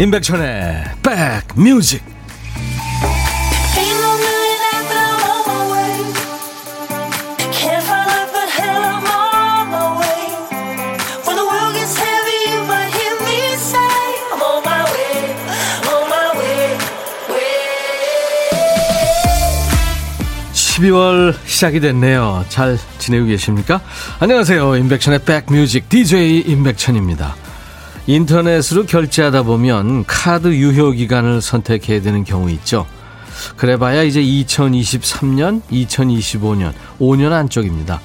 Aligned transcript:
임백천의 0.00 0.84
백뮤직. 1.02 2.04
(12월) 20.52 21.34
시작이 21.44 21.80
됐네요. 21.80 22.44
잘 22.48 22.78
지내고 23.00 23.26
계십니까? 23.26 23.80
안녕하세요. 24.20 24.76
임백천의 24.76 25.24
백뮤직. 25.24 25.88
DJ 25.88 26.42
임백천입니다 26.46 27.47
인터넷으로 28.08 28.86
결제하다 28.86 29.42
보면 29.42 30.06
카드 30.06 30.48
유효 30.48 30.92
기간을 30.92 31.42
선택해야 31.42 32.00
되는 32.00 32.24
경우 32.24 32.48
있죠. 32.52 32.86
그래봐야 33.58 34.02
이제 34.02 34.22
2023년, 34.22 35.60
2025년, 35.70 36.72
5년 36.98 37.32
안쪽입니다. 37.32 38.00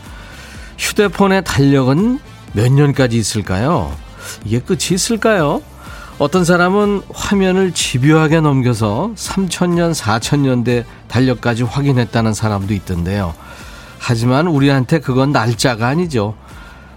휴대폰의 0.78 1.46
달력은 1.46 2.20
몇 2.52 2.70
년까지 2.70 3.18
있을까요? 3.18 3.96
이게 4.44 4.60
끝이 4.60 4.90
있을까요? 4.92 5.62
어떤 6.20 6.44
사람은 6.44 7.04
화면을 7.14 7.72
집요하게 7.72 8.42
넘겨서 8.42 9.14
3000년, 9.16 9.96
4000년대 9.96 10.84
달력까지 11.08 11.64
확인했다는 11.64 12.34
사람도 12.34 12.74
있던데요. 12.74 13.34
하지만 14.00 14.48
우리한테 14.48 15.00
그건 15.00 15.32
날짜가 15.32 15.88
아니죠. 15.88 16.36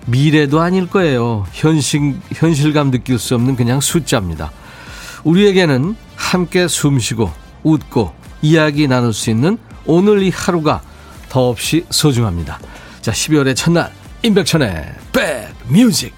미래도 0.07 0.61
아닐 0.61 0.89
거예요. 0.89 1.47
현실, 1.53 2.17
현실감 2.33 2.91
느낄 2.91 3.19
수 3.19 3.35
없는 3.35 3.57
그냥 3.57 3.81
숫자입니다. 3.81 4.53
우리에게는 5.25 5.97
함께 6.15 6.69
숨 6.69 6.99
쉬고 6.99 7.31
웃고 7.63 8.13
이야기 8.43 8.87
나눌 8.87 9.13
수 9.13 9.31
있는 9.31 9.59
오늘 9.85 10.23
이 10.23 10.31
하루가 10.31 10.83
더없이 11.29 11.85
소중합니다. 11.91 12.61
자, 13.01 13.13
12월의 13.13 13.57
첫날, 13.57 13.93
임백천의 14.23 14.95
백뮤직. 15.13 16.15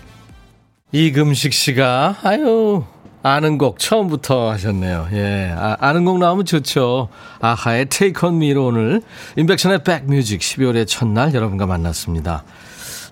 이금식 0.92 1.52
씨가, 1.52 2.16
아유, 2.22 2.84
아는 3.22 3.58
곡 3.58 3.78
처음부터 3.78 4.50
하셨네요. 4.52 5.08
예. 5.12 5.54
아, 5.56 5.92
는곡 5.92 6.18
나오면 6.18 6.44
좋죠. 6.44 7.08
아하의 7.40 7.86
Take 7.86 8.26
On 8.26 8.36
Me로 8.36 8.66
오늘 8.66 9.02
임백천의 9.36 9.82
백뮤직 9.84 10.40
12월의 10.40 10.86
첫날 10.86 11.34
여러분과 11.34 11.66
만났습니다. 11.66 12.44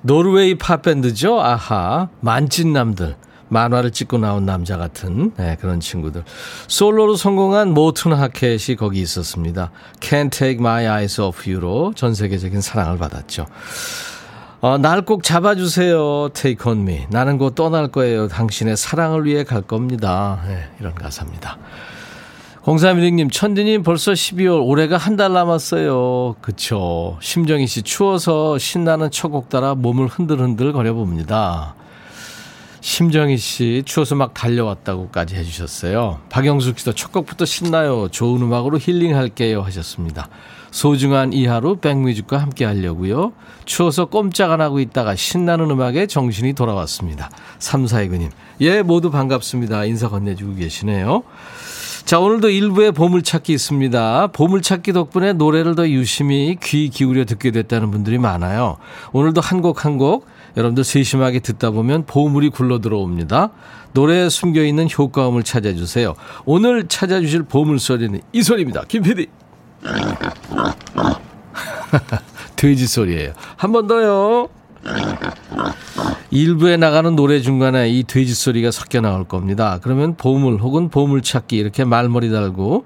노르웨이 0.02 0.56
팝밴드죠. 0.56 1.40
아하. 1.40 2.08
만찢남들. 2.20 3.16
만화를 3.48 3.92
찍고 3.92 4.18
나온 4.18 4.44
남자 4.44 4.76
같은 4.76 5.32
네, 5.36 5.56
그런 5.60 5.78
친구들. 5.78 6.24
솔로로 6.66 7.14
성공한 7.14 7.70
모튼 7.72 8.12
하켓이 8.12 8.74
거기 8.76 9.00
있었습니다. 9.00 9.70
Can't 10.00 10.32
Take 10.32 10.56
My 10.58 10.84
Eyes 10.84 11.20
Off 11.20 11.48
You로 11.48 11.92
전 11.94 12.12
세계적인 12.14 12.60
사랑을 12.60 12.98
받았죠. 12.98 13.46
어, 14.62 14.78
날 14.78 15.02
꼭 15.02 15.22
잡아주세요. 15.22 16.30
Take 16.34 16.68
on 16.72 16.80
me. 16.80 17.06
나는 17.10 17.38
곧 17.38 17.54
떠날 17.54 17.86
거예요. 17.88 18.26
당신의 18.26 18.76
사랑을 18.76 19.24
위해 19.24 19.44
갈 19.44 19.62
겁니다. 19.62 20.42
네, 20.48 20.64
이런 20.80 20.92
가사입니다. 20.96 21.56
0316님, 22.66 23.30
천디님 23.30 23.84
벌써 23.84 24.10
12월, 24.10 24.66
올해가 24.66 24.96
한 24.96 25.16
달 25.16 25.32
남았어요. 25.32 26.34
그쵸. 26.40 27.16
심정희 27.22 27.68
씨, 27.68 27.82
추워서 27.82 28.58
신나는 28.58 29.10
첫곡 29.12 29.48
따라 29.48 29.76
몸을 29.76 30.08
흔들흔들 30.08 30.72
거려봅니다. 30.72 31.76
심정희 32.80 33.38
씨, 33.38 33.82
추워서 33.86 34.16
막 34.16 34.34
달려왔다고까지 34.34 35.36
해주셨어요. 35.36 36.18
박영숙 36.28 36.80
씨도 36.80 36.94
첫 36.94 37.12
곡부터 37.12 37.44
신나요. 37.44 38.08
좋은 38.08 38.42
음악으로 38.42 38.78
힐링할게요. 38.80 39.62
하셨습니다. 39.62 40.28
소중한 40.72 41.32
이 41.32 41.46
하루 41.46 41.76
백뮤직과 41.76 42.36
함께 42.38 42.64
하려고요. 42.64 43.32
추워서 43.64 44.06
꼼짝 44.06 44.50
안 44.50 44.60
하고 44.60 44.80
있다가 44.80 45.14
신나는 45.14 45.70
음악에 45.70 46.06
정신이 46.08 46.52
돌아왔습니다. 46.54 47.30
342구님, 47.60 48.30
예, 48.60 48.82
모두 48.82 49.10
반갑습니다. 49.12 49.84
인사 49.84 50.08
건네주고 50.08 50.56
계시네요. 50.56 51.22
자, 52.06 52.20
오늘도 52.20 52.50
일부에 52.50 52.92
보물찾기 52.92 53.52
있습니다. 53.52 54.28
보물찾기 54.28 54.92
덕분에 54.92 55.32
노래를 55.32 55.74
더 55.74 55.88
유심히 55.88 56.56
귀 56.62 56.88
기울여 56.88 57.24
듣게 57.24 57.50
됐다는 57.50 57.90
분들이 57.90 58.16
많아요. 58.16 58.76
오늘도 59.12 59.40
한 59.40 59.60
곡 59.60 59.84
한 59.84 59.98
곡 59.98 60.24
여러분들 60.56 60.84
세심하게 60.84 61.40
듣다 61.40 61.72
보면 61.72 62.06
보물이 62.06 62.50
굴러 62.50 62.80
들어옵니다. 62.80 63.50
노래에 63.92 64.28
숨겨 64.28 64.62
있는 64.62 64.88
효과음을 64.88 65.42
찾아주세요. 65.42 66.14
오늘 66.44 66.86
찾아주실 66.86 67.42
보물 67.42 67.80
소리는 67.80 68.20
이 68.32 68.42
소리입니다. 68.42 68.84
김 68.86 69.02
PD. 69.02 69.26
돼지 72.54 72.86
소리예요. 72.86 73.32
한 73.56 73.72
번 73.72 73.88
더요. 73.88 74.48
일부에 76.30 76.76
나가는 76.76 77.14
노래 77.16 77.40
중간에 77.40 77.88
이 77.88 78.04
돼지 78.04 78.34
소리가 78.34 78.70
섞여 78.70 79.00
나올 79.00 79.24
겁니다. 79.24 79.78
그러면 79.82 80.16
보물 80.16 80.58
혹은 80.60 80.88
보물찾기 80.90 81.56
이렇게 81.56 81.84
말머리 81.84 82.30
달고 82.30 82.84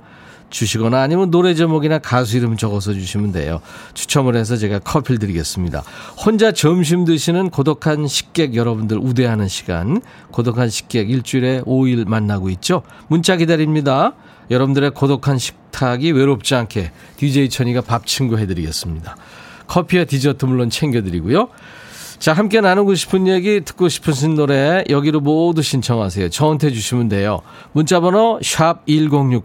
주시거나 0.50 1.00
아니면 1.00 1.30
노래 1.30 1.54
제목이나 1.54 1.98
가수 1.98 2.36
이름 2.36 2.56
적어서 2.56 2.92
주시면 2.92 3.32
돼요. 3.32 3.60
추첨을 3.94 4.36
해서 4.36 4.56
제가 4.56 4.80
커피를 4.80 5.18
드리겠습니다. 5.18 5.82
혼자 6.24 6.52
점심 6.52 7.04
드시는 7.04 7.50
고독한 7.50 8.06
식객 8.06 8.54
여러분들 8.54 8.98
우대하는 8.98 9.48
시간. 9.48 10.02
고독한 10.30 10.68
식객 10.68 11.08
일주일에 11.10 11.62
5일 11.62 12.06
만나고 12.08 12.50
있죠. 12.50 12.82
문자 13.08 13.36
기다립니다. 13.36 14.14
여러분들의 14.50 14.90
고독한 14.90 15.38
식탁이 15.38 16.10
외롭지 16.12 16.54
않게 16.56 16.90
DJ 17.16 17.48
천이가 17.48 17.82
밥 17.82 18.06
친구 18.06 18.36
해드리겠습니다. 18.36 19.16
커피와 19.68 20.04
디저트 20.04 20.44
물론 20.46 20.68
챙겨드리고요. 20.68 21.48
자, 22.20 22.34
함께 22.34 22.60
나누고 22.60 22.96
싶은 22.96 23.26
얘기, 23.26 23.62
듣고 23.64 23.88
싶으신 23.88 24.34
노래 24.34 24.84
여기로 24.90 25.20
모두 25.20 25.62
신청하세요. 25.62 26.28
저한테 26.28 26.70
주시면 26.70 27.08
돼요. 27.08 27.40
문자번호 27.72 28.38
샵 28.42 28.86
1061, 28.86 29.40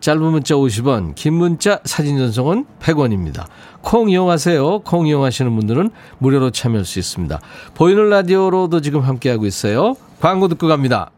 짧은 0.00 0.22
문자 0.22 0.54
50원, 0.54 1.14
긴 1.14 1.34
문자 1.34 1.78
사진 1.84 2.16
전송은 2.16 2.64
100원입니다. 2.80 3.44
콩 3.82 4.08
이용하세요. 4.08 4.78
콩 4.78 5.06
이용하시는 5.06 5.54
분들은 5.54 5.90
무료로 6.16 6.52
참여할 6.52 6.86
수 6.86 6.98
있습니다. 6.98 7.38
보이는 7.74 8.08
라디오로도 8.08 8.80
지금 8.80 9.02
함께하고 9.02 9.44
있어요. 9.44 9.94
광고 10.18 10.48
듣고 10.48 10.68
갑니다. 10.68 11.10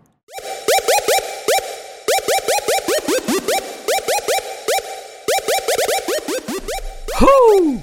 호우! 7.20 7.78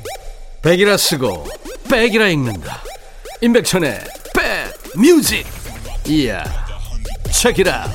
백이라 0.61 0.97
쓰고 0.97 1.45
백이라 1.89 2.27
읽는다. 2.27 2.94
임백천의 3.41 3.99
백뮤직 4.95 5.45
이야 6.07 6.43
책이라 7.31 7.85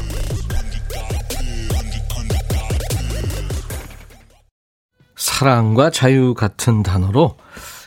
사랑과 5.16 5.90
자유 5.90 6.34
같은 6.34 6.82
단어로 6.82 7.38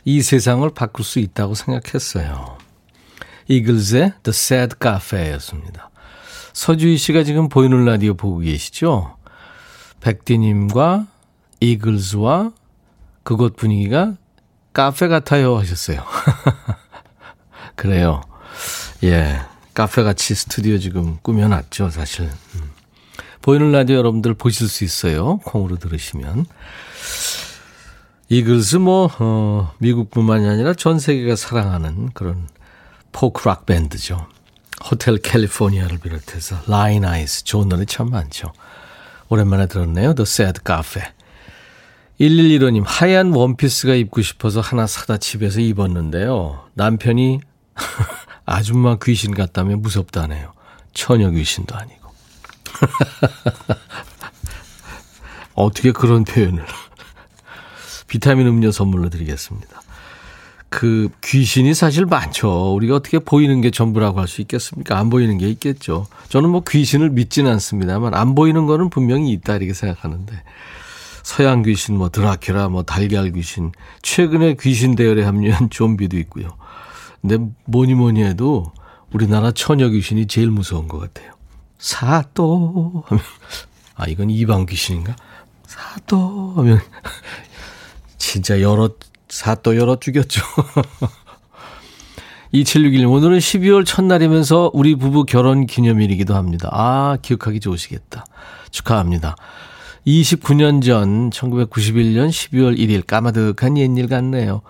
이 0.05 0.21
세상을 0.23 0.67
바꿀 0.73 1.05
수 1.05 1.19
있다고 1.19 1.53
생각했어요. 1.53 2.57
이글즈의 3.47 4.13
The 4.23 4.29
Sad 4.29 4.75
Cafe였습니다. 4.81 5.91
서주희 6.53 6.97
씨가 6.97 7.23
지금 7.23 7.49
보이는 7.49 7.85
라디오 7.85 8.15
보고 8.15 8.39
계시죠? 8.39 9.17
백디님과 10.01 11.07
이글즈와 11.59 12.51
그곳 13.23 13.55
분위기가 13.55 14.15
카페 14.73 15.07
같아요 15.07 15.57
하셨어요. 15.57 16.03
그래요. 17.75 18.21
예. 19.03 19.41
카페 19.73 20.03
같이 20.03 20.35
스튜디오 20.35 20.77
지금 20.77 21.17
꾸며놨죠, 21.21 21.89
사실. 21.89 22.25
음. 22.25 22.71
보이는 23.41 23.71
라디오 23.71 23.97
여러분들 23.97 24.35
보실 24.35 24.67
수 24.69 24.83
있어요. 24.83 25.37
콩으로 25.39 25.77
들으시면. 25.77 26.45
이글스 28.29 28.77
뭐, 28.77 29.11
어, 29.19 29.73
미국뿐만이 29.79 30.47
아니라 30.47 30.73
전 30.73 30.99
세계가 30.99 31.35
사랑하는 31.35 32.11
그런 32.13 32.47
포크락 33.11 33.65
밴드죠. 33.65 34.27
Hotel 34.89 35.17
California를 35.17 35.99
비롯해서 35.99 36.57
Lyin' 36.67 37.05
Eyes 37.05 37.43
좋은 37.43 37.69
노래 37.69 37.85
참 37.85 38.09
많죠. 38.09 38.51
오랜만에 39.29 39.67
들었네요. 39.67 40.15
The 40.15 40.23
Sad 40.23 40.61
Cafe. 40.65 41.03
1115님, 42.19 42.83
하얀 42.85 43.33
원피스가 43.33 43.95
입고 43.95 44.21
싶어서 44.21 44.61
하나 44.61 44.87
사다 44.87 45.17
집에서 45.17 45.59
입었는데요. 45.59 46.69
남편이 46.75 47.41
아줌마 48.45 48.97
귀신 49.01 49.33
같다면 49.33 49.81
무섭다네요. 49.81 50.53
처녀 50.93 51.29
귀신도 51.29 51.75
아니고. 51.75 52.09
어떻게 55.55 55.91
그런 55.91 56.23
표현을. 56.23 56.65
비타민 58.07 58.47
음료 58.47 58.71
선물로 58.71 59.09
드리겠습니다. 59.09 59.81
그 60.69 61.09
귀신이 61.23 61.75
사실 61.75 62.05
많죠. 62.05 62.73
우리가 62.73 62.95
어떻게 62.95 63.19
보이는 63.19 63.61
게 63.61 63.69
전부라고 63.69 64.19
할 64.19 64.27
수 64.27 64.41
있겠습니까? 64.41 64.97
안 64.97 65.11
보이는 65.11 65.37
게 65.37 65.47
있겠죠. 65.49 66.07
저는 66.29 66.49
뭐 66.49 66.63
귀신을 66.67 67.11
믿지는 67.11 67.51
않습니다만 67.51 68.15
안 68.15 68.33
보이는 68.33 68.65
거는 68.65 68.89
분명히 68.89 69.31
있다 69.33 69.57
이렇게 69.57 69.73
생각하는데 69.73 70.33
서양 71.21 71.61
귀신, 71.61 71.95
뭐 71.95 72.09
드라큘라, 72.09 72.69
뭐 72.69 72.83
달걀 72.83 73.31
귀신, 73.31 73.71
최근에 74.01 74.55
귀신 74.59 74.95
대열에 74.95 75.23
합류한 75.23 75.69
좀비도 75.69 76.17
있고요. 76.17 76.49
근데 77.23 77.37
뭐니 77.65 77.95
뭐니 77.95 78.21
해도 78.21 78.71
우리나라 79.13 79.51
처녀 79.51 79.87
귀신이 79.87 80.27
제일 80.27 80.51
무서운 80.51 80.87
것 80.89 80.99
같아요. 80.99 81.33
사또 81.79 83.03
하면 83.07 83.23
아 83.95 84.07
이건 84.07 84.29
이방 84.29 84.65
귀신인가? 84.65 85.15
사또 85.65 86.53
하면 86.57 86.81
진짜 88.17 88.61
여러 88.61 88.89
사또 89.29 89.77
열어 89.77 89.95
죽였죠. 89.95 90.41
2761님, 92.53 93.11
오늘은 93.11 93.39
12월 93.39 93.83
첫날이면서 93.83 94.69
우리 94.73 94.93
부부 94.93 95.25
결혼 95.25 95.65
기념일이기도 95.65 96.35
합니다. 96.35 96.69
아, 96.71 97.17
기억하기 97.19 97.59
좋으시겠다. 97.59 98.25
축하합니다. 98.69 99.35
29년 100.05 100.83
전, 100.83 101.31
1991년 101.31 102.29
12월 102.29 102.77
1일, 102.77 103.07
까마득한 103.07 103.77
옛일 103.79 104.07
같네요. 104.07 104.61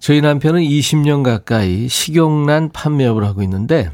저희 0.00 0.22
남편은 0.22 0.62
20년 0.62 1.22
가까이 1.22 1.86
식용란 1.88 2.72
판매업을 2.72 3.22
하고 3.22 3.42
있는데, 3.42 3.90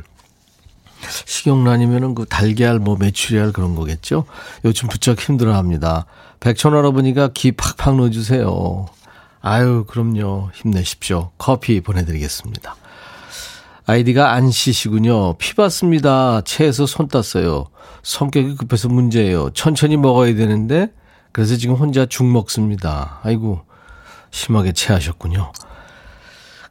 식용란이면은 1.26 2.14
그 2.14 2.26
달걀, 2.26 2.78
뭐 2.78 2.96
메추리알 2.96 3.52
그런 3.52 3.74
거겠죠? 3.74 4.24
요즘 4.64 4.88
부쩍 4.88 5.20
힘들어 5.20 5.54
합니다. 5.54 6.06
백천 6.38 6.74
할아버니가 6.74 7.30
기 7.34 7.52
팍팍 7.52 7.96
넣어주세요. 7.96 8.86
아유, 9.40 9.84
그럼요. 9.88 10.50
힘내십시오. 10.54 11.30
커피 11.38 11.80
보내드리겠습니다. 11.80 12.76
아이디가 13.86 14.32
안씨시군요. 14.32 15.34
피 15.38 15.54
봤습니다. 15.54 16.40
체에서 16.42 16.86
손 16.86 17.08
땄어요. 17.08 17.66
성격이 18.04 18.56
급해서 18.56 18.88
문제예요. 18.88 19.50
천천히 19.50 19.96
먹어야 19.96 20.36
되는데, 20.36 20.92
그래서 21.32 21.56
지금 21.56 21.74
혼자 21.74 22.06
죽 22.06 22.26
먹습니다. 22.26 23.18
아이고, 23.24 23.62
심하게 24.30 24.72
체하셨군요. 24.72 25.52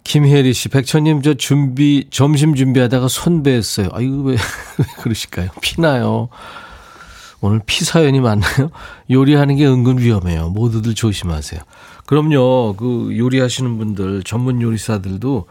김혜리 0.06 0.54
씨, 0.54 0.70
백천님, 0.70 1.24
저 1.24 1.34
준비, 1.34 2.08
점심 2.12 2.54
준비하다가 2.54 3.08
손 3.08 3.42
베었어요. 3.42 3.90
아이고, 3.92 4.22
왜, 4.22 4.34
왜 4.78 4.86
그러실까요? 5.02 5.50
피나요. 5.62 6.30
오늘 7.42 7.60
피 7.66 7.84
사연이 7.84 8.20
많나요? 8.22 8.70
요리하는 9.10 9.56
게 9.56 9.66
은근 9.66 9.98
위험해요. 9.98 10.50
모두들 10.50 10.94
조심하세요. 10.94 11.60
그럼요. 12.06 12.76
그 12.78 13.18
요리하시는 13.18 13.78
분들, 13.80 14.24
전문 14.24 14.62
요리사들도 14.62 15.48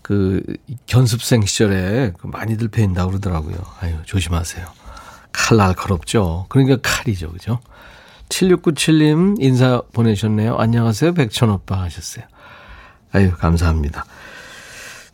그 0.00 0.42
견습생 0.86 1.44
시절에 1.44 2.12
그 2.18 2.26
많이들 2.26 2.68
벤다고 2.68 3.10
그러더라고요. 3.10 3.56
아유, 3.80 3.94
조심하세요. 4.06 4.66
칼 5.32 5.58
날카롭죠. 5.58 6.46
그러니까 6.48 6.78
칼이죠. 6.82 7.30
그죠? 7.30 7.60
7697님 8.30 9.36
인사 9.40 9.82
보내셨네요. 9.92 10.56
안녕하세요. 10.56 11.12
백천오빠 11.12 11.82
하셨어요. 11.82 12.24
아유, 13.12 13.32
감사합니다. 13.36 14.04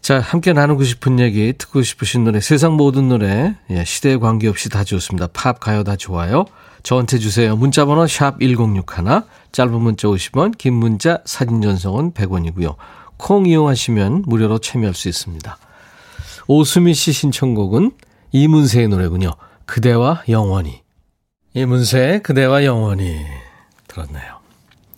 자, 0.01 0.21
함께 0.21 0.53
나누고 0.53 0.85
싶은 0.85 1.19
얘기, 1.19 1.53
듣고 1.53 1.83
싶으신 1.83 2.25
노래, 2.25 2.41
세상 2.41 2.75
모든 2.75 3.09
노래, 3.09 3.57
예, 3.71 3.85
시대에 3.85 4.17
관계없이 4.17 4.69
다 4.69 4.85
좋습니다. 4.85 5.27
팝, 5.33 5.61
가요 5.61 5.85
다 5.85 5.97
좋아요. 5.97 6.47
저한테 6.83 7.19
주세요. 7.19 7.57
문자번호 7.57 8.07
샵 8.07 8.39
1061, 8.41 9.23
짧은 9.53 9.73
문자 9.75 10.09
50원, 10.09 10.57
긴 10.57 10.75
문자 10.75 11.19
사진 11.25 11.61
전송은 11.61 12.13
100원이고요. 12.13 12.77
콩 13.17 13.47
이용하시면 13.47 14.23
무료로 14.27 14.59
참여할 14.61 14.95
수 14.95 15.09
있습니다. 15.09 15.59
오수미 16.47 16.95
씨 16.95 17.13
신청곡은 17.13 17.91
이문세의 18.33 18.89
노래군요. 18.89 19.33
그대와 19.67 20.23
영원히. 20.29 20.83
이문세의 21.53 22.23
그대와 22.23 22.65
영원히 22.65 23.19
들었네요. 23.89 24.39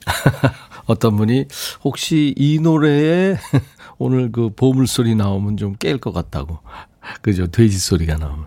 어떤 0.90 1.16
분이 1.16 1.46
혹시 1.84 2.34
이 2.36 2.58
노래에 2.58 3.36
오늘 3.98 4.32
그 4.32 4.50
보물소리 4.54 5.14
나오면 5.14 5.56
좀 5.56 5.74
깰 5.76 5.98
것 6.00 6.12
같다고. 6.12 6.58
그죠? 7.22 7.46
돼지 7.46 7.78
소리가 7.78 8.16
나오면. 8.16 8.46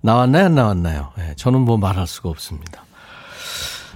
나왔나요? 0.00 0.46
안 0.46 0.54
나왔나요? 0.54 1.12
네, 1.16 1.34
저는 1.36 1.60
뭐 1.60 1.76
말할 1.76 2.06
수가 2.06 2.28
없습니다. 2.28 2.84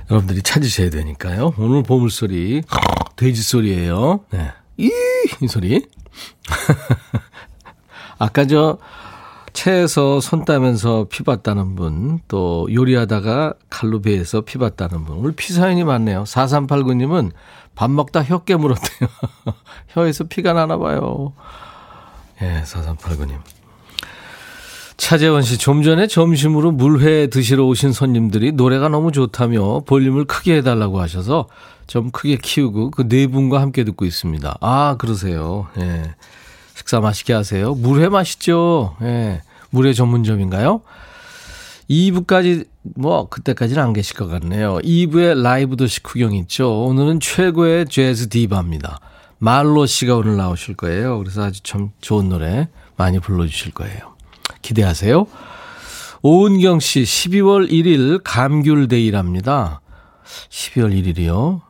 여러분들이 0.08 0.42
찾으셔야 0.42 0.90
되니까요. 0.90 1.54
오늘 1.58 1.82
보물소리, 1.82 2.62
돼지 3.16 3.42
소리예요. 3.42 4.20
네. 4.30 4.52
이, 4.76 4.90
이 5.42 5.48
소리. 5.48 5.84
아까 8.18 8.46
저 8.46 8.78
체에서 9.56 10.20
손 10.20 10.44
따면서 10.44 11.06
피 11.10 11.22
봤다는 11.24 11.74
분, 11.76 12.20
또 12.28 12.68
요리하다가 12.72 13.54
칼로 13.70 14.00
베에서 14.02 14.42
피 14.42 14.58
봤다는 14.58 15.04
분. 15.04 15.16
오늘 15.16 15.32
피 15.32 15.52
사연이 15.54 15.82
많네요. 15.82 16.24
4389님은 16.24 17.32
밥 17.74 17.90
먹다 17.90 18.22
혀 18.22 18.38
깨물었대요. 18.40 19.08
혀에서 19.88 20.24
피가 20.24 20.52
나나 20.52 20.76
봐요. 20.76 21.32
예, 22.42 22.62
4389님. 22.64 23.38
차재원 24.98 25.42
씨, 25.42 25.58
좀 25.58 25.82
전에 25.82 26.06
점심으로 26.06 26.72
물회 26.72 27.26
드시러 27.28 27.64
오신 27.64 27.92
손님들이 27.92 28.52
노래가 28.52 28.88
너무 28.88 29.10
좋다며 29.12 29.80
볼륨을 29.80 30.24
크게 30.26 30.56
해달라고 30.56 31.00
하셔서 31.00 31.48
좀 31.86 32.10
크게 32.10 32.36
키우고 32.42 32.90
그 32.90 33.08
네 33.08 33.26
분과 33.26 33.60
함께 33.60 33.84
듣고 33.84 34.04
있습니다. 34.04 34.58
아, 34.60 34.96
그러세요. 34.98 35.66
예. 35.78 36.14
식사 36.74 37.00
맛있게 37.00 37.32
하세요. 37.32 37.74
물회 37.74 38.08
맛있죠? 38.08 38.96
예. 39.02 39.42
물회 39.70 39.92
전문점인가요? 39.92 40.82
2부까지, 41.88 42.66
뭐, 42.96 43.28
그때까지는 43.28 43.82
안 43.82 43.92
계실 43.92 44.16
것 44.16 44.26
같네요. 44.26 44.78
2부에 44.78 45.40
라이브 45.40 45.76
도시 45.76 46.02
구경 46.02 46.34
있죠. 46.34 46.84
오늘은 46.84 47.20
최고의 47.20 47.86
재즈 47.86 48.28
디바입니다. 48.28 49.00
말로 49.38 49.86
씨가 49.86 50.16
오늘 50.16 50.36
나오실 50.36 50.76
거예요. 50.76 51.18
그래서 51.18 51.44
아주 51.44 51.62
참 51.62 51.90
좋은 52.00 52.28
노래 52.28 52.68
많이 52.96 53.18
불러주실 53.18 53.72
거예요. 53.72 54.16
기대하세요. 54.62 55.26
오은경 56.22 56.80
씨, 56.80 57.02
12월 57.02 57.70
1일 57.70 58.20
감귤데이랍니다. 58.24 59.80
12월 60.50 60.92
1일이요. 60.92 61.65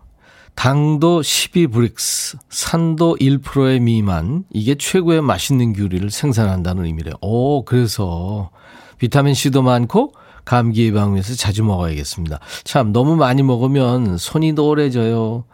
당도 0.56 1.20
12브릭스, 1.20 2.38
산도 2.48 3.16
1%의 3.20 3.78
미만, 3.78 4.44
이게 4.52 4.74
최고의 4.74 5.22
맛있는 5.22 5.74
귤을 5.74 6.10
생산한다는 6.10 6.86
의미래요. 6.86 7.14
오, 7.20 7.64
그래서 7.64 8.50
비타민C도 8.98 9.62
많고 9.62 10.12
감기 10.44 10.86
예방을 10.86 11.14
위해서 11.14 11.34
자주 11.34 11.62
먹어야겠습니다. 11.62 12.40
참, 12.64 12.92
너무 12.92 13.16
많이 13.16 13.42
먹으면 13.42 14.16
손이 14.16 14.52
노래져요. 14.54 15.44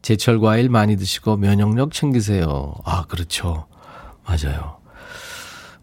제철 0.00 0.38
과일 0.38 0.68
많이 0.68 0.96
드시고 0.96 1.36
면역력 1.36 1.92
챙기세요. 1.92 2.74
아, 2.84 3.04
그렇죠. 3.06 3.66
맞아요. 4.24 4.76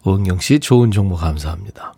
오은경 0.05 0.39
씨 0.39 0.59
좋은 0.59 0.91
정보 0.91 1.15
감사합니다. 1.15 1.93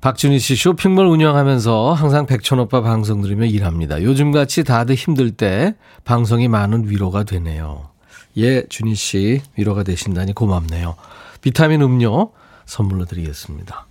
박준희 0.00 0.38
씨 0.38 0.56
쇼핑몰 0.56 1.06
운영하면서 1.06 1.92
항상 1.92 2.26
백천 2.26 2.60
오빠 2.60 2.80
방송 2.82 3.22
들으며 3.22 3.46
일합니다. 3.46 4.02
요즘같이 4.02 4.62
다들 4.62 4.94
힘들 4.94 5.30
때 5.30 5.74
방송이 6.04 6.48
많은 6.48 6.88
위로가 6.88 7.24
되네요. 7.24 7.88
예, 8.36 8.64
준희 8.68 8.94
씨 8.94 9.40
위로가 9.56 9.82
되신다니 9.82 10.34
고맙네요. 10.34 10.94
비타민 11.40 11.82
음료 11.82 12.32
선물로 12.66 13.06
드리겠습니다. 13.06 13.86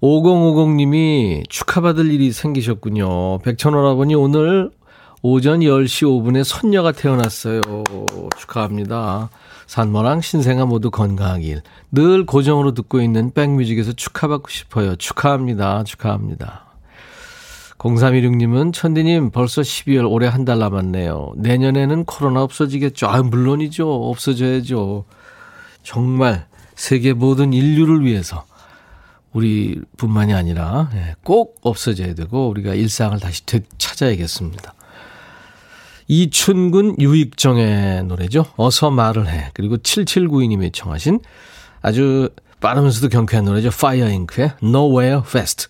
5050님이 0.00 1.48
축하받을 1.48 2.10
일이 2.12 2.30
생기셨군요. 2.32 3.38
백천오라버니 3.38 4.14
오늘 4.14 4.70
오전 5.22 5.60
10시 5.60 6.04
5분에 6.04 6.44
손녀가 6.44 6.92
태어났어요. 6.92 7.62
축하합니다. 8.36 9.30
산모랑 9.66 10.20
신생아 10.20 10.66
모두 10.66 10.90
건강하길. 10.90 11.62
늘 11.92 12.26
고정으로 12.26 12.74
듣고 12.74 13.00
있는 13.00 13.32
백뮤직에서 13.32 13.92
축하받고 13.92 14.48
싶어요. 14.50 14.96
축하합니다. 14.96 15.84
축하합니다. 15.84 16.64
0316님은 17.78 18.72
천디님 18.72 19.30
벌써 19.30 19.60
12월 19.60 20.10
올해 20.10 20.26
한 20.28 20.44
달 20.44 20.58
남았네요. 20.58 21.32
내년에는 21.36 22.04
코로나 22.04 22.42
없어지겠죠. 22.42 23.06
아, 23.08 23.22
물론이죠. 23.22 24.08
없어져야죠. 24.10 25.04
정말 25.82 26.46
세계 26.74 27.12
모든 27.12 27.52
인류를 27.52 28.04
위해서 28.04 28.44
우리뿐만이 29.32 30.32
아니라 30.32 30.90
예, 30.94 31.14
꼭 31.24 31.58
없어져야 31.62 32.14
되고 32.14 32.48
우리가 32.48 32.74
일상을 32.74 33.18
다시 33.20 33.42
찾아야겠습니다. 33.78 34.74
이춘근 36.06 36.96
유익정의 37.00 38.04
노래죠. 38.04 38.46
어서 38.56 38.90
말을 38.90 39.28
해. 39.28 39.50
그리고 39.54 39.76
7792님이 39.76 40.72
청하신 40.72 41.20
아주 41.82 42.30
빠르면서도 42.60 43.08
경쾌한 43.08 43.44
노래죠. 43.44 43.70
파이어 43.70 44.08
잉크의 44.08 44.52
Nowhere 44.62 45.22
Fast. 45.26 45.68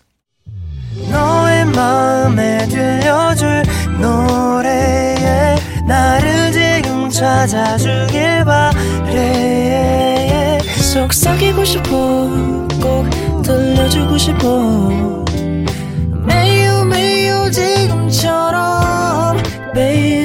너의 1.11 1.65
마음에 1.65 2.65
들려줄 2.67 3.63
노래에 3.99 5.55
나를 5.87 6.51
지금 6.51 7.09
찾아주길 7.09 8.45
바래 8.45 10.15
속삭이고 10.93 11.65
싶어 11.65 11.89
꼭 12.81 13.09
들려주고 13.43 14.17
싶어 14.17 15.25
매우 16.25 16.85
매우 16.85 17.51
지금처럼 17.51 19.37
baby 19.73 20.24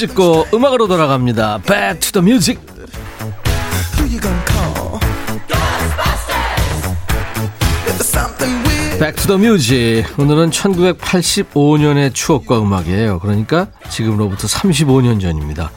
찍고 0.00 0.46
음악으로 0.54 0.88
돌아갑니다. 0.88 1.58
Back 1.58 2.00
to 2.00 2.22
the 2.22 2.24
music. 2.24 2.58
The 9.26 9.38
music. 9.38 10.14
오늘은 10.18 10.50
1985년의 10.50 12.14
추억과 12.14 12.60
음악이에요. 12.60 13.18
그러니까 13.20 13.66
지금으로부터 13.90 14.48
35년 14.48 15.20
전입니다. 15.20 15.70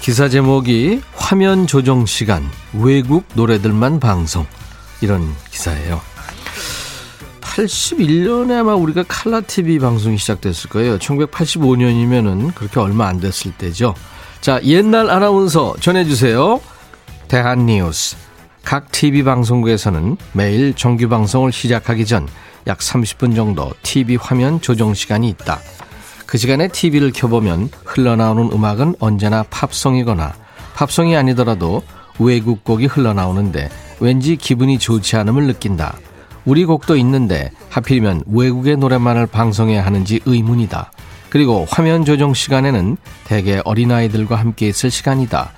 기사 0.00 0.28
제목이 0.28 1.00
화면 1.14 1.66
조정 1.66 2.04
시간, 2.04 2.48
외국 2.74 3.24
노래들만 3.34 3.98
방송. 3.98 4.46
이런 5.00 5.34
기사예요. 5.50 6.00
81년에 7.66 8.60
아마 8.60 8.74
우리가 8.74 9.04
칼라 9.08 9.40
TV 9.40 9.78
방송이 9.78 10.18
시작됐을 10.18 10.70
거예요. 10.70 10.98
1985년이면은 10.98 12.54
그렇게 12.54 12.80
얼마 12.80 13.08
안 13.08 13.20
됐을 13.20 13.52
때죠. 13.52 13.94
자, 14.40 14.60
옛날 14.62 15.10
아나운서 15.10 15.74
전해주세요. 15.80 16.60
대한 17.28 17.66
뉴스. 17.66 18.16
각 18.64 18.92
TV 18.92 19.22
방송국에서는 19.22 20.16
매일 20.32 20.74
정규 20.74 21.08
방송을 21.08 21.52
시작하기 21.52 22.06
전 22.06 22.28
약 22.68 22.78
30분 22.78 23.34
정도 23.34 23.72
TV 23.82 24.16
화면 24.16 24.60
조정 24.60 24.94
시간이 24.94 25.28
있다. 25.30 25.58
그 26.26 26.36
시간에 26.36 26.68
TV를 26.68 27.12
켜보면 27.12 27.70
흘러나오는 27.84 28.52
음악은 28.52 28.96
언제나 29.00 29.42
팝송이거나 29.44 30.34
팝송이 30.74 31.16
아니더라도 31.16 31.82
외국 32.18 32.62
곡이 32.64 32.86
흘러나오는데 32.86 33.70
왠지 34.00 34.36
기분이 34.36 34.78
좋지 34.78 35.16
않음을 35.16 35.46
느낀다. 35.46 35.96
우리 36.48 36.64
곡도 36.64 36.96
있는데 36.96 37.50
하필이면 37.68 38.24
외국의 38.26 38.78
노래만을 38.78 39.26
방송해야 39.26 39.84
하는지 39.84 40.20
의문이다. 40.24 40.90
그리고 41.28 41.66
화면 41.68 42.06
조정 42.06 42.32
시간에는 42.32 42.96
대개 43.24 43.60
어린아이들과 43.66 44.34
함께 44.36 44.66
있을 44.68 44.90
시간이다. 44.90 45.52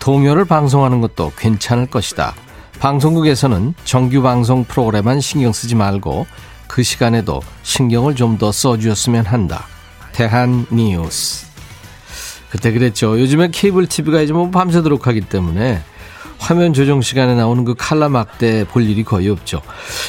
동요를 0.00 0.44
방송하는 0.44 1.00
것도 1.00 1.32
괜찮을 1.38 1.86
것이다. 1.86 2.34
방송국에서는 2.78 3.72
정규 3.86 4.20
방송 4.20 4.64
프로그램만 4.64 5.22
신경 5.22 5.50
쓰지 5.50 5.76
말고 5.76 6.26
그 6.66 6.82
시간에도 6.82 7.40
신경을 7.62 8.14
좀 8.14 8.36
더 8.36 8.52
써주었으면 8.52 9.24
한다. 9.24 9.64
대한 10.12 10.66
뉴스. 10.70 11.46
그때 12.50 12.70
그랬죠. 12.70 13.18
요즘에 13.18 13.48
케이블 13.50 13.86
TV가 13.86 14.20
이제 14.20 14.34
뭐 14.34 14.50
밤새도록 14.50 15.06
하기 15.06 15.22
때문에 15.22 15.80
화면 16.38 16.72
조정 16.72 17.00
시간에 17.00 17.34
나오는 17.34 17.64
그 17.64 17.74
칼라 17.76 18.08
막대 18.08 18.64
볼 18.66 18.82
일이 18.84 19.04
거의 19.04 19.28
없죠. 19.28 19.62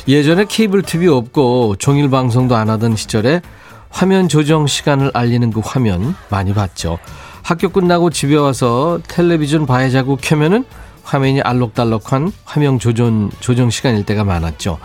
예전에 0.08 0.46
케이블 0.48 0.82
TV 0.82 1.08
없고 1.08 1.76
종일 1.78 2.10
방송도 2.10 2.56
안 2.56 2.70
하던 2.70 2.96
시절에 2.96 3.42
화면 3.90 4.28
조정 4.28 4.68
시간을 4.68 5.12
알리는 5.14 5.52
그 5.52 5.62
화면 5.64 6.16
많이 6.30 6.54
봤죠. 6.54 7.00
학교 7.42 7.70
끝나고 7.70 8.10
집에 8.10 8.36
와서 8.36 9.00
텔레비전 9.08 9.66
봐야자고 9.66 10.18
켜면은 10.18 10.66
화면이 11.04 11.42
알록달록한 11.42 12.32
화면 12.44 12.80
조정, 12.80 13.30
조정 13.40 13.70
시간일 13.70 14.04
때가 14.04 14.24
많았죠. 14.24 14.80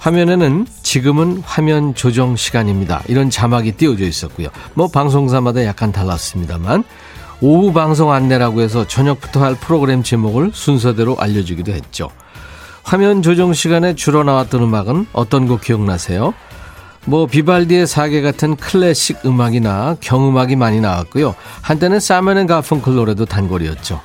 화면에는 0.00 0.66
지금은 0.82 1.42
화면 1.46 1.94
조정 1.94 2.36
시간입니다. 2.36 3.02
이런 3.08 3.30
자막이 3.30 3.72
띄워져 3.72 4.04
있었고요. 4.04 4.48
뭐 4.74 4.88
방송사마다 4.88 5.64
약간 5.64 5.92
달랐습니다만 5.92 6.84
오후 7.46 7.74
방송 7.74 8.10
안내라고 8.10 8.62
해서 8.62 8.86
저녁부터 8.86 9.44
할 9.44 9.54
프로그램 9.54 10.02
제목을 10.02 10.52
순서대로 10.54 11.18
알려주기도 11.18 11.72
했죠. 11.72 12.08
화면 12.84 13.20
조정 13.20 13.52
시간에 13.52 13.94
주로 13.94 14.24
나왔던 14.24 14.62
음악은 14.62 15.08
어떤 15.12 15.46
곡 15.46 15.60
기억나세요? 15.60 16.32
뭐 17.04 17.26
비발디의 17.26 17.86
사계 17.86 18.22
같은 18.22 18.56
클래식 18.56 19.26
음악이나 19.26 19.96
경음악이 20.00 20.56
많이 20.56 20.80
나왔고요. 20.80 21.34
한때는 21.60 22.00
사면앤 22.00 22.46
가펑클 22.46 22.94
노래도 22.94 23.26
단골이었죠. 23.26 24.00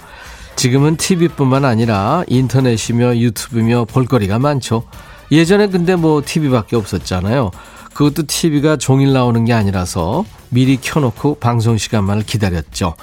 지금은 0.57 0.97
TV뿐만 0.97 1.63
아니라 1.63 2.25
인터넷이며 2.27 3.15
유튜브며 3.19 3.85
볼거리가 3.85 4.37
많죠. 4.37 4.83
예전에 5.31 5.69
근데 5.69 5.95
뭐 5.95 6.21
TV밖에 6.25 6.75
없었잖아요. 6.75 7.51
그것도 7.93 8.27
TV가 8.27 8.77
종일 8.77 9.13
나오는 9.13 9.43
게 9.45 9.53
아니라서 9.53 10.25
미리 10.49 10.77
켜놓고 10.77 11.35
방송 11.35 11.77
시간만을 11.77 12.23
기다렸죠. 12.23 12.95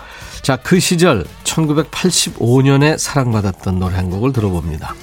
자, 0.42 0.56
그 0.56 0.80
시절 0.80 1.24
1985년에 1.44 2.98
사랑받았던 2.98 3.78
노래 3.78 3.96
한 3.96 4.10
곡을 4.10 4.32
들어봅니다. 4.32 4.94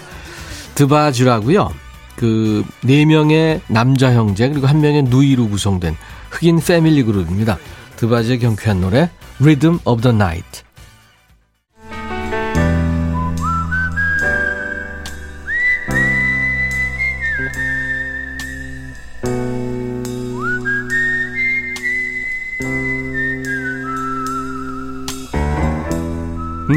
드바주라고요. 0.75 1.71
그 2.15 2.63
네 2.83 3.05
명의 3.05 3.61
남자 3.67 4.13
형제 4.13 4.49
그리고 4.49 4.67
한 4.67 4.81
명의 4.81 5.03
누이로 5.03 5.49
구성된 5.49 5.95
흑인 6.31 6.59
패밀리 6.59 7.03
그룹입니다. 7.03 7.57
드바주의 7.95 8.39
경쾌한 8.39 8.81
노래 8.81 9.09
Rhythm 9.39 9.79
of 9.85 10.01
the 10.01 10.13
Night. 10.15 10.62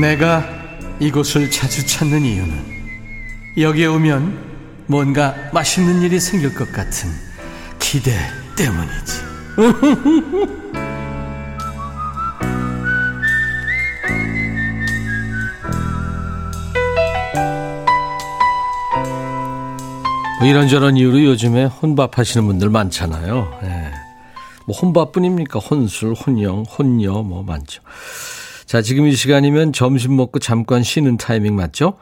내가 0.01 0.45
이곳을 1.01 1.51
자주 1.51 1.87
찾는 1.87 2.23
이유는 2.23 2.77
여기에 3.59 3.87
오면 3.87 4.85
뭔가 4.87 5.35
맛있는 5.53 6.03
일이 6.03 6.21
생길 6.21 6.55
것 6.55 6.71
같은 6.73 7.11
기대 7.79 8.13
때문이지. 8.57 9.23
뭐 20.39 20.47
이런저런 20.47 20.97
이유로 20.97 21.25
요즘에 21.25 21.65
혼밥 21.65 22.19
하시는 22.19 22.47
분들 22.47 22.69
많잖아요. 22.69 23.59
예. 23.63 23.93
뭐 24.67 24.77
혼밥뿐입니까? 24.77 25.59
혼술, 25.59 26.13
혼영, 26.13 26.65
혼녀 26.65 27.23
뭐 27.23 27.43
많죠. 27.43 27.83
자, 28.67 28.83
지금 28.83 29.07
이 29.07 29.15
시간이면 29.15 29.73
점심 29.73 30.17
먹고 30.17 30.41
잠깐 30.41 30.83
쉬는 30.83 31.19
타이밍 31.19 31.55
맞죠? 31.55 31.95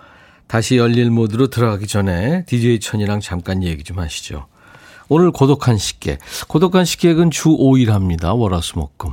다시 0.47 0.78
열릴 0.78 1.11
모드로 1.11 1.49
들어가기 1.49 1.87
전에 1.87 2.44
DJ 2.47 2.80
천이랑 2.80 3.21
잠깐 3.21 3.62
얘기 3.62 3.85
좀 3.85 3.99
하시죠. 3.99 4.47
오늘 5.11 5.30
고독한 5.30 5.76
식객. 5.76 6.18
고독한 6.49 6.87
식객은 6.87 7.30
주 7.30 7.50
5일 7.50 7.90
합니다. 7.90 8.33
월화수목금. 8.33 9.12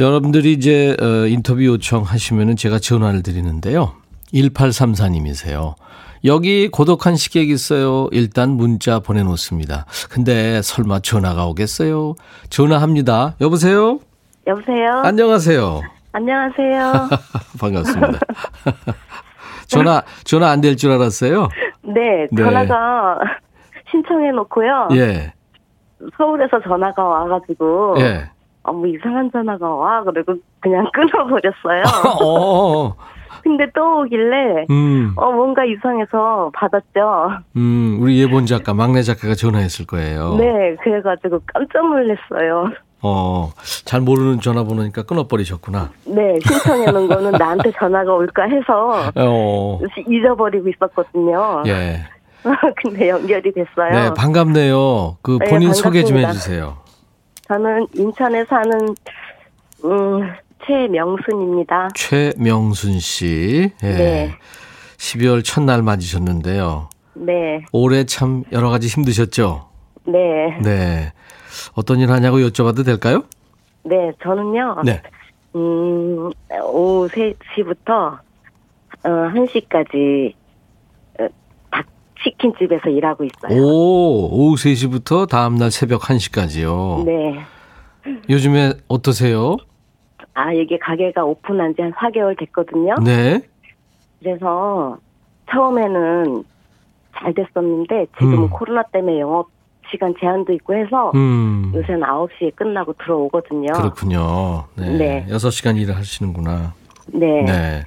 여러분들이 0.00 0.52
이제 0.52 0.96
어, 1.00 1.26
인터뷰 1.28 1.64
요청하시면 1.64 2.56
제가 2.56 2.80
전화를 2.80 3.22
드리는데요. 3.22 3.94
1834님이세요. 4.34 5.76
여기 6.24 6.66
고독한 6.66 7.14
식객 7.14 7.48
있어요. 7.48 8.08
일단 8.10 8.50
문자 8.50 8.98
보내놓습니다. 8.98 9.86
근데 10.10 10.60
설마 10.62 11.00
전화가 11.00 11.46
오겠어요? 11.46 12.16
전화합니다. 12.50 13.36
여보세요? 13.40 14.00
여보세요? 14.46 15.02
안녕하세요. 15.04 15.80
안녕하세요. 16.12 16.92
반갑습니다. 17.60 18.18
전화, 19.66 20.02
전화 20.24 20.50
안 20.50 20.60
될 20.60 20.76
줄 20.76 20.92
알았어요? 20.92 21.48
네, 21.82 22.26
네. 22.30 22.42
전화가 22.42 23.18
신청해 23.90 24.30
놓고요. 24.30 24.88
예. 24.92 25.32
서울에서 26.16 26.60
전화가 26.62 27.02
와가지고, 27.02 27.96
예. 27.98 28.30
어, 28.62 28.72
뭐 28.72 28.86
이상한 28.86 29.30
전화가 29.32 29.68
와. 29.68 30.02
그리고 30.04 30.34
그냥 30.60 30.86
끊어버렸어요. 30.92 31.82
어, 32.24 32.94
근데 33.42 33.66
또 33.74 34.00
오길래, 34.02 34.66
음, 34.70 35.12
어, 35.16 35.32
뭔가 35.32 35.64
이상해서 35.64 36.50
받았죠. 36.54 37.38
음, 37.56 37.98
우리 38.00 38.20
예본 38.22 38.46
작가, 38.46 38.74
막내 38.74 39.02
작가가 39.02 39.34
전화했을 39.34 39.86
거예요. 39.86 40.36
네, 40.36 40.76
그래가지고 40.82 41.40
깜짝 41.52 41.82
놀랐어요. 41.88 42.70
어, 43.06 43.52
잘 43.84 44.00
모르는 44.00 44.40
전화번호니까 44.40 45.04
끊어버리셨구나. 45.04 45.90
네, 46.06 46.38
신청해 46.44 46.90
놓은 46.90 47.06
거는 47.08 47.30
나한테 47.32 47.70
전화가 47.78 48.12
올까 48.12 48.42
해서 48.44 49.10
어, 49.14 49.80
잊어버리고 50.08 50.68
있었거든요. 50.68 51.62
예. 51.66 52.00
근데 52.82 53.08
연결이 53.08 53.52
됐어요. 53.52 53.90
네, 53.92 54.14
반갑네요. 54.16 55.18
그 55.22 55.38
네, 55.40 55.48
본인 55.50 55.72
소개 55.72 56.04
좀. 56.04 56.18
해주세요. 56.18 56.78
저는 57.48 57.86
인천에 57.94 58.44
사는, 58.46 58.94
음, 59.84 60.32
최명순입니다. 60.66 61.88
최명순 61.94 62.98
씨. 62.98 63.70
예. 63.82 63.86
네. 63.88 64.34
12월 64.96 65.44
첫날 65.44 65.82
맞으셨는데요. 65.82 66.88
네, 67.14 67.64
올해 67.72 68.04
참 68.04 68.44
여러 68.52 68.68
가지 68.70 68.88
힘드셨죠? 68.88 69.68
네, 70.06 70.58
네. 70.62 71.12
어떤 71.74 71.98
일 72.00 72.10
하냐고 72.10 72.38
여쭤봐도 72.38 72.84
될까요? 72.84 73.24
네, 73.84 74.12
저는요, 74.22 74.82
네. 74.84 75.02
음, 75.54 76.30
오후 76.62 77.08
3시부터, 77.08 78.18
어, 79.04 79.08
1시까지, 79.08 80.32
어, 81.20 81.26
닭치킨집에서 81.70 82.90
일하고 82.90 83.24
있어요. 83.24 83.62
오, 83.62 84.28
오후 84.30 84.54
3시부터 84.56 85.28
다음날 85.28 85.70
새벽 85.70 86.02
1시까지요. 86.02 87.04
네. 87.04 87.40
요즘에 88.28 88.72
어떠세요? 88.88 89.56
아, 90.34 90.52
이게 90.52 90.78
가게가 90.78 91.24
오픈한 91.24 91.74
지 91.76 91.82
한 91.82 91.92
4개월 91.92 92.38
됐거든요. 92.38 92.94
네. 93.04 93.40
그래서 94.20 94.98
처음에는 95.50 96.44
잘 97.18 97.32
됐었는데 97.34 98.06
지금은 98.18 98.38
음. 98.44 98.50
코로나 98.50 98.82
때문에 98.84 99.20
영업 99.20 99.48
시간 99.90 100.14
제한도 100.20 100.52
있고 100.54 100.74
해서 100.74 101.10
음. 101.14 101.72
요새는 101.74 102.00
9시에 102.00 102.54
끝나고 102.56 102.94
들어오거든요. 103.02 103.72
그렇군요. 103.72 104.64
네. 104.76 104.90
네. 104.96 105.26
6시간 105.30 105.76
일을 105.76 105.96
하시는구나. 105.96 106.72
네. 107.08 107.42
네. 107.42 107.82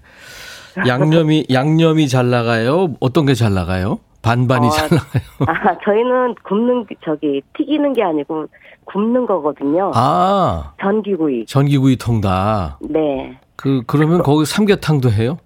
양념이, 0.87 1.45
양념이 1.51 2.07
잘 2.07 2.29
나가요? 2.29 2.93
어떤 2.99 3.25
게 3.25 3.33
잘 3.33 3.53
나가요? 3.53 3.99
반반이 4.21 4.67
어, 4.67 4.69
잘 4.69 4.89
나가요? 4.91 5.23
아, 5.47 5.77
저희는 5.85 6.35
굽는 6.43 6.85
게- 6.87 6.95
저기 7.05 7.41
튀기는 7.57 7.93
게 7.93 8.03
아니고 8.03 8.47
굽는 8.85 9.25
거거든요. 9.25 9.91
아, 9.95 10.73
전기구이. 10.81 11.45
전기구이 11.45 11.95
통닭. 11.97 12.79
네. 12.89 13.37
그, 13.55 13.81
그러면 13.87 14.21
거기 14.23 14.45
삼계탕도 14.45 15.11
해요? 15.11 15.37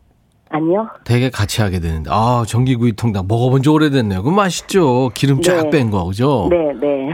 아니요. 0.53 0.88
되게 1.03 1.31
같이 1.31 1.62
하게 1.63 1.79
되는데. 1.79 2.12
아, 2.13 2.43
전기구이 2.48 2.93
통닭 2.93 3.25
먹어본 3.27 3.63
지 3.63 3.69
오래됐네요. 3.69 4.22
그 4.22 4.29
맛있죠? 4.29 5.10
기름 5.15 5.41
쫙 5.41 5.63
네. 5.63 5.69
뺀 5.72 5.89
거, 5.89 6.05
그죠? 6.05 6.48
네, 6.51 6.72
네. 6.79 7.12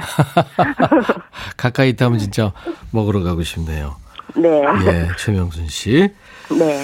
가까이 1.56 1.90
있다면 1.92 2.20
진짜 2.20 2.52
먹으러 2.92 3.24
가고 3.24 3.42
싶네요. 3.44 3.96
네. 4.36 4.50
예, 4.86 5.08
최명순 5.18 5.68
씨. 5.68 6.10
네. 6.52 6.82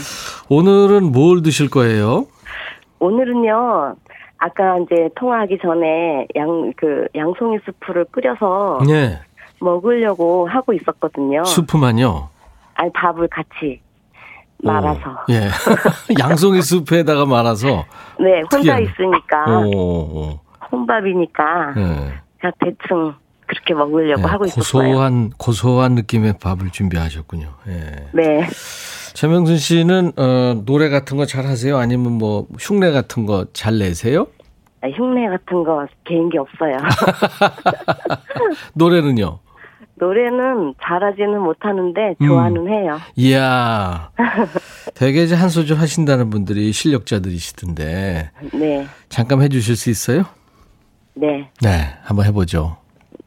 오늘은 0.50 1.12
뭘 1.12 1.42
드실 1.42 1.70
거예요? 1.70 2.26
오늘은요. 3.00 3.96
아까 4.38 4.78
이제 4.80 5.10
통화하기 5.16 5.58
전에 5.62 6.28
양 6.36 6.72
그 6.78 7.08
양송이 7.16 7.58
수프를 7.66 8.06
끓여서 8.12 8.80
예, 8.90 9.20
먹으려고 9.60 10.48
하고 10.48 10.74
있었거든요. 10.74 11.44
수프만요. 11.46 12.30
아니 12.76 12.92
밥을 12.94 13.28
같이 13.30 13.82
말아서. 14.66 15.00
오, 15.10 15.34
예. 15.34 15.50
양송이 16.20 16.62
수프에다가 16.62 17.26
말아서. 17.26 17.86
네, 18.20 18.40
혼자 18.42 18.58
특이하네. 18.58 18.84
있으니까 18.84 19.46
오, 19.60 19.78
오, 19.78 20.40
혼밥이니까 20.72 21.74
예. 21.78 21.82
그냥 22.40 22.54
대충 22.60 23.14
그렇게 23.48 23.74
먹으려고 23.76 24.22
예, 24.22 24.26
하고 24.26 24.46
있었어요. 24.46 24.84
고소한, 24.84 25.30
고소한 25.38 25.96
느낌의 25.96 26.36
밥을 26.42 26.72
준비하셨군요. 26.72 27.48
예. 27.68 28.08
네. 28.14 28.48
최명순 29.14 29.58
씨는, 29.58 30.12
어, 30.18 30.62
노래 30.66 30.90
같은 30.90 31.16
거 31.16 31.26
잘 31.26 31.46
하세요? 31.46 31.78
아니면 31.78 32.14
뭐, 32.14 32.48
흉내 32.60 32.92
같은 32.92 33.26
거 33.26 33.46
잘 33.54 33.78
내세요? 33.78 34.28
아, 34.82 34.88
흉내 34.90 35.28
같은 35.30 35.64
거 35.64 35.86
개인기 36.06 36.38
없어요. 36.38 36.76
노래는요? 38.74 39.40
노래는 39.96 40.76
잘하지는 40.82 41.40
못하는데 41.42 42.16
음. 42.22 42.28
좋아는 42.28 42.68
해요. 42.68 42.98
이야. 43.16 44.12
되게 44.94 45.24
이제 45.24 45.36
한 45.36 45.50
소절 45.50 45.78
하신다는 45.78 46.30
분들이 46.30 46.72
실력자들이시던데, 46.72 48.32
네. 48.54 48.88
잠깐 49.10 49.42
해주실 49.42 49.76
수 49.76 49.90
있어요? 49.90 50.24
네. 51.14 51.50
네, 51.62 51.98
한번 52.04 52.26
해보죠. 52.26 52.78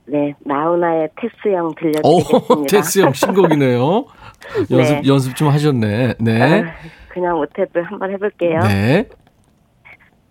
네. 0.07 0.35
나훈아의 0.45 1.09
테스형 1.21 1.67
오, 1.67 1.75
들려드리겠습니다. 1.75 2.67
테스 2.69 3.01
형 3.01 3.13
신곡이네요. 3.13 4.05
연습, 4.71 4.95
네. 4.95 5.03
연습 5.07 5.37
좀 5.37 5.49
하셨네. 5.49 6.15
네. 6.21 6.63
아, 6.63 6.73
그냥 7.09 7.37
못해도 7.37 7.83
한번 7.85 8.11
해볼게요. 8.13 8.61
네. 8.61 9.09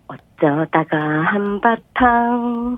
어쩌다가 0.07 0.97
한바탕 0.97 2.77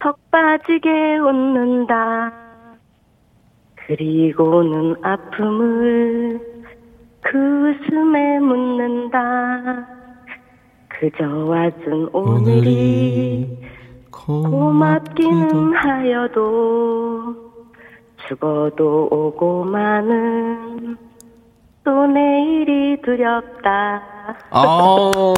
턱 0.00 0.18
빠지게 0.30 1.18
웃는다. 1.18 2.32
그리고는 3.86 4.96
아픔을 5.02 6.40
그 7.20 7.38
웃음에 7.38 8.38
묻는다. 8.38 9.86
그저 10.88 11.26
와준 11.44 12.08
오늘이 12.12 13.58
고맙기는 14.10 15.74
하여도 15.74 17.34
죽어도 18.26 19.08
오고 19.10 19.64
마는 19.64 20.96
또 21.84 22.06
내일이 22.06 23.00
두렵다. 23.02 24.02
아우, 24.50 25.34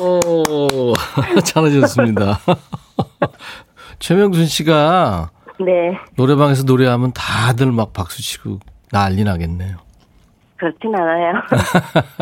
잘하셨습니다. 1.45 2.39
최명순 4.03 4.47
씨가 4.47 5.31
네, 5.61 5.97
노래방에서 6.17 6.65
노래하면 6.65 7.13
다들 7.13 7.71
막 7.71 7.93
박수 7.93 8.21
치고 8.21 8.59
난리 8.91 9.23
나겠네요. 9.23 9.77
그렇진 10.57 10.93
않아요. 10.93 11.35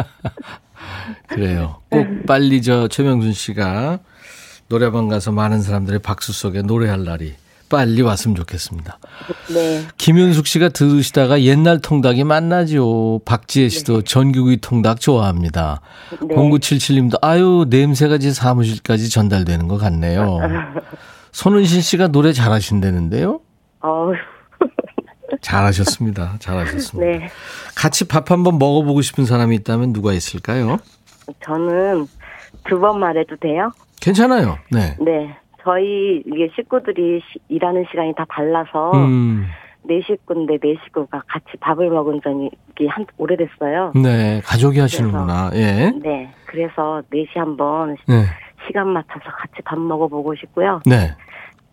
그래요. 1.27 1.77
꼭 1.89 2.07
빨리 2.27 2.61
저 2.61 2.87
최명순 2.87 3.33
씨가 3.33 3.99
노래방 4.69 5.09
가서 5.09 5.33
많은 5.33 5.63
사람들의 5.63 6.01
박수 6.01 6.35
속에 6.35 6.61
노래할 6.61 7.05
날이 7.05 7.33
빨리 7.71 8.03
왔으면 8.03 8.35
좋겠습니다. 8.35 8.99
네, 9.55 9.87
김윤숙 9.97 10.47
씨가 10.47 10.69
들으시다가 10.69 11.41
옛날 11.41 11.81
통닭이 11.81 12.25
만나죠. 12.25 13.23
박지혜 13.25 13.71
씨도 13.71 14.03
전기구이 14.03 14.59
통닭 14.59 15.01
좋아합니다. 15.01 15.81
네. 16.29 16.35
0977님도 16.35 17.19
아유 17.23 17.65
냄새가 17.71 18.19
제 18.19 18.33
사무실까지 18.33 19.09
전달되는 19.09 19.67
것 19.67 19.79
같네요. 19.79 20.41
손은신 21.33 21.81
씨가 21.81 22.09
노래 22.09 22.33
잘하신다는데요. 22.33 23.41
잘하셨습니다. 25.41 26.37
잘하셨습니다. 26.39 27.19
네. 27.19 27.29
같이 27.77 28.07
밥 28.07 28.31
한번 28.31 28.59
먹어보고 28.59 29.01
싶은 29.01 29.25
사람이 29.25 29.57
있다면 29.57 29.93
누가 29.93 30.13
있을까요? 30.13 30.79
저는 31.45 32.07
두 32.65 32.79
번 32.81 32.99
말해도 33.01 33.37
돼요? 33.37 33.71
괜찮아요. 34.01 34.59
네. 34.71 34.97
네. 35.01 35.37
저희 35.63 36.23
이게 36.27 36.51
식구들이 36.57 37.21
시- 37.21 37.39
일하는 37.49 37.85
시간이 37.91 38.15
다 38.17 38.25
달라서 38.29 38.93
음, 38.95 39.47
네 39.83 40.01
식구인데 40.07 40.59
네 40.59 40.75
식구가 40.85 41.23
같이 41.27 41.47
밥을 41.61 41.89
먹은 41.91 42.21
적이 42.25 42.51
한 42.89 43.07
오래됐어요. 43.19 43.93
네. 44.03 44.41
가족이 44.45 44.79
하시는구나. 44.81 45.51
예. 45.55 45.93
네. 46.03 46.33
그래서 46.47 47.03
넷이 47.11 47.29
한번 47.37 47.97
네. 48.09 48.25
시간 48.67 48.89
맞춰서 48.89 49.25
같이 49.31 49.63
밥 49.65 49.79
먹어보고 49.79 50.35
싶고요. 50.37 50.81
네. 50.87 51.15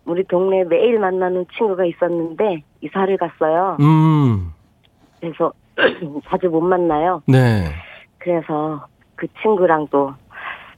우리 0.04 0.24
동네 0.24 0.64
매일 0.64 0.98
만나는 0.98 1.46
친구가 1.56 1.84
있었는데 1.84 2.62
이사를 2.80 3.16
갔어요. 3.18 3.76
음, 3.80 4.52
그래서 5.20 5.52
자주 6.28 6.48
못 6.48 6.60
만나요. 6.60 7.22
네. 7.26 7.64
그래서 8.18 8.86
그 9.16 9.26
친구랑 9.42 9.88
또 9.90 10.14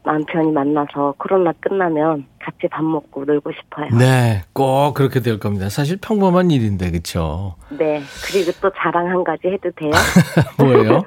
남편이 0.05 0.53
만나서 0.53 1.15
코로나 1.19 1.53
끝나면 1.61 2.27
같이 2.43 2.69
밥 2.71 2.83
먹고 2.83 3.25
놀고 3.25 3.53
싶어요. 3.53 3.89
네. 3.99 4.43
꼭 4.55 4.95
그렇게 4.95 5.21
될 5.21 5.39
겁니다. 5.39 5.69
사실 5.69 5.99
평범한 6.01 6.51
일인데, 6.51 6.91
그쵸? 6.91 7.57
네. 7.69 8.01
그리고 8.25 8.51
또 8.63 8.71
자랑 8.79 9.09
한 9.09 9.23
가지 9.23 9.49
해도 9.49 9.71
돼요? 9.77 9.91
뭐예요? 10.59 11.03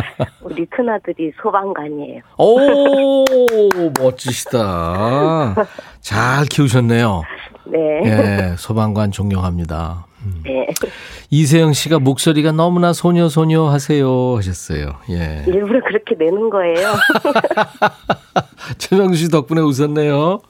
우리 0.42 0.64
큰 0.66 0.88
아들이 0.88 1.30
소방관이에요. 1.42 2.22
오, 2.38 3.24
멋지시다. 4.00 5.54
잘 6.00 6.46
키우셨네요. 6.46 7.22
네. 7.66 7.78
예, 8.04 8.54
소방관 8.56 9.10
존경합니다. 9.10 10.07
네. 10.44 10.66
이세영 11.30 11.72
씨가 11.72 11.98
목소리가 11.98 12.52
너무나 12.52 12.92
소녀 12.92 13.28
소녀 13.28 13.64
하세요 13.68 14.36
하셨어요. 14.36 14.96
예. 15.10 15.44
일부러 15.46 15.80
그렇게 15.84 16.14
내는 16.18 16.50
거예요. 16.50 16.94
최명수 18.78 19.24
씨 19.24 19.30
덕분에 19.30 19.60
웃었네요. 19.60 20.40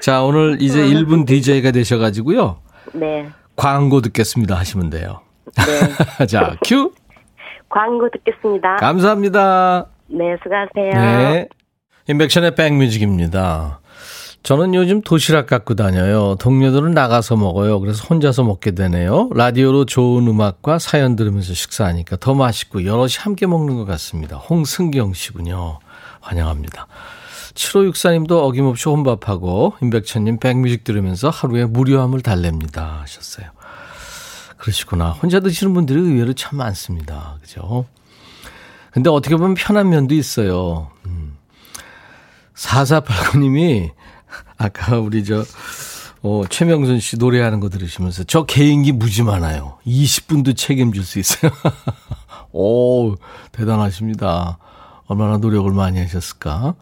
자, 0.00 0.22
오늘 0.22 0.56
이제 0.60 0.82
1분 0.82 1.26
DJ가 1.26 1.70
되셔 1.72 1.98
가지고요. 1.98 2.58
네. 2.92 3.28
광고 3.56 4.00
듣겠습니다 4.00 4.54
하시면 4.56 4.90
돼요. 4.90 5.20
네. 6.18 6.26
자, 6.26 6.56
큐. 6.66 6.92
광고 7.68 8.08
듣겠습니다. 8.10 8.76
감사합니다. 8.76 9.86
네, 10.08 10.36
수고하세요. 10.42 10.90
네. 10.92 11.48
인백션의 12.08 12.54
백뮤직입니다. 12.54 13.79
저는 14.42 14.74
요즘 14.74 15.02
도시락 15.02 15.46
갖고 15.46 15.74
다녀요. 15.74 16.34
동료들은 16.40 16.92
나가서 16.92 17.36
먹어요. 17.36 17.78
그래서 17.80 18.04
혼자서 18.08 18.42
먹게 18.42 18.70
되네요. 18.70 19.28
라디오로 19.34 19.84
좋은 19.84 20.26
음악과 20.26 20.78
사연 20.78 21.14
들으면서 21.14 21.52
식사하니까 21.52 22.16
더 22.16 22.34
맛있고 22.34 22.86
여럿이 22.86 23.14
함께 23.18 23.46
먹는 23.46 23.76
것 23.76 23.84
같습니다. 23.84 24.36
홍승경 24.36 25.12
씨군요. 25.12 25.78
환영합니다. 26.20 26.86
7564님도 27.54 28.32
어김없이 28.32 28.88
혼밥하고 28.88 29.74
임백천님 29.82 30.38
백뮤직 30.38 30.84
들으면서 30.84 31.28
하루에 31.28 31.66
무료함을 31.66 32.20
달랩니다 32.20 33.00
하셨어요. 33.00 33.46
그러시구나. 34.56 35.10
혼자 35.10 35.40
드시는 35.40 35.74
분들이 35.74 36.00
의외로 36.00 36.32
참 36.32 36.58
많습니다. 36.58 37.38
그죠? 37.42 37.86
근데 38.92 39.10
어떻게 39.10 39.36
보면 39.36 39.54
편한 39.54 39.88
면도 39.88 40.14
있어요. 40.14 40.90
음. 41.06 41.36
4489님이 42.54 43.90
아까 44.58 44.98
우리 44.98 45.24
저, 45.24 45.44
어, 46.22 46.42
최명선 46.48 47.00
씨 47.00 47.16
노래하는 47.16 47.60
거 47.60 47.68
들으시면서 47.68 48.24
저 48.24 48.44
개인기 48.44 48.92
무지 48.92 49.22
많아요. 49.22 49.78
20분도 49.86 50.56
책임질 50.56 51.02
수 51.04 51.18
있어요. 51.18 51.52
오, 52.52 53.14
대단하십니다. 53.52 54.58
얼마나 55.06 55.38
노력을 55.38 55.70
많이 55.72 55.98
하셨을까? 56.00 56.74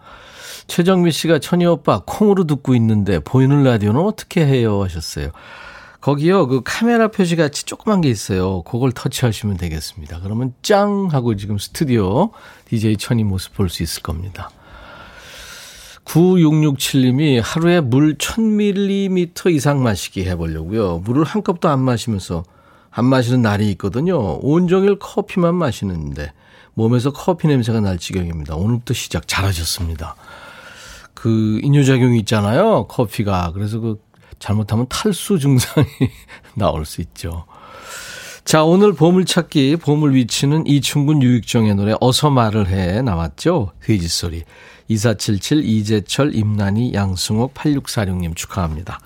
최정미 0.67 1.13
씨가 1.13 1.39
천희 1.39 1.65
오빠 1.67 2.03
콩으로 2.05 2.45
듣고 2.45 2.75
있는데 2.75 3.21
보이는 3.21 3.63
라디오는 3.63 4.01
어떻게 4.01 4.45
해요? 4.47 4.83
하셨어요. 4.83 5.31
거기요, 6.01 6.47
그 6.47 6.61
카메라 6.65 7.09
표시 7.09 7.35
같이 7.37 7.65
조그만 7.65 8.01
게 8.01 8.09
있어요. 8.09 8.63
그걸 8.63 8.93
터치하시면 8.93 9.57
되겠습니다. 9.57 10.21
그러면 10.23 10.53
짱! 10.63 11.09
하고 11.11 11.35
지금 11.37 11.59
스튜디오 11.59 12.31
DJ 12.67 12.99
천희 12.99 13.25
모습 13.25 13.55
볼 13.55 13.69
수 13.69 13.83
있을 13.83 14.03
겁니다. 14.03 14.51
9667님이 16.09 17.41
하루에 17.43 17.81
물 17.81 18.17
1000ml 18.17 19.53
이상 19.53 19.83
마시기 19.83 20.25
해보려고요. 20.25 21.03
물을 21.05 21.25
한 21.25 21.43
컵도 21.43 21.69
안 21.69 21.81
마시면서 21.81 22.45
안 22.91 23.05
마시는 23.05 23.43
날이 23.43 23.71
있거든요. 23.73 24.39
온종일 24.41 24.99
커피만 24.99 25.55
마시는데 25.55 26.33
몸에서 26.75 27.13
커피 27.13 27.49
냄새가 27.49 27.81
날 27.81 27.99
지경입니다. 27.99 28.57
오늘부터 28.57 28.95
시작 28.95 29.29
잘하셨습니다. 29.29 30.17
그 31.13 31.61
이뇨작용이 31.63 32.19
있잖아요. 32.21 32.87
커피가. 32.87 33.53
그래서 33.53 33.79
그 33.81 34.01
잘못하면 34.39 34.87
탈수 34.89 35.39
증상이 35.39 35.87
나올 36.55 36.87
수 36.87 37.01
있죠. 37.03 37.45
자, 38.45 38.65
오늘 38.65 38.95
보물찾기, 38.95 39.77
보물 39.77 40.15
위치는 40.15 40.67
이충군 40.67 41.23
유익정의 41.23 41.75
노래 41.75 41.95
어서 42.01 42.31
말을 42.31 42.69
해 42.69 43.03
나왔죠. 43.03 43.73
돼지 43.83 44.09
소리. 44.09 44.45
2477 44.89 45.65
이재철 45.65 46.35
임난희 46.35 46.93
양승옥 46.95 47.55
8646님 47.55 48.35
축하합니다. 48.35 49.01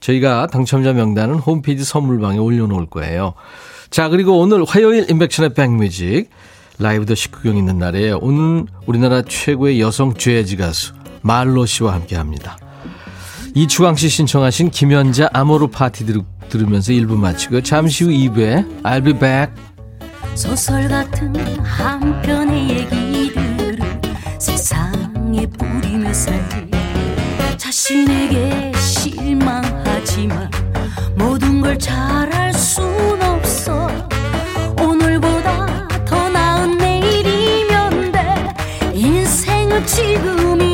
저희가 0.00 0.48
당첨자 0.48 0.92
명단은 0.92 1.36
홈페이지 1.36 1.84
선물방에 1.84 2.38
올려놓을 2.38 2.86
거예요. 2.86 3.34
자, 3.90 4.08
그리고 4.08 4.38
오늘 4.38 4.64
화요일 4.64 5.10
인백션의 5.10 5.54
백뮤직 5.54 6.28
라이브 6.78 7.06
더 7.06 7.14
식구경 7.14 7.56
있는 7.56 7.78
날에 7.78 8.10
오늘 8.12 8.66
우리나라 8.86 9.22
최고의 9.22 9.80
여성 9.80 10.14
재즈 10.14 10.56
가수 10.56 10.92
말로 11.22 11.64
씨와 11.64 11.94
함께 11.94 12.16
합니다. 12.16 12.58
이추광 13.54 13.94
씨 13.94 14.08
신청하신 14.08 14.70
김연자 14.70 15.30
아모르 15.32 15.68
파티 15.68 16.04
들, 16.04 16.20
들으면서 16.48 16.92
1부 16.92 17.16
마치고 17.16 17.62
잠시 17.62 18.04
후 18.04 18.10
2부에 18.10 18.82
I'll 18.82 19.04
be 19.04 19.12
back. 19.12 19.52
소설 20.34 20.88
같은 20.88 21.34
한 21.60 22.20
편의 22.22 22.68
얘기들을 22.68 23.03
세상에 24.64 25.44
뿌리며 25.58 26.10
살기 26.14 26.70
자신에게 27.58 28.72
실망하지만 28.78 30.50
모든 31.16 31.60
걸 31.60 31.78
잘할 31.78 32.50
순 32.54 32.82
없어. 33.20 33.90
오늘보다 34.80 35.86
더 36.06 36.30
나은 36.30 36.78
내일이면 36.78 38.12
돼. 38.12 38.54
인생은 38.94 39.84
지금이 39.84 40.73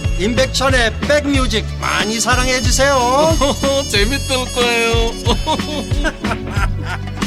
임백천의 0.21 0.99
백뮤직 1.01 1.65
많이 1.81 2.19
사랑해 2.19 2.61
주세요 2.61 2.95
재밌을 3.89 4.35
거예요. 4.53 5.11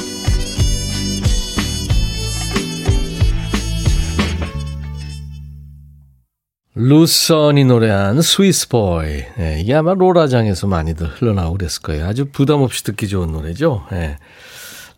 루선이 6.77 7.65
노래한 7.65 8.23
스위스 8.23 8.69
보이. 8.69 9.25
네, 9.39 9.61
이게 9.61 9.75
아마 9.75 9.95
로라장에서 9.95 10.69
많이들 10.69 11.09
흘러나오고 11.09 11.59
그랬을 11.59 11.83
거예요. 11.83 12.07
아주 12.07 12.27
부담 12.31 12.63
없이 12.63 12.85
듣기 12.85 13.09
좋은 13.09 13.33
노래죠. 13.33 13.87
네. 13.91 14.19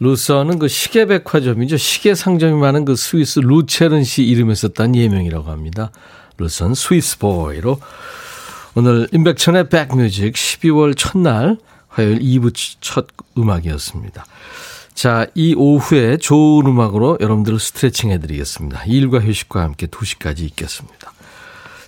루선은 0.01 0.59
그 0.59 0.69
시계 0.69 1.07
백화점이죠. 1.07 1.79
시계 1.79 2.15
상점이 2.15 2.61
많은 2.61 2.85
그 2.85 2.95
스위스 2.95 3.41
루체른 3.41 4.05
씨 4.05 4.23
이름에 4.25 4.55
썼다는 4.55 4.97
예명이라고 4.97 5.51
합니다. 5.51 5.91
루선 6.39 6.75
스위스보이로 6.75 7.79
오늘 8.75 9.09
임백천의 9.13 9.69
백뮤직 9.69 10.35
12월 10.35 10.95
첫날 10.97 11.57
화요일 11.89 12.19
2부 12.19 12.53
첫 12.81 13.07
음악이었습니다. 13.39 14.27
자, 14.95 15.27
이 15.35 15.55
오후에 15.55 16.17
좋은 16.17 16.67
음악으로 16.67 17.19
여러분들을 17.21 17.59
스트레칭 17.59 18.11
해드리겠습니다. 18.11 18.85
일과 18.85 19.21
휴식과 19.21 19.63
함께 19.63 19.87
2시까지 19.87 20.41
있겠습니다. 20.41 21.13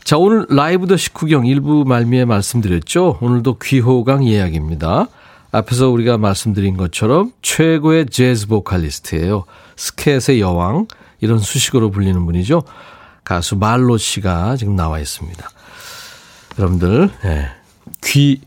자, 0.05 0.17
오늘 0.17 0.47
라이브 0.49 0.87
더 0.87 0.97
식후경 0.97 1.47
일부 1.47 1.85
말미에 1.87 2.25
말씀드렸죠. 2.25 3.19
오늘도 3.21 3.59
귀호강 3.59 4.27
예약입니다. 4.27 5.09
앞에서 5.51 5.89
우리가 5.89 6.19
말씀드린 6.19 6.77
것처럼 6.77 7.33
최고의 7.43 8.07
재즈 8.07 8.47
보컬리스트예요. 8.47 9.45
스캣의 9.77 10.41
여왕 10.41 10.87
이런 11.21 11.39
수식어로 11.39 11.91
불리는 11.91 12.25
분이죠. 12.25 12.63
가수 13.29 13.57
말로 13.57 13.99
씨가 13.99 14.57
지금 14.57 14.75
나와 14.75 14.99
있습니다. 14.99 15.51
여러분들 16.59 17.11
예, 17.27 17.49
귀 18.03 18.41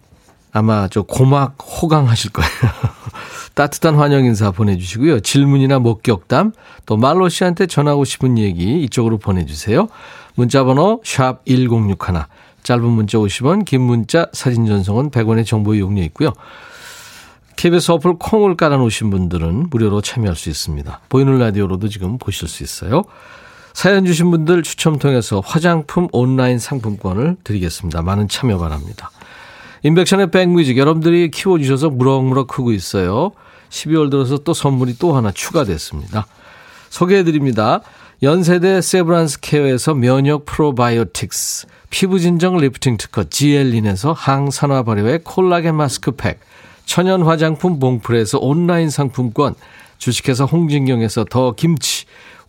아마 0.52 0.88
저 0.88 1.04
고막 1.04 1.56
호강하실 1.60 2.32
거예요. 2.32 2.50
따뜻한 3.54 3.94
환영 3.94 4.26
인사 4.26 4.50
보내주시고요. 4.50 5.20
질문이나 5.20 5.78
목격담 5.78 6.54
또 6.88 6.98
말로 6.98 7.30
씨한테 7.30 7.67
전하고 7.67 8.06
싶은 8.06 8.39
얘기 8.39 8.82
이쪽으로 8.82 9.20
보내주세요. 9.20 9.88
문자번호 10.34 11.04
샵 11.06 11.46
1061. 11.46 12.26
짧은 12.63 12.84
문자 12.84 13.20
50원, 13.20 13.65
긴 13.65 13.82
문자 13.82 14.30
사진 14.34 14.65
전송은 14.65 15.12
100원의 15.12 15.46
정보 15.46 15.76
이용료 15.76 16.02
있고요. 16.06 16.34
KBS 17.56 17.91
어플 17.91 18.15
콩을 18.17 18.56
깔아놓으신 18.58 19.12
분들은 19.12 19.67
무료로 19.70 20.02
참여할 20.02 20.36
수 20.36 20.50
있습니다. 20.50 21.02
보이는 21.08 21.38
라디오로도 21.38 21.88
지금 21.88 22.17
보실 22.17 22.48
수 22.48 22.63
있어요. 22.63 23.04
사연 23.74 24.06
주신 24.06 24.32
분들 24.32 24.64
추첨 24.64 25.00
통해서 25.00 25.42
화장품 25.44 26.08
온라인 26.12 26.60
상품권을 26.60 27.38
드리겠습니다. 27.44 28.02
많은 28.02 28.28
참여 28.28 28.58
바랍니다. 28.58 29.12
임백천의 29.84 30.32
백뮤직 30.32 30.78
여러분들이 30.78 31.32
키워주셔서 31.32 31.90
무럭무럭 31.90 32.48
크고 32.48 32.72
있어요. 32.72 33.32
12월 33.70 34.12
들어서 34.12 34.38
또 34.40 34.54
선물이 34.54 34.98
또 35.00 35.16
하나 35.16 35.32
추가됐습니다. 35.32 36.28
소개해드립니다. 36.90 37.82
연세대 38.22 38.82
세브란스 38.82 39.40
케어에서 39.40 39.96
면역 39.96 40.46
프로바이오틱스, 40.46 41.66
피부진정 41.90 42.58
리프팅 42.58 42.98
특허 42.98 43.24
지엘린에서 43.24 44.14
항산화 44.14 44.84
발효의 44.84 45.22
콜라겐 45.24 45.76
마스크팩, 45.76 46.40
천연 46.86 47.24
화장품 47.24 47.80
봉프에서 47.80 48.38
온라인 48.40 48.92
상품권, 48.92 49.56
주식회사 49.98 50.44
홍진경에서 50.44 51.26
더 51.32 51.54
김치, 51.54 52.06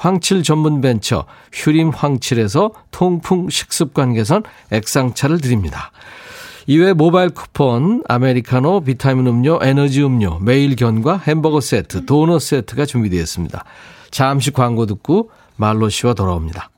황칠 0.00 0.42
전문 0.42 0.80
벤처 0.80 1.26
휴림 1.52 1.90
황칠에서 1.90 2.72
통풍 2.90 3.50
식습관 3.50 4.14
개선 4.14 4.42
액상차를 4.72 5.42
드립니다. 5.42 5.92
이외 6.66 6.94
모바일 6.94 7.30
쿠폰, 7.30 8.02
아메리카노, 8.08 8.80
비타민 8.80 9.26
음료, 9.26 9.58
에너지 9.62 10.02
음료, 10.02 10.38
매일 10.38 10.74
견과 10.74 11.18
햄버거 11.18 11.60
세트, 11.60 12.06
도넛 12.06 12.40
세트가 12.40 12.86
준비되어 12.86 13.20
있습니다. 13.20 13.62
잠시 14.10 14.52
광고 14.52 14.86
듣고 14.86 15.30
말로 15.56 15.90
씨와 15.90 16.14
돌아옵니다. 16.14 16.70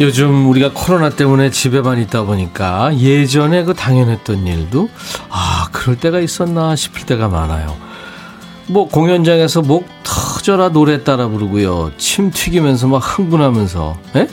요즘 0.00 0.48
우리가 0.48 0.70
코로나 0.72 1.10
때문에 1.10 1.50
집에만 1.50 2.00
있다 2.00 2.22
보니까 2.22 2.96
예전에 2.96 3.64
그 3.64 3.74
당연했던 3.74 4.46
일도 4.46 4.88
아, 5.28 5.68
그럴 5.72 5.96
때가 5.96 6.20
있었나 6.20 6.74
싶을 6.74 7.04
때가 7.04 7.28
많아요. 7.28 7.76
뭐 8.66 8.88
공연장에서 8.88 9.60
목 9.60 9.86
터져라 10.02 10.70
노래 10.70 11.04
따라 11.04 11.28
부르고요. 11.28 11.92
침 11.98 12.30
튀기면서 12.30 12.86
막 12.86 12.98
흥분하면서, 12.98 13.98
예? 14.16 14.28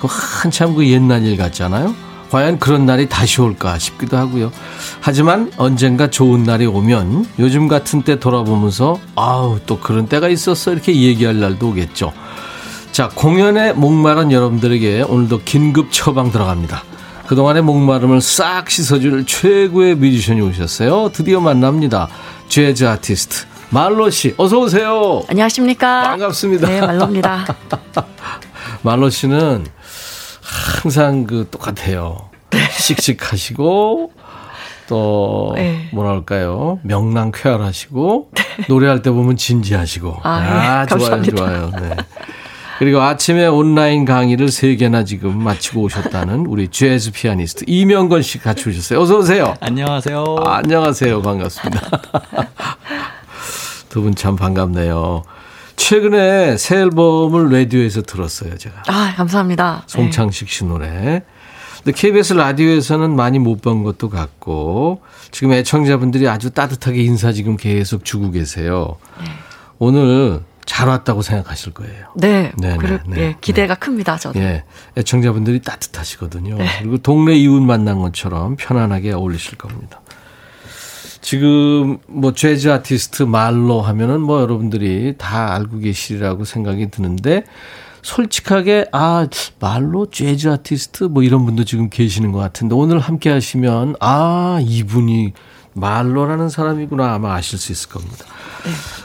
그 0.00 0.08
한참 0.10 0.74
그 0.74 0.86
옛날 0.86 1.24
일 1.24 1.38
같잖아요. 1.38 1.94
과연 2.30 2.58
그런 2.58 2.84
날이 2.84 3.08
다시 3.08 3.40
올까 3.40 3.78
싶기도 3.78 4.16
하고요. 4.18 4.52
하지만 5.00 5.50
언젠가 5.56 6.10
좋은 6.10 6.42
날이 6.42 6.66
오면 6.66 7.26
요즘 7.38 7.68
같은 7.68 8.02
때 8.02 8.18
돌아보면서 8.18 8.98
아우 9.14 9.60
또 9.64 9.78
그런 9.78 10.08
때가 10.08 10.28
있었어 10.28 10.72
이렇게 10.72 10.94
얘기할 10.94 11.38
날도 11.38 11.68
오겠죠. 11.68 12.12
자, 12.96 13.10
공연에 13.14 13.74
목마른 13.74 14.32
여러분들에게 14.32 15.02
오늘도 15.02 15.42
긴급 15.44 15.92
처방 15.92 16.32
들어갑니다. 16.32 16.82
그동안의 17.26 17.60
목마름을 17.60 18.22
싹 18.22 18.70
씻어줄 18.70 19.26
최고의 19.26 19.96
뮤지션이 19.96 20.40
오셨어요. 20.40 21.10
드디어 21.12 21.40
만납니다. 21.40 22.08
재즈 22.48 22.86
아티스트 22.86 23.44
말로 23.68 24.08
씨, 24.08 24.32
어서 24.38 24.60
오세요. 24.60 25.22
안녕하십니까? 25.28 26.04
반갑습니다. 26.04 26.68
네, 26.68 26.80
말로입니다. 26.80 27.44
말로 28.80 29.10
씨는 29.10 29.66
항상 30.40 31.24
그 31.24 31.46
똑같아요. 31.50 32.30
씩씩하시고 32.78 34.12
또 34.88 35.52
네. 35.54 35.90
뭐랄까요 35.92 36.78
명랑쾌활하시고 36.82 38.30
노래할 38.70 39.02
때 39.02 39.10
보면 39.10 39.36
진지하시고 39.36 40.20
아, 40.22 40.40
네. 40.40 40.48
좋아요 40.48 40.86
감사합니다. 40.86 41.36
좋아요. 41.36 41.70
네. 41.78 41.96
그리고 42.78 43.00
아침에 43.00 43.46
온라인 43.46 44.04
강의를 44.04 44.50
세 44.50 44.76
개나 44.76 45.04
지금 45.04 45.42
마치고 45.42 45.82
오셨다는 45.82 46.46
우리 46.46 46.68
재즈 46.68 47.12
피아니스트 47.12 47.64
이명건 47.66 48.22
씨 48.22 48.38
같이 48.38 48.68
오셨어요. 48.68 49.00
어서 49.00 49.18
오세요. 49.18 49.54
안녕하세요. 49.60 50.36
아, 50.44 50.56
안녕하세요. 50.58 51.22
반갑습니다. 51.22 51.90
두 53.88 54.02
분 54.02 54.14
참 54.14 54.36
반갑네요. 54.36 55.22
최근에 55.76 56.58
새 56.58 56.76
앨범을 56.80 57.50
라디오에서 57.50 58.02
들었어요, 58.02 58.58
제가. 58.58 58.82
아, 58.88 59.14
감사합니다. 59.16 59.84
송창식 59.86 60.48
씨 60.50 60.64
노래. 60.64 61.22
근데 61.82 61.92
KBS 61.98 62.34
라디오에서는 62.34 63.14
많이 63.16 63.38
못 63.38 63.62
본 63.62 63.84
것도 63.84 64.10
같고 64.10 65.00
지금 65.30 65.52
애청자분들이 65.52 66.28
아주 66.28 66.50
따뜻하게 66.50 67.02
인사 67.04 67.32
지금 67.32 67.56
계속 67.56 68.04
주고 68.04 68.30
계세요. 68.32 68.96
오늘 69.78 70.40
잘 70.66 70.88
왔다고 70.88 71.22
생각하실 71.22 71.72
거예요. 71.72 72.08
네, 72.16 72.52
네, 72.58 72.72
네, 72.72 72.76
그래, 72.76 72.98
네, 73.06 73.20
예, 73.20 73.36
기대가 73.40 73.76
큽니다, 73.76 74.18
저도. 74.18 74.38
예, 74.40 74.64
애청자분들이 74.96 75.62
따뜻하시거든요. 75.62 76.58
네. 76.58 76.66
그리고 76.80 76.98
동네 76.98 77.34
이웃 77.36 77.60
만난 77.60 78.00
것처럼 78.00 78.56
편안하게 78.56 79.12
어울리실 79.12 79.56
겁니다. 79.56 80.00
지금 81.22 81.98
뭐 82.06 82.34
재즈 82.34 82.70
아티스트 82.70 83.22
말로 83.24 83.80
하면은 83.80 84.20
뭐 84.20 84.40
여러분들이 84.40 85.14
다 85.18 85.54
알고 85.54 85.78
계시리라고 85.78 86.44
생각이 86.44 86.90
드는데 86.90 87.44
솔직하게 88.02 88.86
아 88.92 89.26
말로 89.58 90.08
재즈 90.10 90.48
아티스트 90.48 91.04
뭐 91.04 91.24
이런 91.24 91.44
분도 91.44 91.64
지금 91.64 91.90
계시는 91.90 92.30
것 92.30 92.38
같은데 92.38 92.76
오늘 92.76 93.00
함께 93.00 93.30
하시면 93.30 93.96
아 93.98 94.60
이분이 94.62 95.32
말로라는 95.76 96.48
사람이구나 96.48 97.12
아마 97.14 97.34
아실 97.34 97.58
수 97.58 97.70
있을 97.70 97.90
겁니다. 97.90 98.24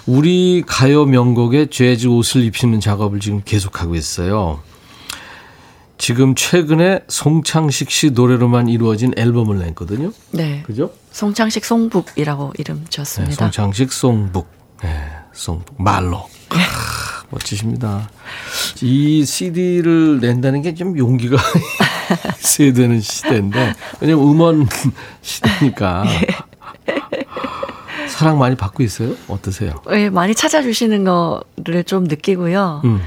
우리 0.08 0.64
가요 0.66 1.06
명곡에 1.06 1.68
재즈 1.68 2.08
옷을 2.08 2.44
입히는 2.46 2.80
작업을 2.80 3.20
지금 3.20 3.42
계속하고 3.44 3.96
있어요. 3.96 4.62
지금 5.98 6.34
최근에 6.34 7.02
송창식 7.10 7.92
씨 7.92 8.10
노래로만 8.12 8.70
이루어진 8.70 9.14
앨범을 9.18 9.60
냈거든요. 9.60 10.12
네. 10.32 10.64
그죠? 10.66 10.92
송창식 11.12 11.64
송북이라고 11.64 12.54
이름 12.58 12.78
네, 12.80 12.86
지었습니다. 12.90 13.36
송창식 13.36 13.92
송북. 13.92 14.48
네, 14.82 15.10
송북. 15.34 15.80
말로. 15.80 16.28
아, 16.50 17.24
멋지십니다. 17.30 18.10
이 18.82 19.24
CD를 19.26 20.20
낸다는 20.22 20.64
게 20.64 20.74
좀 20.74 20.98
용기가 20.98 21.38
있어야 22.42 22.74
되는 22.74 23.00
시대인데, 23.00 23.76
왜냐면 24.00 24.24
음원 24.28 24.68
시대니까. 25.22 26.04
사랑 28.10 28.40
많이 28.40 28.56
받고 28.56 28.84
있어요? 28.84 29.14
어떠세요? 29.28 29.74
예, 29.92 30.10
많이 30.10 30.34
찾아주시는 30.36 31.04
거를 31.04 31.84
좀 31.86 32.04
느끼고요. 32.06 32.82
음. 32.86 33.02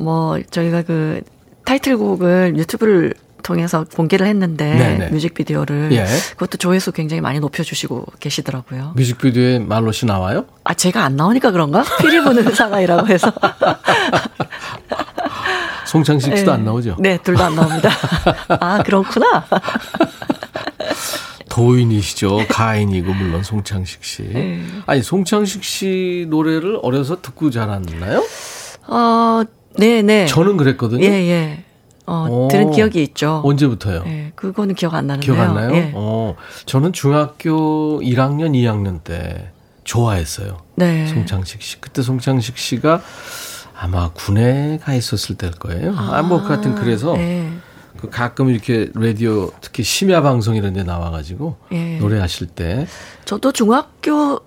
뭐, 0.00 0.38
저희가 0.50 0.82
그 0.82 1.20
타이틀곡을 1.64 2.56
유튜브를 2.56 3.14
통해서 3.42 3.84
공개를 3.94 4.26
했는데, 4.26 4.74
네네. 4.74 5.08
뮤직비디오를. 5.10 5.90
예. 5.92 6.04
그것도 6.32 6.58
조회수 6.58 6.92
굉장히 6.92 7.20
많이 7.20 7.38
높여주시고 7.40 8.06
계시더라고요. 8.20 8.92
뮤직비디오에 8.96 9.58
말로 9.60 9.92
씨 9.92 10.04
나와요? 10.06 10.46
아, 10.64 10.74
제가 10.74 11.04
안 11.04 11.16
나오니까 11.16 11.50
그런가? 11.52 11.84
피리 12.00 12.20
부는 12.22 12.52
사나이라고 12.54 13.06
해서. 13.08 13.32
송창식 15.86 16.36
씨도 16.38 16.50
예. 16.50 16.54
안 16.54 16.64
나오죠? 16.64 16.96
네, 16.98 17.18
둘 17.22 17.36
다 17.36 17.46
안 17.46 17.54
나옵니다. 17.54 17.90
아, 18.60 18.82
그렇구나. 18.82 19.44
도인이시죠. 21.56 22.48
가인이고 22.50 23.14
물론 23.14 23.42
송창식 23.42 24.04
씨. 24.04 24.22
네. 24.24 24.62
아니 24.84 25.02
송창식 25.02 25.64
씨 25.64 26.26
노래를 26.28 26.78
어려서 26.82 27.22
듣고 27.22 27.50
자랐나요? 27.50 28.22
어, 28.88 29.42
네, 29.78 30.02
네. 30.02 30.26
저는 30.26 30.58
그랬거든요. 30.58 31.02
예, 31.02 31.08
예. 31.08 31.64
어, 32.04 32.26
오. 32.28 32.48
들은 32.48 32.72
기억이 32.72 33.02
있죠. 33.04 33.40
언제부터요? 33.42 34.04
예, 34.06 34.32
그거는 34.34 34.74
기억 34.74 34.94
안 34.94 35.06
나는데요. 35.06 35.34
기억 35.34 35.42
안 35.42 35.54
나요? 35.54 35.74
예. 35.74 35.92
어, 35.94 36.36
저는 36.66 36.92
중학교 36.92 38.00
1학년, 38.02 38.52
2학년 38.52 39.02
때 39.02 39.50
좋아했어요. 39.84 40.58
네. 40.74 41.06
송창식 41.06 41.62
씨. 41.62 41.80
그때 41.80 42.02
송창식 42.02 42.58
씨가 42.58 43.00
아마 43.74 44.10
군에 44.10 44.78
가 44.82 44.92
있었을 44.92 45.36
때일 45.36 45.54
거예요. 45.54 45.94
아, 45.96 46.20
뭐, 46.22 46.38
하여튼 46.38 46.74
그래서 46.74 47.14
네. 47.14 47.50
그 48.06 48.10
가끔 48.10 48.48
이렇게 48.48 48.90
라디오 48.94 49.50
특히 49.60 49.82
심야 49.82 50.22
방송 50.22 50.56
이런 50.56 50.72
데 50.72 50.82
나와가지고 50.82 51.56
예. 51.72 51.98
노래하실 51.98 52.48
때 52.48 52.86
저도 53.24 53.52
중학교 53.52 54.40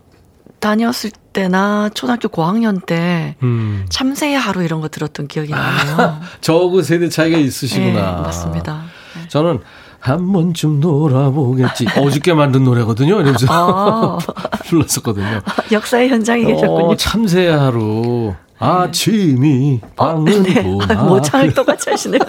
다녔을 0.60 1.12
때나 1.32 1.89
초등학교 1.93 2.28
고학년 2.28 2.82
때 2.82 3.36
음. 3.43 3.86
참새의 3.89 4.38
하루 4.38 4.63
이런 4.63 4.82
거 4.82 4.89
들었던 4.89 5.28
기억이 5.28 5.52
나네요. 5.52 6.19
저그 6.41 6.84
세대 6.84 7.08
차이가 7.08 7.38
있으시구나. 7.38 7.88
예, 7.88 8.22
맞습니다. 8.22 8.84
저는 9.30 9.60
한 10.00 10.32
번쯤 10.32 10.80
놀아보겠지. 10.80 11.88
어저께 11.98 12.34
만든 12.34 12.63
노래거든요. 12.63 13.15
이러면서 13.15 13.45
아, 13.50 14.17
불렀었거든요. 14.65 15.41
역사의 15.72 16.10
현장에 16.10 16.43
계셨군요. 16.45 16.88
어, 16.88 16.95
참새야 16.95 17.62
하루. 17.62 18.34
아침이 18.60 19.80
방은 19.95 20.43
네. 20.43 20.63
보나. 20.63 21.04
모창을 21.04 21.54
똑같이 21.54 21.89
하시네요. 21.89 22.19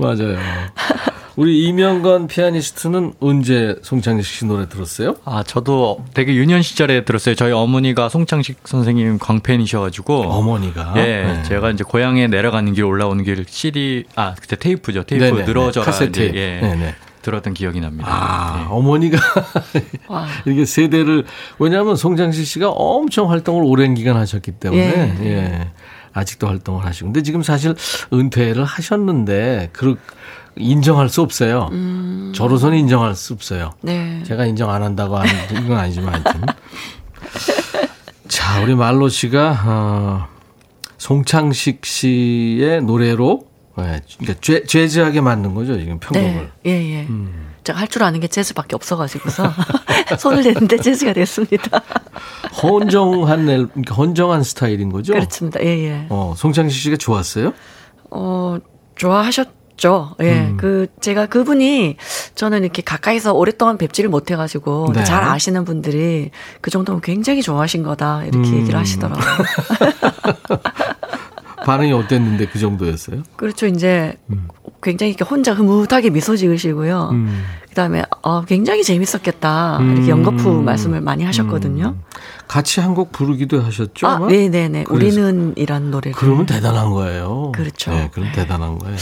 맞아요. 0.00 0.36
우리 1.36 1.64
이명건 1.68 2.26
피아니스트는 2.26 3.14
언제 3.20 3.76
송창식 3.82 4.26
씨 4.34 4.44
노래 4.46 4.68
들었어요? 4.68 5.16
아, 5.24 5.42
저도 5.42 6.04
되게 6.12 6.34
유년 6.34 6.60
시절에 6.60 7.04
들었어요. 7.04 7.34
저희 7.34 7.52
어머니가 7.52 8.08
송창식 8.08 8.58
선생님 8.64 9.18
광팬이셔가지고. 9.18 10.22
어머니가. 10.22 10.94
예, 10.96 11.02
네. 11.02 11.42
제가 11.44 11.70
이제 11.70 11.84
고향에 11.84 12.26
내려가는 12.26 12.72
길 12.74 12.84
올라오는 12.84 13.22
길 13.24 13.44
CD, 13.48 14.04
아, 14.16 14.34
그때 14.34 14.56
테이프죠. 14.56 15.04
테이프 15.04 15.24
네네네. 15.24 15.44
늘어져라. 15.44 15.86
카세트. 15.86 16.20
예, 16.34 16.60
네네. 16.60 16.94
들었던 17.22 17.54
기억이 17.54 17.80
납니다. 17.80 18.08
아, 18.10 18.62
예. 18.62 18.66
어머니가 18.70 19.18
와. 20.08 20.26
이게 20.46 20.64
세대를 20.64 21.24
왜냐하면 21.58 21.94
송장식 21.96 22.46
씨가 22.46 22.70
엄청 22.70 23.30
활동을 23.30 23.62
오랜 23.64 23.94
기간 23.94 24.16
하셨기 24.16 24.52
때문에 24.52 25.16
예. 25.20 25.26
예. 25.26 25.70
아직도 26.12 26.46
활동을 26.46 26.84
하시고 26.84 27.06
근데 27.06 27.22
지금 27.22 27.42
사실 27.42 27.74
은퇴를 28.12 28.64
하셨는데 28.64 29.70
그 29.72 29.96
인정할 30.56 31.08
수 31.08 31.22
없어요. 31.22 31.68
음. 31.72 32.32
저로서는 32.34 32.78
인정할 32.78 33.14
수 33.14 33.32
없어요. 33.32 33.72
네. 33.82 34.22
제가 34.24 34.46
인정 34.46 34.70
안 34.70 34.82
한다고 34.82 35.16
하는 35.16 35.68
건 35.68 35.78
아니지만 35.78 36.14
하여튼. 36.14 36.42
자, 38.28 38.60
우리 38.62 38.74
말로 38.74 39.08
씨가 39.08 39.62
어, 39.64 40.28
송창식 40.98 41.84
씨의 41.84 42.82
노래로 42.82 43.50
예, 43.78 44.00
그러니까 44.18 44.40
죄, 44.40 44.64
재즈하게 44.64 45.20
만든 45.20 45.54
거죠, 45.54 45.78
지금 45.78 45.98
편곡을. 45.98 46.50
네. 46.64 46.70
예, 46.70 46.70
예. 46.70 47.06
음. 47.08 47.49
제가 47.64 47.78
할 47.78 47.88
줄 47.88 48.02
아는 48.02 48.20
게 48.20 48.28
재즈밖에 48.28 48.74
없어가지고서 48.76 49.52
손을 50.18 50.42
냈는데 50.44 50.76
재즈가 50.78 51.12
됐습니다. 51.12 51.82
헌정한 52.62 53.48
앨, 53.48 53.66
그러니까 53.68 53.94
헌정한 53.94 54.42
스타일인 54.42 54.90
거죠? 54.90 55.12
그렇습니다. 55.12 55.60
예, 55.62 55.66
예. 55.66 56.06
어, 56.08 56.34
송창식 56.36 56.80
씨가 56.82 56.96
좋았어요? 56.96 57.52
어, 58.10 58.58
좋아하셨죠. 58.96 60.16
예. 60.20 60.32
음. 60.32 60.56
그, 60.56 60.86
제가 61.00 61.26
그분이 61.26 61.96
저는 62.34 62.62
이렇게 62.64 62.82
가까이서 62.82 63.32
오랫동안 63.34 63.76
뵙지를 63.78 64.10
못해가지고 64.10 64.92
네. 64.94 65.04
잘 65.04 65.24
아시는 65.24 65.64
분들이 65.64 66.30
그 66.60 66.70
정도면 66.70 67.00
굉장히 67.00 67.42
좋아하신 67.42 67.82
거다. 67.82 68.24
이렇게 68.24 68.48
음. 68.48 68.54
얘기를 68.60 68.78
하시더라고요. 68.78 69.24
반응이 71.64 71.92
어땠는데 71.92 72.46
그 72.46 72.58
정도였어요? 72.58 73.22
그렇죠. 73.36 73.66
이제 73.66 74.16
굉장히 74.82 75.12
이렇게 75.12 75.24
혼자 75.28 75.52
흐뭇하게 75.52 76.10
미소 76.10 76.36
지으시고요. 76.36 77.10
음. 77.12 77.44
그 77.68 77.74
다음에, 77.74 78.02
어, 78.22 78.44
굉장히 78.44 78.82
재밌었겠다. 78.82 79.78
음. 79.78 79.92
이렇게 79.96 80.10
연거푸 80.10 80.62
말씀을 80.62 81.00
많이 81.00 81.22
하셨거든요. 81.24 81.94
같이 82.48 82.80
한 82.80 82.94
곡 82.94 83.12
부르기도 83.12 83.62
하셨죠? 83.62 84.08
아, 84.08 84.14
아마? 84.16 84.26
네네네. 84.26 84.84
그래서- 84.84 85.20
우리는 85.20 85.54
이란 85.56 85.90
노래를. 85.92 86.16
그러면 86.18 86.46
대단한 86.46 86.90
거예요. 86.90 87.52
그렇죠. 87.54 87.92
네, 87.92 88.08
그럼 88.12 88.28
대단한 88.34 88.78
거예요. 88.78 88.96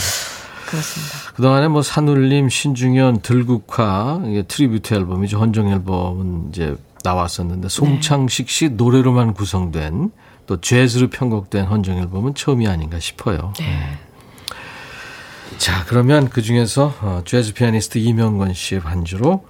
그렇습니다. 0.67 1.15
그동안에 1.35 1.67
뭐 1.67 1.81
산울림, 1.81 2.49
신중현, 2.49 3.21
들국화, 3.21 4.21
이게 4.27 4.43
tribute 4.43 4.93
앨범이죠. 4.93 5.39
헌정 5.39 5.69
앨범은 5.71 6.49
이제 6.49 6.75
나왔었는데 7.03 7.69
송창식 7.69 8.49
씨 8.49 8.69
노래로만 8.69 9.33
구성된 9.33 10.11
또 10.49 10.59
재즈로 10.59 11.11
편곡된 11.11 11.65
헌정 11.65 11.99
앨범은 11.99 12.33
처음이 12.33 12.67
아닌가 12.67 12.99
싶어요. 12.99 13.53
네. 13.59 13.99
자, 15.59 15.85
그러면 15.85 16.27
그 16.27 16.41
중에서 16.41 16.91
어, 17.01 17.21
재즈 17.23 17.53
피아니스트 17.53 17.99
이명건 17.99 18.55
씨의 18.55 18.81
반주로 18.81 19.45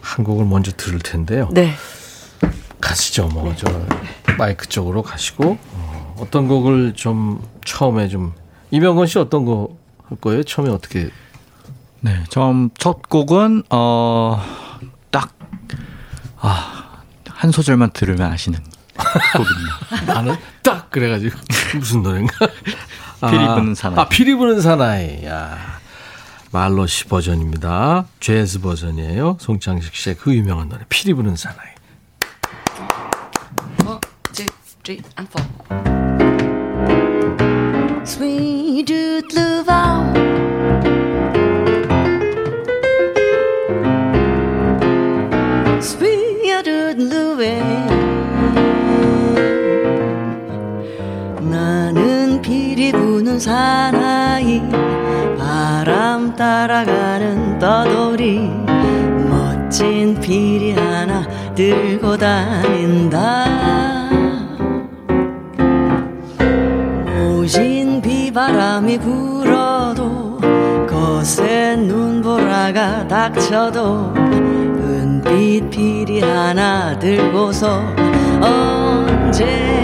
한 0.00 0.24
곡을 0.24 0.46
먼저 0.46 0.72
들을 0.72 0.98
텐데요. 0.98 1.50
네. 1.52 1.74
가시죠, 2.80 3.28
뭐, 3.28 3.54
저, 3.54 3.66
마이크 4.38 4.66
쪽으로 4.66 5.02
가시고, 5.02 5.58
어, 5.72 6.16
어떤 6.20 6.48
곡을 6.48 6.94
좀 6.94 7.42
처음에 7.66 8.08
좀, 8.08 8.32
이명건 8.70 9.06
씨 9.06 9.18
어떤 9.18 9.44
거 9.44 9.76
할 10.08 10.18
거예요? 10.20 10.42
처음에 10.42 10.70
어떻게, 10.70 11.10
네, 12.00 12.24
처음 12.30 12.70
첫 12.78 13.08
곡은 13.10 13.64
어, 13.68 14.40
딱, 15.10 15.34
아, 16.38 17.02
한 17.28 17.50
소절만 17.50 17.90
들으면 17.92 18.32
아시는 18.32 18.58
곡입니다. 18.94 20.14
나는 20.14 20.36
딱! 20.62 20.90
그래가지고, 20.90 21.38
무슨 21.78 22.02
노래인가? 22.02 22.32
아, 23.20 23.30
피리 23.30 23.46
부는 23.46 23.74
사나이. 23.74 23.98
아, 23.98 24.08
피리 24.08 24.34
부는 24.34 24.60
사나이. 24.60 25.24
야 25.26 25.78
말로시 26.50 27.06
버전입니다. 27.06 28.06
재즈 28.20 28.60
버전이에요. 28.60 29.38
송창식 29.40 29.94
씨의 29.94 30.16
그 30.16 30.32
유명한 30.34 30.68
노래, 30.68 30.84
피리 30.88 31.12
부는 31.14 31.34
사나이. 31.34 31.66
One, 33.84 34.00
two, 34.32 34.46
three, 34.84 35.02
and 35.18 35.28
four. 35.30 35.44
Sweet 38.06 38.92
love 39.34 39.68
Sweet 45.80 46.66
love 46.98 47.93
부는 53.34 53.38
사나이 53.38 54.62
바람 55.38 56.34
따라가는 56.36 57.58
떠돌이 57.58 58.50
멋진 59.28 60.18
피리 60.20 60.72
하나 60.72 61.26
들고 61.54 62.16
다닌다. 62.16 63.46
모진 67.08 68.00
비바람이 68.00 68.98
불어도 68.98 70.38
거센 70.88 71.88
눈보라가 71.88 73.08
닥쳐도 73.08 74.14
은빛 74.16 75.70
피리 75.70 76.20
하나 76.20 76.96
들고서 76.98 77.82
언제나 78.40 79.74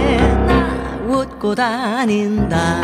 웃고 1.09 1.55
다닌다 1.55 2.81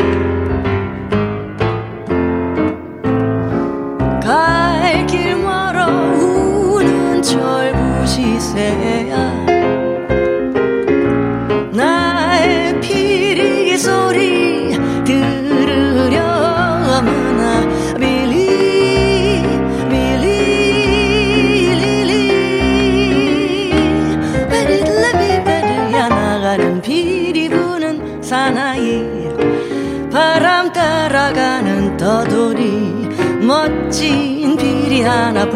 갈 4.27 5.07
길 5.07 5.37
멀어 5.37 5.85
우는 5.87 7.21
철부시 7.21 8.37
새야 8.41 9.46
멋 35.07 35.46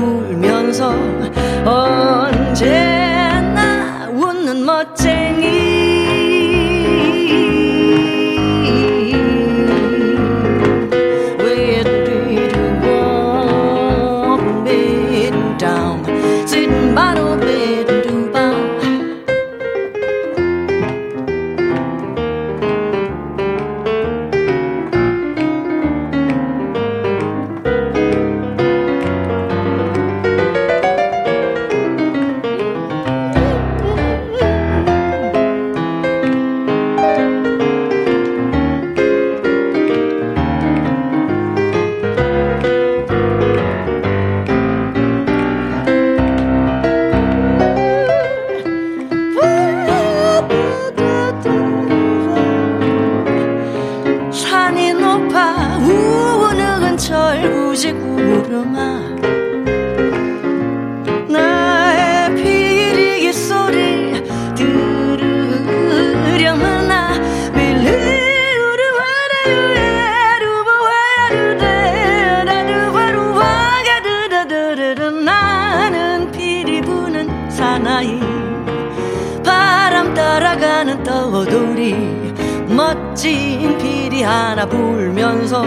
하나 84.32 84.66
불면서 84.66 85.66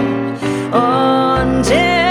언제 0.72 2.03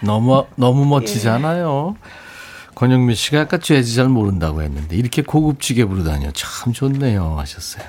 너무 0.00 0.46
너무 0.56 0.84
멋지잖아요. 0.84 1.96
권영미 2.74 3.14
씨가 3.14 3.42
아까 3.42 3.58
재즈 3.58 3.94
잘 3.94 4.08
모른다고 4.08 4.62
했는데 4.62 4.96
이렇게 4.96 5.20
고급지게 5.22 5.84
부르다니요 5.84 6.30
참 6.32 6.72
좋네요 6.72 7.36
하셨어요. 7.38 7.84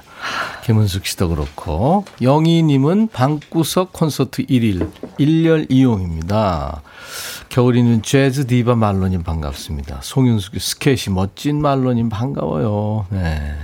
김은숙 0.65 1.05
씨도 1.05 1.29
그렇고 1.29 2.05
영희님은 2.21 3.07
방구석 3.07 3.93
콘서트 3.93 4.45
1열 4.45 4.91
1열 5.19 5.67
이용입니다. 5.69 6.81
겨울이는 7.49 8.01
재즈 8.01 8.47
디바 8.47 8.75
말로님 8.75 9.23
반갑습니다. 9.23 9.99
송윤숙 10.01 10.59
스캣이 10.59 11.13
멋진 11.13 11.61
말로님 11.61 12.09
반가워요. 12.09 13.07
네. 13.09 13.55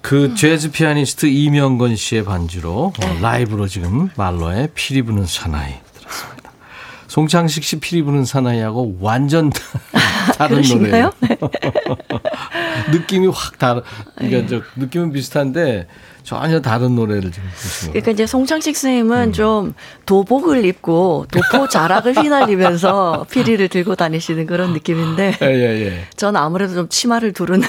그 0.00 0.34
재즈 0.34 0.70
피아니스트 0.70 1.26
이명건 1.26 1.96
씨의 1.96 2.24
반주로 2.24 2.92
어, 2.96 3.18
라이브로 3.20 3.68
지금 3.68 4.08
말로의 4.16 4.70
피리 4.74 5.02
부는 5.02 5.26
사나이. 5.26 5.74
송창식 7.10 7.64
씨 7.64 7.80
피리 7.80 8.02
부는 8.02 8.24
사나이하고 8.24 8.98
완전 9.00 9.50
다른 10.38 10.62
노래예요. 10.62 11.10
그러신가요? 11.18 11.50
느낌이 12.94 13.26
확 13.26 13.58
다른. 13.58 13.82
그러니까 14.14 14.46
저 14.46 14.62
느낌은 14.76 15.10
비슷한데 15.10 15.88
전혀 16.22 16.60
다른 16.60 16.94
노래를 16.94 17.32
지금 17.32 17.48
거예요. 17.48 17.90
그러니까 17.90 18.12
이제 18.12 18.26
송창식 18.26 18.76
선생님은 18.76 19.30
음. 19.30 19.32
좀 19.32 19.74
도복을 20.06 20.64
입고 20.64 21.26
도포 21.32 21.66
자락을 21.68 22.14
휘날리면서 22.16 23.26
피리를 23.28 23.66
들고 23.66 23.96
다니시는 23.96 24.46
그런 24.46 24.72
느낌인데 24.72 25.38
예, 25.42 25.46
예, 25.46 25.86
예. 25.86 26.04
저는 26.14 26.40
아무래도 26.40 26.74
좀 26.74 26.88
치마를 26.88 27.32
두른 27.32 27.60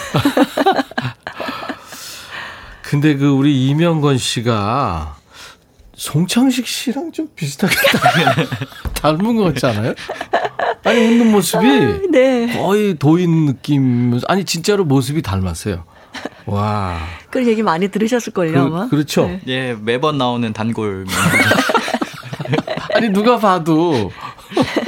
근데 2.84 3.16
그 3.16 3.28
우리 3.28 3.70
이명건 3.70 4.20
씨가 4.20 5.16
송창식 6.02 6.66
씨랑 6.66 7.12
좀 7.12 7.28
비슷하게 7.36 7.76
닮은 8.96 9.36
것 9.36 9.44
같지 9.54 9.68
않아요? 9.68 9.94
아니 10.84 11.00
웃는 11.00 11.32
모습이 11.32 12.10
네. 12.10 12.58
거의 12.58 12.96
도인 12.98 13.46
느낌. 13.46 14.20
아니 14.28 14.44
진짜로 14.44 14.84
모습이 14.84 15.22
닮았어요. 15.22 15.84
와. 16.48 16.98
그런 17.30 17.48
얘기 17.48 17.62
많이 17.62 17.88
들으셨을 17.90 18.34
걸요 18.34 18.62
아마. 18.66 18.90
그, 18.90 18.96
렇죠 18.96 19.28
네. 19.28 19.42
예, 19.48 19.78
매번 19.80 20.18
나오는 20.18 20.52
단골. 20.52 21.06
아니 22.96 23.10
누가 23.10 23.38
봐도 23.38 24.12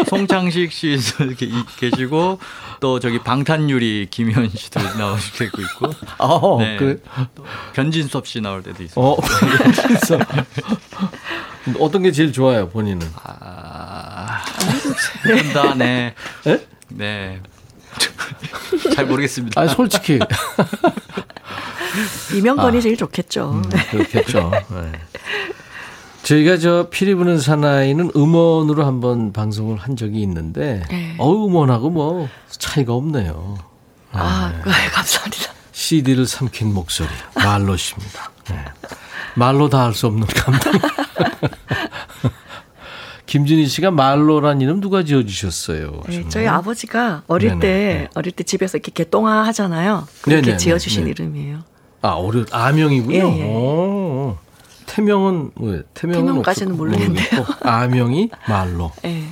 송창식 0.07 0.71
씨 0.71 0.97
이렇게 1.19 1.45
이- 1.45 1.63
계시고 1.79 2.39
또 2.79 2.99
저기 2.99 3.19
방탄유리 3.19 4.07
김현 4.11 4.49
씨도 4.49 4.81
나오시고 4.97 5.61
있고 5.61 5.93
어 6.17 6.57
네. 6.59 6.75
그래. 6.77 6.97
변진섭 7.73 8.27
씨 8.27 8.41
나올 8.41 8.61
때도 8.63 8.81
있어요. 8.83 9.05
어 9.05 9.15
그래서 9.87 10.17
어떤 11.79 12.01
게 12.03 12.11
제일 12.11 12.31
좋아요 12.33 12.67
본인은? 12.69 13.07
아, 13.23 14.41
다 15.53 15.73
네. 15.75 16.13
예? 16.47 16.65
네. 16.89 17.41
잘 18.95 19.05
모르겠습니다. 19.05 19.59
아니 19.61 19.69
솔직히 19.69 20.19
이명건이 22.35 22.77
아. 22.77 22.81
제일 22.81 22.97
좋겠죠. 22.97 23.51
음, 23.51 23.61
그렇겠죠. 23.91 24.51
네. 24.69 24.91
저희가 26.23 26.57
저 26.57 26.87
피리 26.89 27.15
부는 27.15 27.39
사나이는 27.39 28.11
음원으로 28.15 28.85
한번 28.85 29.33
방송을 29.33 29.77
한 29.77 29.95
적이 29.95 30.21
있는데 30.21 30.83
네. 30.89 31.15
어 31.17 31.31
음원하고 31.45 31.89
뭐 31.89 32.29
차이가 32.49 32.93
없네요. 32.93 33.57
아, 34.11 34.53
감사합니다. 34.93 35.53
CD를 35.71 36.25
삼킨 36.25 36.73
목소리 36.73 37.09
말로십니다. 37.35 38.31
네. 38.49 38.63
말로 39.35 39.69
다 39.69 39.85
할 39.85 39.93
수 39.93 40.07
없는 40.07 40.27
감동. 40.27 40.73
김진희 43.25 43.67
씨가 43.67 43.91
말로란 43.91 44.59
이름 44.61 44.79
누가 44.81 45.03
지어주셨어요? 45.03 46.03
네? 46.07 46.25
저희 46.29 46.47
아버지가 46.47 47.23
어릴 47.27 47.49
네네, 47.51 47.59
때 47.59 47.67
네. 47.67 48.07
어릴 48.15 48.31
때 48.33 48.43
집에서 48.43 48.77
이렇게 48.77 48.91
개똥아 48.93 49.45
하잖아요. 49.47 50.07
그렇게 50.21 50.41
네네네, 50.41 50.57
지어주신 50.57 51.05
네. 51.05 51.09
이름이에요. 51.11 51.59
아 52.01 52.09
어려 52.09 52.43
아명이군요. 52.51 53.15
예, 53.15 53.39
예. 53.39 53.43
오. 53.45 54.37
태명은 54.85 55.51
왜? 55.55 55.81
태명은 55.93 56.25
태명까지는 56.25 56.73
없을- 56.73 56.77
모르겠는데요. 56.77 57.29
모르겠고, 57.41 57.69
아명이 57.69 58.29
말로. 58.47 58.91
네, 59.01 59.23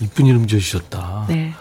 이쁜 0.00 0.26
이름 0.26 0.46
지으셨다. 0.46 1.24
네. 1.28 1.54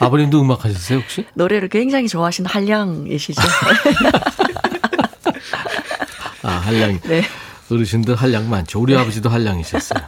아버님도 0.00 0.40
음악 0.42 0.64
하셨어요 0.64 0.98
혹시? 0.98 1.24
노래를 1.34 1.68
굉장히 1.68 2.08
좋아하시는 2.08 2.50
한량이시죠. 2.50 3.40
아 6.42 6.48
한량이. 6.50 7.00
네. 7.02 7.22
어르신들 7.70 8.16
한량 8.16 8.50
많죠. 8.50 8.80
우리 8.80 8.96
아버지도 8.96 9.28
한량이셨어요. 9.30 10.02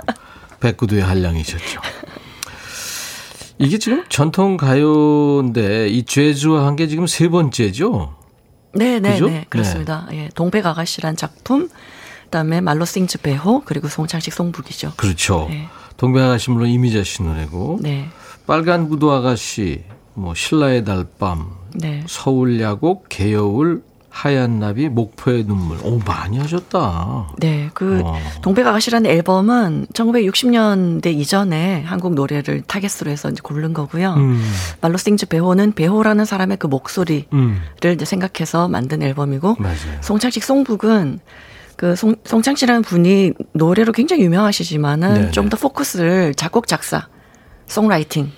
백구도의 0.61 1.03
한량이셨죠. 1.03 1.81
이게 3.59 3.79
지금 3.79 4.05
전통 4.09 4.57
가요인데 4.57 5.89
이 5.89 6.05
재즈와 6.05 6.67
한 6.67 6.77
게 6.77 6.89
지금 6.89 7.07
세 7.07 7.29
번째죠. 7.29 8.15
네, 8.75 9.01
네, 9.01 9.13
그죠? 9.13 9.29
네, 9.29 9.47
그렇습니다. 9.49 10.07
예, 10.13 10.29
동백 10.35 10.67
아가씨란 10.67 11.17
작품, 11.17 11.71
그다음에 12.25 12.61
말로 12.61 12.85
싱 12.85 13.07
즈 13.07 13.19
배호, 13.19 13.63
그리고 13.65 13.89
송창식 13.89 14.35
송북이죠. 14.35 14.93
그렇죠. 14.97 15.47
네. 15.49 15.69
동백 15.97 16.23
아가씨 16.23 16.51
물론 16.51 16.69
이미자 16.69 17.03
씨 17.03 17.23
노래고 17.23 17.79
네, 17.81 18.09
빨간 18.47 18.91
구두 18.91 19.11
아가씨, 19.11 19.85
뭐 20.13 20.35
신라의 20.35 20.85
달밤, 20.85 21.51
네. 21.75 22.05
서울 22.07 22.61
야곡, 22.61 23.07
개여울, 23.09 23.83
하얀 24.17 24.59
나비, 24.59 24.89
목포의 24.89 25.45
눈물. 25.45 25.77
오 25.83 25.99
많이 25.99 26.39
하셨다. 26.39 27.29
네, 27.39 27.69
그 27.75 28.01
어. 28.03 28.17
동백 28.41 28.67
아가씨라는 28.67 29.11
앨범은 29.11 29.89
1960년대 29.93 31.09
이전에 31.09 31.83
한국 31.83 32.15
노래를 32.15 32.63
타겟으로 32.63 33.11
해서 33.11 33.29
이제 33.29 33.41
고른 33.43 33.75
거고요. 33.75 34.15
음, 34.15 34.43
말로 34.81 34.97
싱즈 34.97 35.27
배호는 35.27 35.73
배호라는 35.73 36.25
사람의 36.25 36.57
그 36.57 36.67
목소리를 36.67 37.27
음, 37.35 37.61
이제 37.85 38.05
생각해서 38.07 38.69
만든 38.69 39.03
앨범이고 39.03 39.57
맞아요. 39.59 39.77
송창식 40.01 40.43
송북은 40.45 41.21
그 41.77 41.95
송, 41.95 42.17
송창식이라는 42.25 42.81
분이 42.83 43.33
노래로 43.53 43.93
굉장히. 43.93 44.23
유명하시지만은 44.23 45.33
좀 45.33 45.51
더 45.51 45.59
포커스를 45.59 46.35
작곡 46.35 46.69
작사 46.69 47.07
송라이팅 47.67 48.33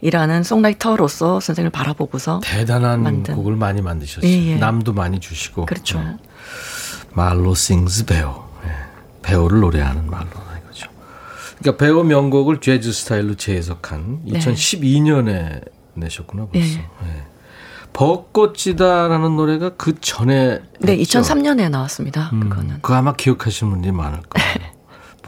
이라는 0.00 0.42
송라이터로서 0.42 1.40
선생을 1.40 1.70
바라보고서 1.70 2.40
대단한 2.44 3.02
만든. 3.02 3.34
곡을 3.34 3.56
많이 3.56 3.82
만드셨어요. 3.82 4.30
예, 4.30 4.46
예. 4.46 4.56
남도 4.56 4.92
많이 4.92 5.18
주시고. 5.18 5.66
그렇죠. 5.66 5.98
네. 6.00 6.16
말로 7.12 7.54
싱스 7.54 8.04
배우. 8.04 8.28
예. 8.64 8.70
배우를 9.22 9.60
노래하는 9.60 10.08
말로 10.08 10.28
이거죠. 10.64 10.88
그러니까 11.58 11.84
배우 11.84 12.04
명곡을 12.04 12.60
재즈 12.60 12.92
스타일로 12.92 13.34
재해석한 13.34 14.20
네. 14.24 14.38
2012년에 14.38 15.68
내셨구나 15.94 16.46
벌써. 16.52 16.76
네. 16.76 16.88
예. 17.06 17.24
벚꽃이다라는 17.92 19.34
노래가 19.34 19.70
그 19.70 19.98
전에 20.00 20.60
네, 20.80 20.98
했죠? 20.98 21.20
2003년에 21.20 21.68
나왔습니다. 21.70 22.30
음, 22.32 22.48
그거는. 22.48 22.74
그거 22.80 22.94
아마 22.94 23.14
기억하시는 23.14 23.72
분들이 23.72 23.90
많을 23.92 24.20
거예요. 24.22 24.48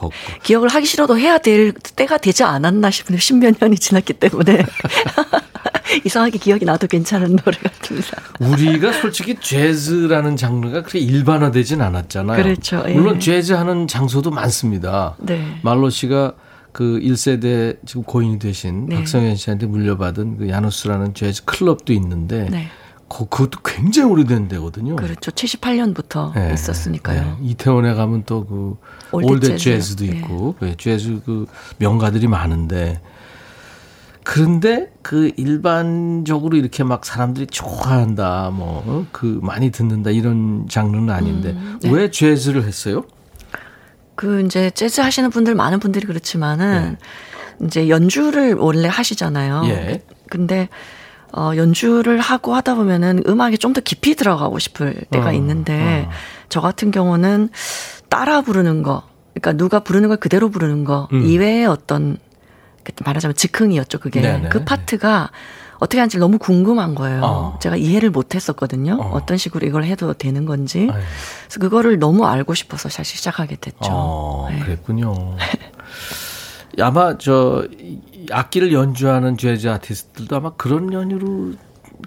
벚꽃. 0.00 0.42
기억을 0.42 0.68
하기 0.68 0.86
싫어도 0.86 1.18
해야 1.18 1.38
될 1.38 1.72
때가 1.72 2.16
되지 2.18 2.42
않았나 2.42 2.90
싶은데 2.90 3.20
십몇 3.20 3.56
년이 3.60 3.76
지났기 3.76 4.14
때문에 4.14 4.64
이상하게 6.04 6.38
기억이 6.38 6.64
나도 6.64 6.86
괜찮은 6.86 7.36
노래 7.36 7.58
같습니다. 7.58 8.22
우리가 8.40 8.92
솔직히 8.92 9.36
재즈라는 9.38 10.36
장르가 10.36 10.82
그렇게 10.82 10.98
일반화되진 11.00 11.82
않았잖아요. 11.82 12.42
그렇죠. 12.42 12.82
예. 12.88 12.94
물론 12.94 13.20
재즈 13.20 13.52
하는 13.52 13.86
장소도 13.86 14.30
많습니다. 14.30 15.16
네. 15.18 15.58
말로 15.62 15.90
씨가 15.90 16.34
그 16.72 17.00
1세대 17.02 17.76
지금 17.84 18.04
고인이 18.04 18.38
되신 18.38 18.86
네. 18.86 18.96
박성현 18.96 19.36
씨한테 19.36 19.66
물려받은 19.66 20.38
그 20.38 20.48
야누스라는 20.48 21.14
재즈 21.14 21.44
클럽도 21.44 21.92
있는데 21.92 22.48
네. 22.48 22.68
그, 23.08 23.26
그것도 23.26 23.58
굉장히 23.64 24.08
오래된 24.12 24.46
데거든요. 24.46 24.94
그렇죠. 24.94 25.32
78년부터 25.32 26.32
네. 26.34 26.54
있었으니까요. 26.54 27.22
네. 27.22 27.36
이태원에 27.42 27.94
가면 27.94 28.22
또 28.24 28.46
그 28.46 28.76
All 29.12 29.26
That 29.32 29.46
Jazz. 29.48 29.64
재즈도 29.64 30.04
있고 30.04 30.54
네, 30.60 30.74
재즈 30.78 31.20
그 31.24 31.46
명가들이 31.78 32.26
많은데 32.28 33.00
그런데 34.22 34.92
그 35.02 35.30
일반적으로 35.36 36.56
이렇게 36.56 36.84
막 36.84 37.04
사람들이 37.04 37.46
좋아한다 37.46 38.50
뭐 38.50 39.06
그 39.12 39.40
많이 39.42 39.70
듣는다 39.70 40.10
이런 40.10 40.66
장르는 40.68 41.10
아닌데 41.10 41.56
네. 41.82 41.90
왜 41.90 42.10
재즈를 42.10 42.64
했어요? 42.64 43.04
그 44.14 44.44
이제 44.44 44.70
재즈 44.70 45.00
하시는 45.00 45.30
분들 45.30 45.54
많은 45.54 45.80
분들이 45.80 46.06
그렇지만은 46.06 46.96
네. 47.58 47.66
이제 47.66 47.88
연주를 47.88 48.54
원래 48.54 48.88
하시잖아요. 48.88 49.62
예. 49.66 50.02
근데 50.28 50.68
어 51.32 51.52
연주를 51.56 52.18
하고 52.20 52.54
하다 52.54 52.74
보면은 52.74 53.22
음악에 53.26 53.56
좀 53.56 53.72
더 53.72 53.80
깊이 53.80 54.14
들어가고 54.16 54.58
싶을 54.58 55.02
때가 55.10 55.28
어, 55.28 55.32
있는데 55.32 56.06
어. 56.08 56.10
저 56.48 56.60
같은 56.60 56.90
경우는 56.90 57.50
따라 58.08 58.40
부르는 58.40 58.82
거 58.82 59.04
그러니까 59.34 59.52
누가 59.52 59.78
부르는 59.80 60.08
걸 60.08 60.16
그대로 60.18 60.50
부르는 60.50 60.84
거 60.84 61.08
음. 61.12 61.22
이외의 61.24 61.66
어떤 61.66 62.18
그 62.82 62.92
말하자면 63.04 63.36
즉흥이었죠 63.36 63.98
그게 64.00 64.20
네네. 64.20 64.48
그 64.48 64.64
파트가 64.64 65.30
어떻게 65.78 65.98
하는지 65.98 66.18
너무 66.18 66.36
궁금한 66.38 66.94
거예요. 66.94 67.20
어. 67.24 67.58
제가 67.62 67.76
이해를 67.76 68.10
못 68.10 68.34
했었거든요. 68.34 68.98
어. 69.00 69.16
어. 69.16 69.24
떤 69.24 69.38
식으로 69.38 69.66
이걸 69.66 69.84
해도 69.84 70.12
되는 70.12 70.44
건지. 70.44 70.88
아유. 70.92 71.00
그래서 71.46 71.58
그거를 71.60 71.98
너무 71.98 72.26
알고 72.26 72.52
싶어서 72.54 72.90
사실 72.90 73.16
시작하게 73.16 73.56
됐죠. 73.56 73.78
어, 73.90 74.48
네. 74.50 74.58
그랬군요. 74.58 75.36
아마 76.80 77.16
저 77.18 77.66
이- 77.78 77.98
악기를 78.30 78.72
연주하는 78.72 79.36
재즈 79.36 79.68
아티스트들도 79.68 80.36
아마 80.36 80.50
그런 80.54 80.92
연유로 80.92 81.52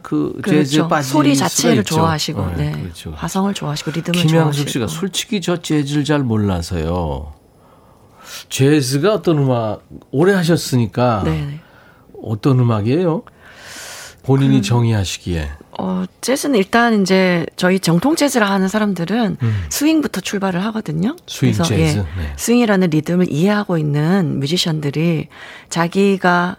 그 0.02 0.40
그렇죠. 0.42 0.88
빠질 0.88 1.12
소리 1.12 1.36
수가 1.36 1.48
자체를. 1.50 1.84
좋아하시고, 1.84 2.42
어, 2.42 2.54
네. 2.58 2.72
그렇죠. 2.72 3.12
화성을 3.12 3.54
좋아하시고 3.54 3.92
리듬을 3.92 4.20
김양숙 4.20 4.30
좋아하시고. 4.38 4.70
씨가 4.70 4.88
솔직히 4.88 5.40
저 5.42 5.58
재즈를 5.62 6.04
잘 6.04 6.20
몰라서요. 6.20 7.34
재즈가 8.50 9.14
어떤 9.14 9.38
음악 9.40 9.84
오래 10.12 10.34
하셨으니까 10.34 11.24
네. 11.26 11.60
어떤 12.24 12.60
음악이에요? 12.60 13.24
본인이 14.24 14.62
정의하시기에. 14.62 15.50
어, 15.80 16.06
재즈는 16.22 16.58
일단 16.58 17.02
이제 17.02 17.46
저희 17.56 17.80
정통 17.80 18.16
재즈라 18.16 18.50
하는 18.50 18.68
사람들은 18.68 19.38
음. 19.42 19.64
스윙부터 19.70 20.22
출발을 20.22 20.64
하거든요. 20.66 21.16
스윙 21.28 21.52
그래서, 21.54 21.64
재즈. 21.64 21.98
예, 21.98 22.02
네. 22.02 22.34
스윙이라는 22.38 22.90
리듬을 22.92 23.30
이해하고 23.32 23.78
있는 23.78 24.40
뮤지션들이 24.40 25.28
자기가 25.70 26.58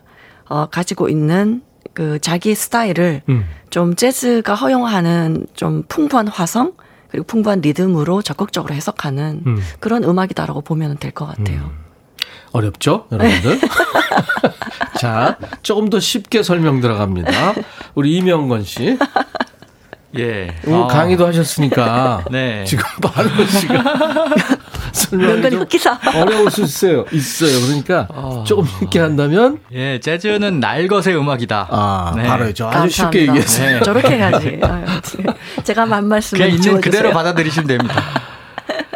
어, 0.48 0.66
가지고 0.66 1.08
있는 1.08 1.62
그 1.94 2.18
자기 2.20 2.54
스타일을 2.54 3.22
음. 3.28 3.44
좀 3.70 3.94
재즈가 3.94 4.54
허용하는 4.54 5.46
좀 5.54 5.84
풍부한 5.88 6.28
화성 6.28 6.72
그리고 7.08 7.24
풍부한 7.26 7.60
리듬으로 7.60 8.20
적극적으로 8.22 8.74
해석하는 8.74 9.42
음. 9.46 9.58
그런 9.78 10.02
음악이다라고 10.04 10.60
보면 10.62 10.96
될 10.98 11.12
것 11.12 11.26
같아요. 11.26 11.70
어렵죠, 12.54 13.06
여러분들? 13.10 13.60
자, 15.00 15.36
조금 15.62 15.90
더 15.90 15.98
쉽게 15.98 16.44
설명 16.44 16.80
들어갑니다. 16.80 17.54
우리 17.96 18.16
이명건 18.16 18.62
씨. 18.62 18.96
예. 20.16 20.54
오늘 20.64 20.84
아, 20.84 20.86
강의도 20.86 21.26
하셨으니까. 21.26 22.24
네. 22.30 22.62
지금 22.64 22.84
바로 23.02 23.28
씨가 23.44 23.82
설명이 24.92 25.56
흑기사. 25.56 25.98
어려울 26.14 26.48
수 26.52 26.62
있어요. 26.62 27.04
있어요. 27.10 27.60
그러니까 27.66 28.44
조금 28.46 28.64
쉽게 28.78 29.00
한다면 29.00 29.58
예, 29.72 29.98
재즈는 29.98 30.60
날 30.60 30.86
것의 30.86 31.16
음악이다. 31.18 31.66
아, 31.68 32.12
네. 32.16 32.22
바로 32.22 32.52
죠 32.54 32.68
아주 32.68 32.88
쉽게 32.88 33.26
감사합니다. 33.26 33.32
얘기했어요. 33.32 33.78
네. 33.78 33.82
저렇게 33.84 34.18
가지. 34.18 34.60
아유, 34.62 34.84
제가 35.64 35.90
한 35.90 36.06
말씀을 36.06 36.44
그냥 36.44 36.56
있는. 36.56 36.80
그대로 36.80 37.10
받아들이시면 37.10 37.66
됩니다. 37.66 38.00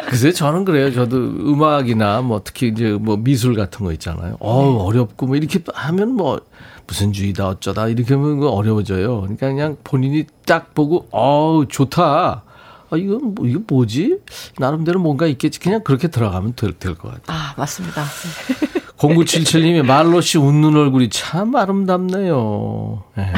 글쎄 0.09 0.31
저는 0.33 0.65
그래요. 0.65 0.91
저도 0.93 1.17
음악이나 1.17 2.21
뭐 2.21 2.41
특히 2.43 2.67
이제 2.69 2.91
뭐 2.99 3.17
미술 3.17 3.55
같은 3.55 3.85
거 3.85 3.91
있잖아요. 3.93 4.37
어 4.39 4.83
어렵고 4.83 5.27
뭐 5.27 5.35
이렇게 5.35 5.59
하면 5.73 6.13
뭐 6.13 6.41
무슨 6.87 7.13
주의다 7.13 7.47
어쩌다 7.47 7.87
이렇게 7.87 8.15
하면 8.15 8.41
어려워져요. 8.43 9.21
그러니까 9.21 9.47
그냥 9.47 9.77
본인이 9.83 10.25
딱 10.45 10.73
보고 10.73 11.07
어우 11.11 11.67
좋다. 11.67 12.43
아 12.91 12.97
이건 12.97 13.35
뭐 13.35 13.45
이거 13.45 13.61
뭐지? 13.67 14.17
나름대로 14.57 14.99
뭔가 14.99 15.27
있겠지. 15.27 15.59
그냥 15.59 15.83
그렇게 15.83 16.07
들어가면 16.07 16.53
될 16.55 16.73
것 16.73 16.97
같아요. 16.97 17.21
아, 17.27 17.53
맞습니다. 17.55 18.03
0977님이 18.97 19.83
말로 19.85 20.19
씨 20.21 20.37
웃는 20.39 20.75
얼굴이 20.75 21.09
참 21.09 21.55
아름답네요. 21.55 23.03
예, 23.17 23.31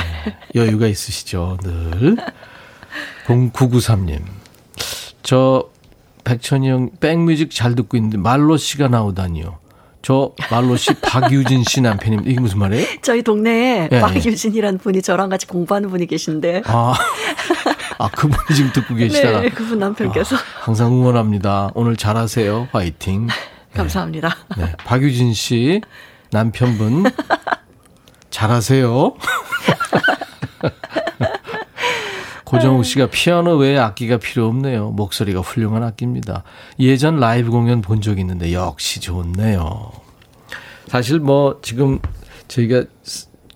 여유가 0.56 0.88
있으시죠, 0.88 1.58
늘. 1.62 2.16
0993님. 3.28 4.22
저 5.22 5.70
백천이 6.24 6.70
형 6.70 6.90
백뮤직 7.00 7.52
잘 7.52 7.76
듣고 7.76 7.98
있는데 7.98 8.18
말로 8.18 8.58
씨가 8.58 8.88
나오다니요. 8.88 9.60
저 10.02 10.34
말로 10.50 10.78
씨 10.78 10.94
박유진 11.02 11.64
씨 11.64 11.82
남편입니다. 11.82 12.30
이게 12.30 12.40
무슨 12.40 12.60
말이에요? 12.60 12.86
저희 13.02 13.22
동네에 13.22 13.90
예, 13.92 14.00
박유진이라는 14.00 14.80
분이 14.80 15.02
저랑 15.02 15.30
같이 15.30 15.46
공부하는 15.48 15.90
분이 15.90 16.08
계신데. 16.08 16.64
아, 16.66 16.94
아 18.00 18.10
그분이 18.10 18.56
지금 18.56 18.72
듣고 18.74 18.96
계시다가 18.96 19.42
네, 19.42 19.50
그분 19.50 19.80
남편께서. 19.80 20.36
항상 20.62 20.92
응원합니다. 20.94 21.72
오늘 21.76 21.96
잘하세요. 21.96 22.70
화이팅. 22.72 23.28
감사합니다. 23.74 24.36
네, 24.58 24.74
박유진 24.86 25.34
씨 25.34 25.82
남편분 26.32 27.06
잘하세요. 28.32 29.14
고정욱 32.52 32.86
씨가 32.86 33.08
피아노 33.08 33.56
외에 33.58 33.78
악기가 33.78 34.18
필요 34.18 34.48
없네요. 34.48 34.92
목소리가 34.92 35.40
훌륭한 35.42 35.84
악기입니다. 35.84 36.44
예전 36.80 37.18
라이브 37.20 37.50
공연 37.52 37.82
본 37.82 38.02
적 38.02 38.20
있는데 38.20 38.52
역시 38.54 39.00
좋네요. 39.00 39.92
사실 40.88 41.20
뭐 41.20 41.60
지금 41.62 42.00
저희가 42.48 42.84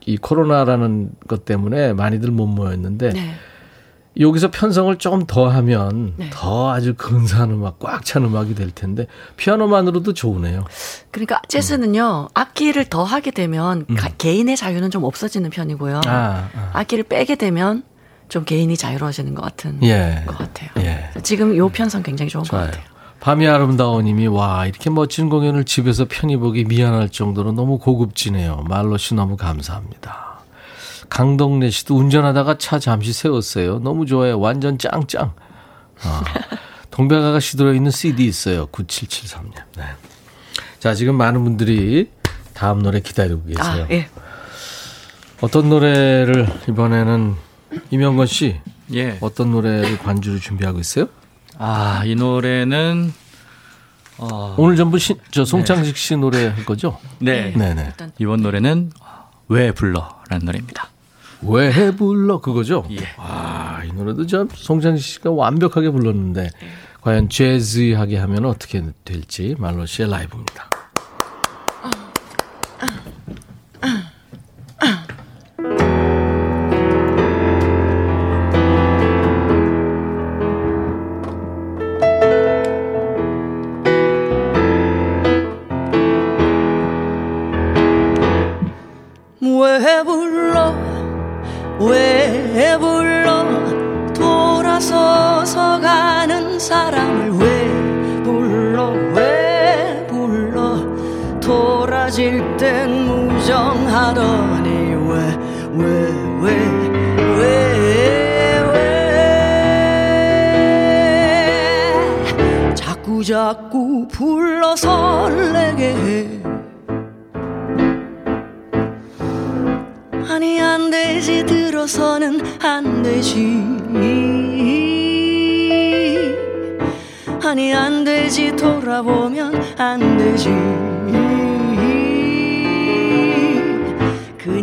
이 0.05 0.17
코로나라는 0.17 1.11
것 1.27 1.45
때문에 1.45 1.93
많이들 1.93 2.31
못 2.31 2.45
모였는데 2.47 3.09
네. 3.09 3.33
여기서 4.17 4.49
편성을 4.51 4.95
조금 4.97 5.25
더 5.25 5.49
하면 5.49 6.13
네. 6.15 6.29
더 6.31 6.71
아주 6.71 6.93
근사한 6.95 7.51
음악, 7.51 7.79
꽉 7.79 8.05
찬 8.05 8.23
음악이 8.23 8.55
될 8.55 8.71
텐데 8.71 9.07
피아노만으로도 9.35 10.13
좋으네요. 10.13 10.63
그러니까 11.11 11.41
재즈는요, 11.49 12.29
악기를 12.33 12.85
더 12.85 13.03
하게 13.03 13.31
되면 13.31 13.85
가- 13.97 14.09
개인의 14.17 14.55
자유는 14.55 14.89
좀 14.91 15.03
없어지는 15.03 15.49
편이고요. 15.49 15.95
음. 15.97 16.01
아, 16.09 16.49
아. 16.55 16.69
악기를 16.73 17.03
빼게 17.05 17.35
되면 17.35 17.83
좀 18.29 18.43
개인이 18.43 18.75
자유로워지는 18.75 19.35
것 19.35 19.41
같은 19.43 19.79
예. 19.83 20.23
것 20.25 20.37
같아요. 20.37 20.69
예. 20.77 21.09
지금 21.21 21.55
요 21.57 21.69
편성 21.69 22.03
굉장히 22.03 22.29
좋은 22.29 22.43
좋아요. 22.43 22.65
것 22.65 22.71
같아요. 22.71 22.85
밤이 23.19 23.47
아름다워님이 23.47 24.27
와 24.27 24.65
이렇게 24.65 24.89
멋진 24.89 25.29
공연을 25.29 25.63
집에서 25.65 26.05
편히 26.07 26.37
보기 26.37 26.65
미안할 26.65 27.09
정도로 27.09 27.53
너무 27.53 27.79
고급지네요. 27.79 28.65
말로 28.67 28.97
씨 28.97 29.15
너무 29.15 29.37
감사합니다. 29.37 30.39
강동래 31.09 31.69
씨도 31.69 31.95
운전하다가 31.95 32.57
차 32.57 32.79
잠시 32.79 33.13
세웠어요. 33.13 33.79
너무 33.79 34.05
좋아요. 34.05 34.39
완전 34.39 34.77
짱짱. 34.77 35.33
아, 36.03 36.23
동백아가씨 36.91 37.57
들어 37.57 37.73
있는 37.73 37.91
CD 37.91 38.25
있어요. 38.25 38.67
9773년. 38.67 39.55
네. 39.77 39.83
자 40.79 40.93
지금 40.93 41.15
많은 41.15 41.43
분들이 41.43 42.11
다음 42.53 42.81
노래 42.81 42.99
기다리고 42.99 43.43
계세요. 43.45 43.85
아, 43.85 43.87
예. 43.91 44.07
어떤 45.41 45.69
노래를 45.69 46.47
이번에는 46.69 47.35
이명건 47.91 48.27
씨 48.27 48.59
예. 48.93 49.17
어떤 49.21 49.51
노래를 49.51 49.97
관주로 49.97 50.39
준비하고 50.39 50.79
있어요? 50.79 51.07
아, 51.57 52.03
이 52.05 52.15
노래는 52.15 53.13
어, 54.17 54.55
오늘 54.57 54.75
전부 54.75 54.97
신, 54.97 55.17
저 55.31 55.43
송창식 55.43 55.97
씨 55.97 56.15
노래 56.15 56.47
할 56.47 56.65
거죠? 56.65 56.99
네. 57.19 57.53
네 57.55 57.73
네. 57.73 57.91
이번 58.19 58.41
노래는 58.41 58.91
왜 59.47 59.71
불러라는 59.71 60.45
노래입니다. 60.45 60.89
왜 61.41 61.91
불러 61.91 62.39
그거죠? 62.39 62.85
예. 62.91 62.97
아, 63.17 63.81
이 63.85 63.91
노래도 63.91 64.25
참 64.25 64.47
송창식 64.51 65.05
씨가 65.05 65.31
완벽하게 65.31 65.89
불렀는데 65.89 66.49
과연 67.01 67.29
재즈하게 67.29 68.17
하면 68.17 68.45
어떻게 68.45 68.83
될지 69.03 69.55
말로 69.59 69.85
씨의 69.85 70.09
라이브입니다. 70.09 70.69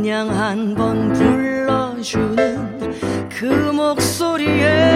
그냥 0.02 0.30
한 0.36 0.74
번 0.74 1.12
불러주는 1.12 2.90
그 3.28 3.44
목소리에 3.44 4.91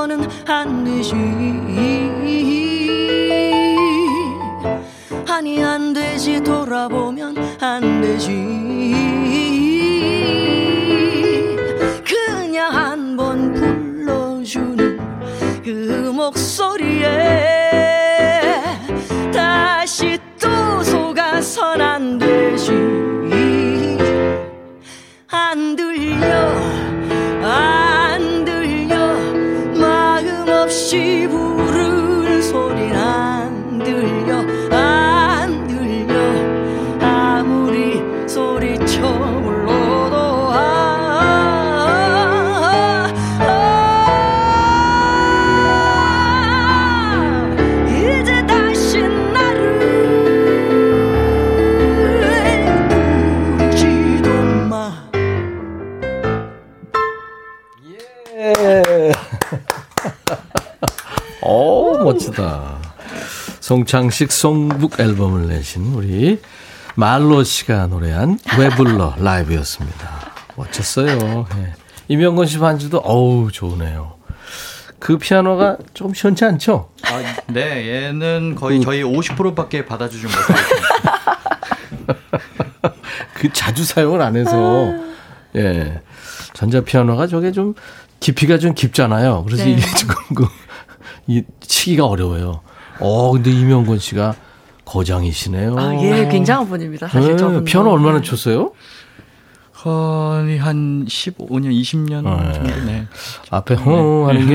서는 0.00 0.26
안 0.46 0.82
되지 0.82 1.14
송창식 63.74 64.32
송북 64.32 64.98
앨범을 64.98 65.46
내신 65.46 65.94
우리 65.94 66.40
말로 66.96 67.44
씨가 67.44 67.86
노래한 67.86 68.40
왜 68.58 68.68
불러 68.70 69.14
라이브였습니다. 69.22 70.32
멋졌어요. 70.56 71.46
예. 71.56 71.72
이명건 72.08 72.46
씨 72.46 72.58
반주도 72.58 72.98
어우 72.98 73.52
좋으네요. 73.52 74.16
그 74.98 75.18
피아노가 75.18 75.76
좀 75.94 76.12
시원치 76.12 76.44
않죠? 76.46 76.90
아, 77.04 77.22
네, 77.46 78.06
얘는 78.06 78.56
거의 78.56 78.80
저희 78.80 79.04
50%밖에 79.04 79.86
받아주지 79.86 80.26
못하고 80.26 80.52
그 83.34 83.52
자주 83.52 83.84
사용을 83.84 84.20
안 84.20 84.34
해서 84.34 84.92
예 85.54 86.02
전자 86.54 86.80
피아노가 86.80 87.28
저게 87.28 87.52
좀 87.52 87.74
깊이가 88.18 88.58
좀 88.58 88.74
깊잖아요. 88.74 89.44
그래서 89.44 89.62
네. 89.62 89.70
이게 89.70 89.80
조금 89.94 90.34
그 90.34 90.48
이 91.26 91.44
치기가 91.60 92.06
어려워요. 92.06 92.62
어 93.00 93.32
근데 93.32 93.50
이명건 93.50 93.98
씨가 93.98 94.34
거장이시네요. 94.84 95.76
아, 95.78 95.94
예, 95.94 96.28
굉장한 96.28 96.68
분입니다. 96.68 97.08
사실 97.08 97.32
네, 97.32 97.36
저분 97.36 97.64
피아노 97.64 97.90
얼마나 97.92 98.20
쳤어요? 98.20 98.72
거의 99.72 100.58
한 100.58 101.06
15년, 101.06 101.70
20년 101.72 102.22
네. 102.24 102.52
정도 102.52 102.84
네. 102.84 103.06
앞에 103.50 103.74
허 103.76 104.28
하는 104.28 104.46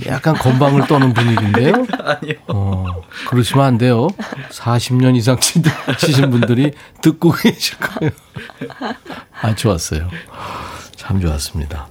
게 0.00 0.06
약간 0.08 0.34
건방을 0.36 0.86
떠는 0.86 1.14
분위기인데요. 1.14 1.72
아니요. 2.04 2.34
어, 2.46 2.84
그러시면 3.28 3.64
안 3.64 3.78
돼요. 3.78 4.06
40년 4.50 5.16
이상 5.16 5.40
치- 5.40 5.60
치신 5.98 6.30
분들이 6.30 6.72
듣고 7.02 7.32
계실 7.32 7.76
거예요. 7.78 8.12
아, 9.42 9.52
좋았어요. 9.56 10.08
참 10.94 11.20
좋았습니다. 11.20 11.88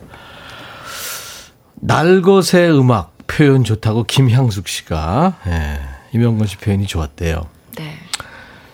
날것의 1.76 2.72
음악 2.80 3.18
표현 3.28 3.64
좋다고 3.66 4.04
김향숙 4.04 4.68
씨가, 4.70 5.36
예, 5.48 5.80
이명건 6.14 6.48
씨 6.48 6.58
표현이 6.58 6.88
좋았대요. 6.88 7.42
네. 7.78 7.94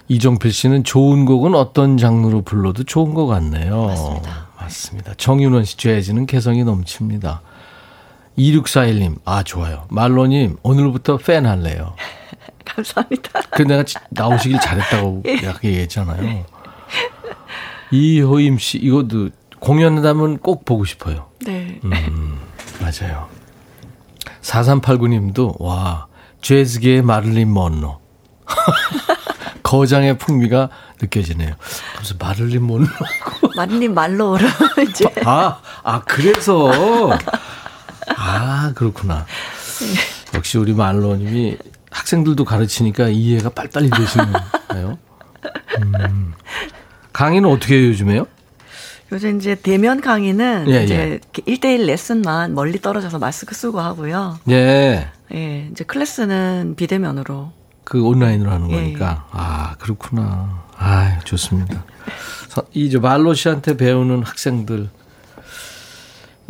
이정필 0.07 0.51
씨는 0.51 0.83
좋은 0.83 1.25
곡은 1.25 1.55
어떤 1.55 1.97
장르로 1.97 2.41
불러도 2.43 2.83
좋은 2.83 3.13
것 3.13 3.25
같네요. 3.25 3.87
맞습니다. 3.87 4.47
맞습니다. 4.59 5.13
정윤원 5.15 5.65
씨 5.65 5.77
재즈는 5.77 6.25
개성이 6.25 6.63
넘칩니다. 6.63 7.41
2641님, 8.37 9.17
아, 9.25 9.43
좋아요. 9.43 9.85
말로님, 9.89 10.57
오늘부터 10.63 11.17
팬 11.17 11.45
할래요. 11.45 11.95
감사합니다. 12.65 13.41
그 13.51 13.61
내가 13.63 13.83
지- 13.83 13.95
나오시길 14.09 14.59
잘했다고 14.59 15.23
약간 15.43 15.59
얘기했잖아요. 15.63 16.45
이호임 17.91 18.57
씨, 18.57 18.77
이것도 18.79 19.29
공연하면 19.59 20.39
꼭 20.39 20.65
보고 20.65 20.83
싶어요. 20.83 21.27
네. 21.45 21.79
음, 21.83 22.39
맞아요. 22.81 23.27
4389님도, 24.41 25.61
와, 25.61 26.07
재즈계의 26.43 27.01
마를린 27.01 27.51
먼로. 27.51 27.99
거장의 29.63 30.17
풍미가 30.19 30.69
느껴지네요. 31.01 31.55
그래서 31.95 32.13
마를린 32.19 32.67
먼로. 32.67 32.87
마님 33.55 33.93
말로로 33.93 34.45
이제 34.87 35.05
아, 35.25 35.59
아, 35.83 36.01
그래서. 36.01 37.17
아, 38.17 38.71
그렇구나. 38.75 39.25
역시 40.35 40.57
우리 40.57 40.73
말로님이 40.73 41.57
학생들도 41.89 42.43
가르치니까 42.45 43.07
이해가 43.07 43.49
빨리빨리 43.49 43.89
되시는 43.89 44.33
거예요. 44.67 44.97
음. 45.79 46.33
강의는 47.13 47.49
어떻게 47.49 47.75
해요, 47.75 47.87
요즘에요? 47.89 48.27
요즘 49.11 49.37
이제 49.37 49.53
대면 49.53 50.01
강의는 50.01 50.65
예, 50.69 50.83
이제 50.83 51.19
1대1 51.33 51.85
레슨만 51.85 52.55
멀리 52.55 52.81
떨어져서 52.81 53.19
마스크 53.19 53.53
쓰고 53.53 53.79
하고요. 53.79 54.39
예. 54.49 55.11
예, 55.33 55.67
이제 55.71 55.83
클래스는 55.83 56.75
비대면으로. 56.77 57.51
그 57.83 58.03
온라인으로 58.03 58.51
하는 58.51 58.69
예, 58.71 58.75
거니까. 58.75 59.27
아, 59.31 59.75
그렇구나. 59.79 60.63
아, 60.77 61.19
좋습니다. 61.23 61.83
이저 62.73 62.99
말로 62.99 63.33
씨한테 63.33 63.77
배우는 63.77 64.23
학생들 64.23 64.89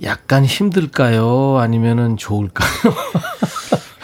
약간 0.04 0.44
힘들까요? 0.44 1.60
아니면은 1.60 2.18
좋을까요? 2.18 2.70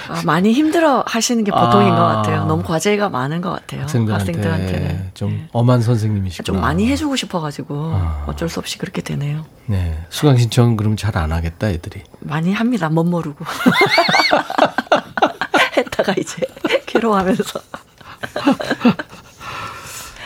아, 0.10 0.22
많이 0.26 0.52
힘들어 0.54 1.04
하시는 1.06 1.44
게 1.44 1.52
보통인 1.52 1.94
아. 1.94 1.96
것 1.96 2.04
같아요. 2.04 2.46
너무 2.46 2.64
과제가 2.64 3.10
많은 3.10 3.42
것 3.42 3.52
같아요. 3.52 3.82
학생들한테, 3.82 4.32
학생들한테는. 4.32 5.12
좀 5.14 5.32
예. 5.32 5.48
엄한 5.52 5.82
선생님이시구나. 5.82 6.46
좀 6.46 6.60
많이 6.62 6.88
해주고 6.88 7.16
싶어가지고 7.16 7.92
아. 7.94 8.26
어쩔 8.28 8.50
수 8.50 8.60
없이 8.60 8.78
그렇게 8.78 9.02
되네요. 9.02 9.46
네. 9.68 10.04
수강 10.10 10.38
신청 10.38 10.76
그럼 10.76 10.96
잘 10.96 11.16
안 11.18 11.32
하겠다, 11.32 11.70
애들이. 11.70 12.02
많이 12.20 12.54
합니다. 12.54 12.90
멋 12.90 13.04
모르고. 13.04 13.44
했다가 15.78 16.14
이제 16.18 16.38
괴로워하면서. 16.86 17.60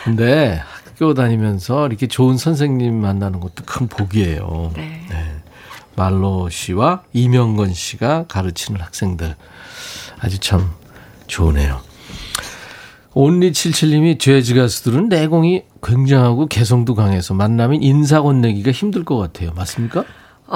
근데 0.04 0.62
학교 0.84 1.14
다니면서 1.14 1.86
이렇게 1.86 2.06
좋은 2.06 2.36
선생님 2.36 2.94
만나는 3.00 3.40
것도 3.40 3.64
큰 3.64 3.88
복이에요. 3.88 4.72
네. 4.74 5.00
말로 5.96 6.48
씨와 6.50 7.02
이명건 7.12 7.72
씨가 7.72 8.26
가르치는 8.28 8.80
학생들 8.80 9.36
아주 10.18 10.38
참 10.38 10.70
좋으네요. 11.26 11.80
온리77님이 13.14 14.18
재즈 14.18 14.54
가수들은 14.54 15.08
내공이 15.08 15.62
굉장하고 15.82 16.46
개성도 16.46 16.94
강해서 16.94 17.32
만나면 17.32 17.82
인사 17.82 18.20
건네기가 18.20 18.72
힘들 18.72 19.04
것 19.04 19.16
같아요. 19.16 19.52
맞습니까? 19.54 20.04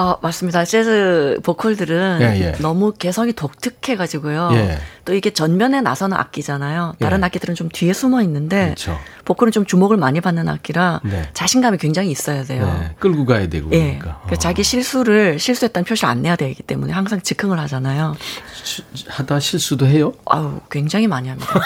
아, 0.01 0.15
맞습니다. 0.21 0.63
재즈 0.63 1.39
보컬들은 1.43 2.19
예, 2.21 2.25
예. 2.41 2.51
너무 2.61 2.93
개성이 2.93 3.33
독특해가지고요. 3.33 4.49
예. 4.53 4.77
또 5.03 5.13
이게 5.13 5.31
전면에 5.31 5.81
나서는 5.81 6.15
악기잖아요. 6.15 6.93
다른 7.01 7.19
예. 7.19 7.25
악기들은 7.25 7.53
좀 7.53 7.67
뒤에 7.67 7.91
숨어 7.91 8.21
있는데 8.21 8.63
그렇죠. 8.67 8.97
보컬은 9.25 9.51
좀 9.51 9.65
주목을 9.65 9.97
많이 9.97 10.21
받는 10.21 10.47
악기라 10.47 11.01
네. 11.03 11.29
자신감이 11.33 11.79
굉장히 11.79 12.11
있어야 12.11 12.45
돼요. 12.45 12.65
네, 12.79 12.95
끌고 12.97 13.25
가야 13.25 13.49
되고 13.49 13.69
예. 13.73 13.97
그러니까. 13.99 14.21
그 14.29 14.37
자기 14.37 14.63
실수를 14.63 15.37
실수했다는 15.37 15.83
표시를 15.83 16.07
안 16.07 16.21
내야 16.21 16.37
되기 16.37 16.63
때문에 16.63 16.93
항상 16.93 17.19
즉흥을 17.19 17.59
하잖아요. 17.59 18.15
시- 18.63 18.83
하다 19.09 19.41
실수도 19.41 19.85
해요? 19.85 20.13
아우, 20.25 20.61
굉장히 20.71 21.07
많이 21.07 21.27
합니다. 21.27 21.59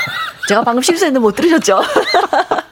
제가 0.49 0.63
방금 0.63 0.81
실수했는데 0.81 1.19
못 1.21 1.34
들으셨죠? 1.36 1.81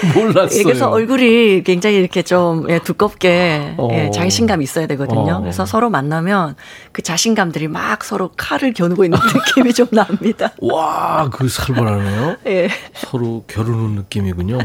몰랐어요. 0.14 0.58
예, 0.58 0.62
그래서 0.62 0.88
얼굴이 0.90 1.62
굉장히 1.64 1.96
이렇게 1.96 2.22
좀 2.22 2.68
예, 2.70 2.78
두껍게 2.78 3.74
어. 3.78 3.88
예, 3.92 4.10
자신감이 4.10 4.62
있어야 4.64 4.86
되거든요. 4.88 5.36
어. 5.36 5.40
그래서 5.40 5.66
서로 5.66 5.90
만나면 5.90 6.56
그 6.92 7.02
자신감들이 7.02 7.68
막 7.68 8.04
서로 8.04 8.30
칼을 8.36 8.72
겨누고 8.72 9.04
있는 9.04 9.18
느낌이 9.54 9.72
좀 9.74 9.86
납니다. 9.90 10.52
와, 10.60 11.28
그 11.30 11.48
살벌하네요. 11.48 12.36
예. 12.46 12.68
서로 12.94 13.44
겨루는 13.46 13.96
느낌이군요. 13.96 14.58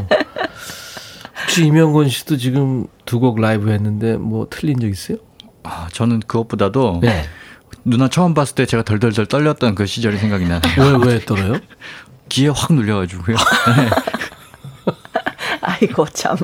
혹시 1.42 1.64
이명건 1.66 2.08
씨도 2.08 2.36
지금 2.38 2.86
두 3.04 3.20
곡 3.20 3.40
라이브 3.40 3.70
했는데 3.70 4.16
뭐 4.16 4.46
틀린 4.50 4.78
적 4.80 4.88
있어요? 4.88 5.18
아, 5.62 5.88
저는 5.92 6.20
그것보다도 6.20 7.00
네. 7.02 7.24
누나 7.84 8.08
처음 8.08 8.34
봤을 8.34 8.54
때 8.54 8.66
제가 8.66 8.82
덜덜덜 8.82 9.26
떨렸던 9.26 9.74
그 9.74 9.86
시절이 9.86 10.18
생각이 10.18 10.44
나네요. 10.46 10.98
왜, 11.04 11.12
왜 11.14 11.18
떨어요? 11.20 11.54
귀에 12.28 12.48
확 12.48 12.72
눌려가지고요. 12.72 13.36
네. 15.56 15.58
아이고 15.80 16.06
참. 16.06 16.36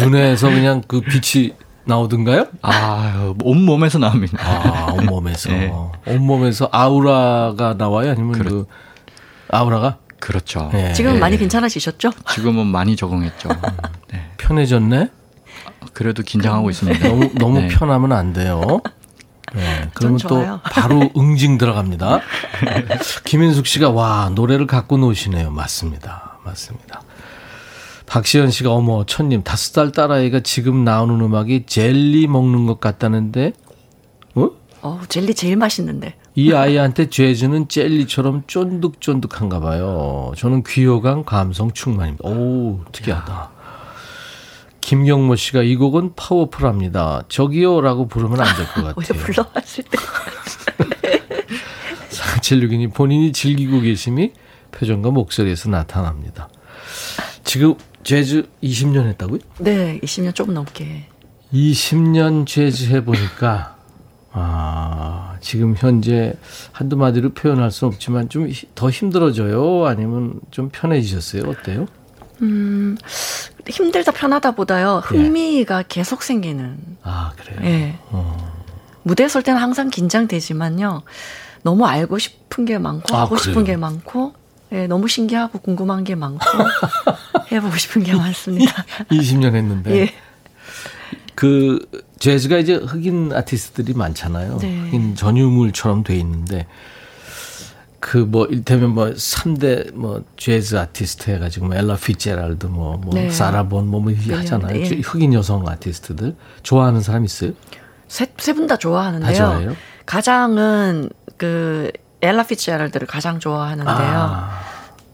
눈에서 0.00 0.48
그냥 0.48 0.82
그 0.86 1.00
빛이 1.00 1.52
나오던가요? 1.84 2.46
아, 2.62 3.34
온몸에서 3.42 3.98
나옵니다. 3.98 4.38
아, 4.40 4.92
온몸에서. 4.92 5.50
네. 5.50 5.72
온몸에서 6.06 6.68
아우라가 6.72 7.74
나와요? 7.76 8.10
아니면 8.10 8.32
그, 8.32 8.66
아우라가? 9.50 9.98
그렇죠. 10.18 10.70
네. 10.72 10.92
지금 10.94 11.20
많이 11.20 11.36
괜찮아지셨죠? 11.36 12.10
지금은 12.30 12.66
많이 12.66 12.96
적응했죠. 12.96 13.48
네. 14.10 14.30
편해졌네? 14.38 15.10
그래도 15.92 16.22
긴장하고 16.22 16.70
있습니다. 16.70 17.08
너무, 17.08 17.30
너무 17.34 17.60
네. 17.60 17.68
편하면 17.68 18.12
안 18.12 18.32
돼요. 18.32 18.80
네, 19.54 19.88
그러면 19.94 20.18
또. 20.26 20.44
바로 20.64 21.10
응징 21.16 21.58
들어갑니다. 21.58 22.20
김인숙 23.24 23.66
씨가 23.66 23.90
와 23.90 24.30
노래를 24.34 24.66
갖고 24.66 24.96
노시네요. 24.96 25.50
맞습니다. 25.50 26.38
맞습니다. 26.44 27.02
박시현 28.06 28.50
씨가 28.50 28.72
어머 28.72 29.04
천님 29.06 29.42
다섯 29.42 29.72
살 29.72 29.92
딸아이가 29.92 30.40
지금 30.40 30.84
나오는 30.84 31.20
음악이 31.20 31.64
젤리 31.66 32.26
먹는 32.26 32.66
것 32.66 32.80
같다는데 32.80 33.52
어? 34.34 34.50
어, 34.82 35.00
젤리 35.08 35.34
제일 35.34 35.56
맛있는데. 35.56 36.14
이 36.34 36.52
아이한테 36.52 37.08
재즈는 37.08 37.68
젤리처럼 37.68 38.42
쫀득쫀득한가 38.46 39.60
봐요. 39.60 40.32
저는 40.36 40.62
귀여감 40.66 41.24
감성 41.24 41.70
충만입니다. 41.70 42.28
오 42.28 42.80
특이하다. 42.92 43.50
김경모 44.82 45.36
씨가 45.36 45.62
이 45.62 45.76
곡은 45.76 46.12
파워풀합니다. 46.16 47.22
저기요라고 47.28 48.08
부르면 48.08 48.40
안 48.40 48.56
될것 48.56 48.84
오히려 48.98 49.14
같아요. 49.14 49.22
불러왔을 49.22 49.84
때. 49.84 49.98
4762님 52.10 52.92
본인이 52.92 53.32
즐기고 53.32 53.80
계심이 53.80 54.32
표정과 54.72 55.10
목소리에서 55.10 55.70
나타납니다. 55.70 56.48
지금 57.44 57.74
재즈 58.04 58.46
20년 58.62 59.06
했다고요? 59.08 59.38
네, 59.58 59.98
20년 60.02 60.34
조금 60.34 60.54
넘게. 60.54 61.06
20년 61.52 62.46
재즈 62.46 62.90
해보니까 62.90 63.76
아 64.32 65.36
지금 65.40 65.74
현재 65.76 66.34
한두 66.72 66.96
마디로 66.96 67.30
표현할 67.34 67.70
수는 67.70 67.92
없지만 67.94 68.28
좀 68.28 68.48
더 68.74 68.90
힘들어져요? 68.90 69.86
아니면 69.86 70.40
좀 70.50 70.68
편해지셨어요? 70.70 71.48
어때요? 71.48 71.86
음, 72.42 72.96
힘들다 73.68 74.10
편하다 74.12 74.52
보다요. 74.56 75.00
흥미가 75.04 75.84
계속 75.88 76.22
생기는. 76.24 76.76
아 77.02 77.32
그래요? 77.36 77.58
예. 77.62 77.98
어. 78.10 78.52
무대에 79.04 79.28
설 79.28 79.42
때는 79.42 79.60
항상 79.60 79.88
긴장되지만요. 79.90 81.02
너무 81.62 81.86
알고 81.86 82.18
싶은 82.18 82.64
게 82.64 82.78
많고 82.78 83.14
아, 83.16 83.20
하고 83.22 83.36
싶은 83.36 83.52
그래요? 83.54 83.64
게 83.66 83.76
많고 83.76 84.34
예, 84.72 84.86
너무 84.86 85.08
신기하고 85.08 85.58
궁금한 85.60 86.04
게 86.04 86.14
많고 86.14 86.40
해보고 87.52 87.76
싶은 87.76 88.02
게 88.02 88.14
많습니다. 88.14 88.84
20년 89.10 89.54
했는데 89.54 89.90
예. 90.00 90.14
그 91.34 91.78
재즈가 92.18 92.58
이제 92.58 92.74
흑인 92.74 93.32
아티스트들이 93.32 93.94
많잖아요. 93.94 94.58
네. 94.58 94.78
흑인 94.80 95.14
전유물처럼 95.14 96.02
돼 96.04 96.16
있는데 96.16 96.66
그 98.00 98.18
뭐 98.26 98.46
일테면 98.46 98.90
뭐 98.90 99.06
3대 99.06 99.94
뭐 99.94 100.22
재즈 100.36 100.76
아티스트 100.76 101.30
해 101.30 101.38
가지고 101.38 101.66
뭐 101.66 101.76
엘라 101.76 101.96
피츠제럴드 101.96 102.66
뭐, 102.66 102.96
뭐 102.98 103.14
네. 103.14 103.30
사라 103.30 103.62
본 103.62 103.86
뭐, 103.88 104.00
뭐 104.00 104.10
이렇게 104.12 104.28
네, 104.28 104.34
하잖아요. 104.36 104.72
네. 104.88 105.00
흑인 105.02 105.32
여성 105.34 105.66
아티스트들 105.68 106.36
좋아하는 106.62 107.00
사람 107.00 107.24
있어요? 107.24 107.52
세 108.08 108.26
분 108.54 108.66
다 108.66 108.76
좋아하는데요. 108.76 109.34
다? 109.36 109.60
가장은 110.06 111.08
그 111.38 111.90
엘라 112.24 112.44
피츠제럴드를 112.44 113.06
가장 113.06 113.38
좋아하는데요. 113.38 113.94
아, 113.94 114.60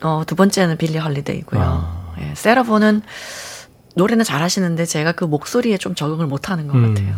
어, 0.03 0.23
두 0.27 0.35
번째는 0.37 0.77
빌리 0.77 0.99
홀리데이고요. 0.99 1.61
아. 1.63 2.15
예, 2.21 2.35
사라 2.35 2.62
본은 2.62 3.03
노래는 3.97 4.25
잘하시는데 4.25 4.87
제가 4.87 5.13
그 5.13 5.25
목소리에 5.25 5.77
좀 5.79 5.95
적응을 5.95 6.27
못하는 6.27 6.69
것 6.69 6.75
음. 6.75 6.95
같아요. 6.95 7.17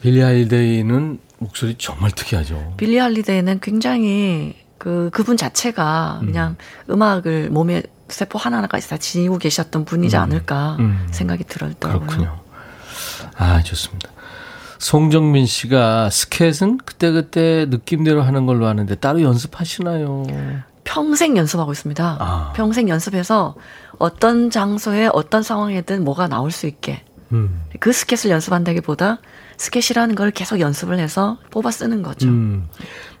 빌리 0.00 0.20
홀리데이는 0.20 1.18
목소리 1.38 1.76
정말 1.78 2.10
특이하죠. 2.10 2.74
빌리 2.76 2.98
홀리데이는 2.98 3.60
굉장히 3.60 4.56
그 4.78 5.10
그분 5.12 5.36
자체가 5.36 6.20
그냥 6.20 6.56
음. 6.90 7.02
악을 7.02 7.50
몸에 7.50 7.82
세포 8.08 8.38
하나하나까지 8.38 8.88
다 8.88 8.96
지니고 8.96 9.38
계셨던 9.38 9.84
분이지 9.84 10.16
않을까 10.16 10.76
음. 10.80 11.06
생각이 11.10 11.44
들었더라고요. 11.44 12.06
그렇군요. 12.06 12.40
아, 13.36 13.62
좋습니다. 13.62 14.10
송정민 14.82 15.46
씨가 15.46 16.10
스캣은 16.10 16.78
그때그때 16.78 17.66
느낌대로 17.68 18.20
하는 18.22 18.46
걸로 18.46 18.66
아는데 18.66 18.96
따로 18.96 19.22
연습하시나요? 19.22 20.24
평생 20.82 21.36
연습하고 21.36 21.70
있습니다. 21.70 22.16
아. 22.18 22.52
평생 22.56 22.88
연습해서 22.88 23.54
어떤 23.98 24.50
장소에 24.50 25.08
어떤 25.12 25.44
상황에든 25.44 26.02
뭐가 26.02 26.26
나올 26.26 26.50
수 26.50 26.66
있게 26.66 27.04
음. 27.30 27.62
그 27.78 27.92
스캣을 27.92 28.34
연습한다기보다 28.34 29.20
스캣이라는 29.56 30.16
걸 30.16 30.32
계속 30.32 30.58
연습을 30.58 30.98
해서 30.98 31.38
뽑아 31.52 31.70
쓰는 31.70 32.02
거죠. 32.02 32.26
음. 32.26 32.66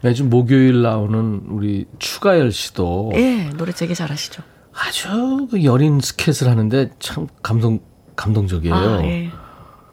매주 0.00 0.24
목요일 0.24 0.82
나오는 0.82 1.42
우리 1.46 1.86
추가열 2.00 2.50
씨도 2.50 3.12
예, 3.14 3.50
노래 3.56 3.70
되게 3.70 3.94
잘하시죠. 3.94 4.42
아주 4.74 5.46
그 5.48 5.62
여린 5.62 6.00
스캣을 6.00 6.50
하는데 6.50 6.90
참 6.98 7.28
감동 7.40 7.78
감동적이에요. 8.16 8.74
아, 8.74 9.04
예. 9.04 9.30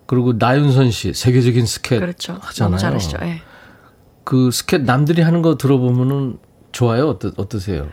그리고 0.10 0.34
나윤선 0.34 0.90
씨 0.90 1.14
세계적인 1.14 1.68
스캣 1.68 2.00
그렇죠. 2.00 2.40
하잖아요. 2.42 2.72
너무 2.72 2.80
잘하시죠. 2.80 3.20
예. 3.22 3.42
그 4.24 4.50
스캣 4.50 4.84
남들이 4.84 5.22
하는 5.22 5.44
거 5.44 5.56
들어보면은 5.56 6.40
좋아요. 6.72 7.10
어떠, 7.10 7.32
어떠세요? 7.38 7.88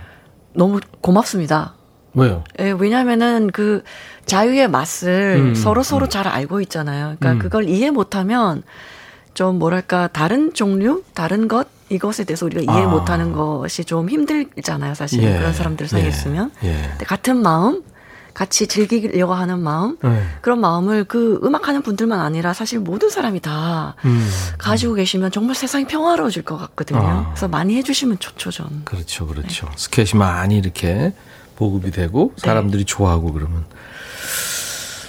너무 0.55 0.81
고맙습니다. 1.03 1.75
왜요? 2.15 2.43
예, 2.59 2.71
왜냐면은 2.71 3.51
그 3.53 3.83
자유의 4.25 4.71
맛을 4.71 5.37
음, 5.39 5.55
서로 5.55 5.83
서로 5.83 6.09
잘 6.09 6.27
알고 6.27 6.63
있잖아요. 6.63 7.17
그러니까 7.21 7.33
음. 7.33 7.39
그걸 7.39 7.69
이해 7.69 7.91
못하면 7.91 8.63
좀 9.35 9.59
뭐랄까 9.59 10.09
다른 10.09 10.55
종류, 10.55 11.03
다른 11.13 11.49
것 11.49 11.69
이것에 11.91 12.25
대해서 12.25 12.47
우리가 12.47 12.73
이해 12.73 12.85
아. 12.85 12.89
못하는 12.89 13.33
것이 13.35 13.85
좀 13.85 14.09
힘들잖아요. 14.09 14.95
사실 14.95 15.23
예, 15.23 15.37
그런 15.37 15.53
사람들 15.53 15.87
사이에 15.87 16.07
예, 16.07 16.09
있으면 16.09 16.51
예. 16.65 16.97
같은 17.05 17.37
마음, 17.43 17.83
같이 18.37 18.67
즐기려고 18.67 19.33
하는 19.33 19.61
마음 19.61 19.97
네. 20.03 20.23
그런 20.43 20.61
마음을 20.61 21.05
그 21.05 21.41
음악하는 21.43 21.81
분들만 21.81 22.21
아니라 22.21 22.53
사실 22.53 22.79
모든 22.79 23.09
사람이 23.09 23.41
다 23.41 23.95
음. 24.05 24.29
가지고 24.59 24.93
계시면 24.93 25.31
정말 25.31 25.55
세상이 25.57 25.87
평화로워질 25.87 26.43
것 26.43 26.59
같거든요. 26.59 27.01
아. 27.01 27.31
그래서 27.31 27.49
많이 27.49 27.77
해주시면 27.77 28.19
좋죠, 28.19 28.51
전. 28.51 28.83
그렇죠, 28.85 29.27
그렇죠. 29.27 29.71
스케치 29.77 30.17
많이 30.17 30.59
이렇게 30.59 31.15
보급이 31.57 31.91
되고 31.91 32.35
사람들이 32.37 32.85
좋아하고 32.85 33.33
그러면. 33.33 33.65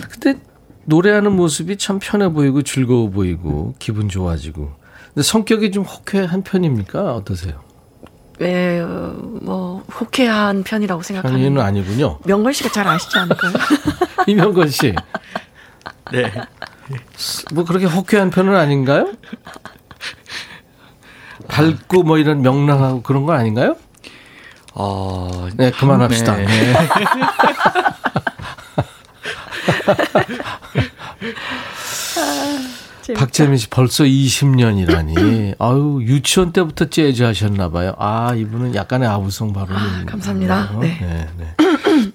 근데 0.09 0.39
노래하는 0.85 1.33
모습이 1.35 1.75
참 1.75 1.99
편해 1.99 2.29
보이고 2.29 2.61
즐거워 2.61 3.09
보이고 3.09 3.75
기분 3.77 4.07
좋아지고. 4.07 4.71
근데 5.13 5.21
성격이 5.21 5.71
좀 5.71 5.83
호쾌한 5.83 6.43
편입니까? 6.43 7.13
어떠세요? 7.15 7.66
예, 8.41 8.79
어, 8.79 9.15
뭐 9.41 9.83
호쾌한 9.99 10.63
편이라고 10.63 11.01
생각하는. 11.01 11.37
편의는 11.37 11.61
아니군요. 11.61 12.19
명걸 12.25 12.53
씨가 12.53 12.69
잘 12.69 12.87
아시지 12.87 13.17
않을까요? 13.17 13.53
이명건 14.27 14.69
씨, 14.69 14.93
네. 16.11 16.31
뭐 17.53 17.65
그렇게 17.65 17.85
호쾌한 17.85 18.29
편은 18.29 18.55
아닌가요? 18.55 19.11
밝고 21.47 22.03
뭐 22.03 22.17
이런 22.17 22.41
명랑하고 22.41 23.01
그런 23.01 23.25
건 23.25 23.37
아닌가요? 23.37 23.75
어, 24.73 25.47
네, 25.55 25.71
그만합시다. 25.71 26.35
네. 26.35 26.45
네. 33.07 33.13
박재민 33.13 33.57
씨 33.57 33.67
벌써 33.69 34.03
20년이라니. 34.03 35.55
아유, 35.59 35.99
유치원 36.01 36.51
때부터 36.53 36.85
재즈 36.89 37.23
하셨나 37.23 37.69
봐요. 37.69 37.93
아, 37.97 38.33
이분은 38.35 38.75
약간의 38.75 39.07
아우성 39.07 39.53
발음이 39.53 39.79
있는 39.79 40.05
감사합니다. 40.05 40.67
거예요. 40.69 40.79
네. 40.81 40.97
네, 41.01 41.27
네. 41.37 42.11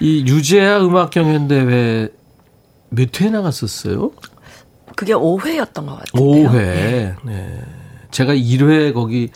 이 0.00 0.24
유재하 0.26 0.78
음악 0.84 1.10
경연 1.10 1.48
대회 1.48 2.08
몇 2.90 3.20
회 3.20 3.30
나갔었어요? 3.30 4.12
그게 4.94 5.12
5회였던 5.12 5.74
것 5.86 5.96
같아요. 5.98 6.04
5회. 6.14 7.16
네. 7.24 7.62
제가 8.10 8.34
1회 8.34 8.94
거기 8.94 9.30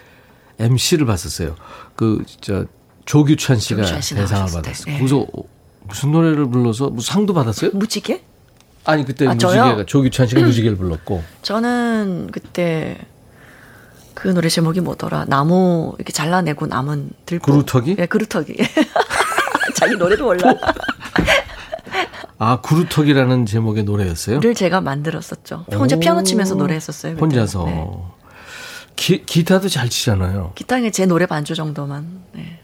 MC를 0.58 1.06
봤었어요. 1.06 1.56
그, 1.96 2.22
저, 2.40 2.64
조규찬 3.06 3.58
씨가 3.58 3.82
조규찬 3.82 4.00
씨 4.02 4.14
대상을. 4.14 4.52
받았어요. 4.52 4.84
네. 4.94 4.98
그래서 4.98 5.26
무슨 5.88 6.12
노래를 6.12 6.48
불러서 6.48 6.90
무슨 6.90 7.12
상도 7.14 7.34
받았어요? 7.34 7.72
무지개? 7.74 8.22
아니, 8.84 9.04
그때 9.04 9.26
아? 9.26 9.34
무지개가, 9.34 9.84
조규찬 9.86 10.26
씨가 10.26 10.40
무지개를 10.40 10.76
불렀고. 10.76 11.22
저는 11.42 12.30
그때 12.32 12.98
그 14.14 14.28
노래 14.28 14.48
제목이 14.48 14.80
뭐더라? 14.80 15.26
나무 15.28 15.94
이렇게 15.98 16.12
잘라내고 16.12 16.66
남은 16.66 17.10
들고. 17.26 17.50
그루터기? 17.52 17.96
예, 17.98 18.06
그루터기. 18.06 18.56
자기 19.76 19.96
노래도 19.96 20.24
몰라. 20.24 20.54
아, 22.38 22.60
구루턱이라는 22.62 23.44
제목의 23.46 23.84
노래였어요? 23.84 24.40
를 24.40 24.54
제가 24.54 24.80
만들었었죠. 24.80 25.66
혼자 25.72 25.96
오. 25.96 26.00
피아노 26.00 26.22
치면서 26.22 26.54
노래했었어요. 26.54 27.12
그때. 27.12 27.20
혼자서. 27.20 27.64
네. 27.66 27.86
기, 28.96 29.24
기타도 29.24 29.68
잘 29.68 29.88
치잖아요. 29.88 30.52
기타에 30.54 30.90
제 30.90 31.06
노래 31.06 31.26
반주 31.26 31.54
정도만. 31.54 32.22
네. 32.32 32.60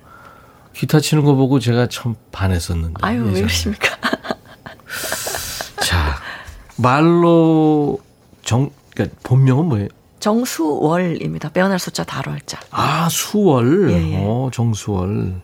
기타 0.74 1.00
치는 1.00 1.24
거 1.24 1.34
보고 1.34 1.58
제가 1.60 1.88
참 1.88 2.14
반했었는데. 2.32 2.94
아유, 3.02 3.20
왜 3.20 3.28
예전에. 3.28 3.42
그러십니까? 3.42 3.96
자, 6.76 6.82
말로 6.82 7.98
정, 8.42 8.70
그러니까 8.94 9.18
본명은 9.22 9.64
뭐예요? 9.66 9.88
정수월입니다. 10.20 11.50
빼어날 11.50 11.78
숫자 11.78 12.04
다월자. 12.04 12.60
아, 12.70 13.08
수월. 13.10 13.90
예, 13.90 14.12
예. 14.12 14.16
어, 14.18 14.50
정수월. 14.52 15.40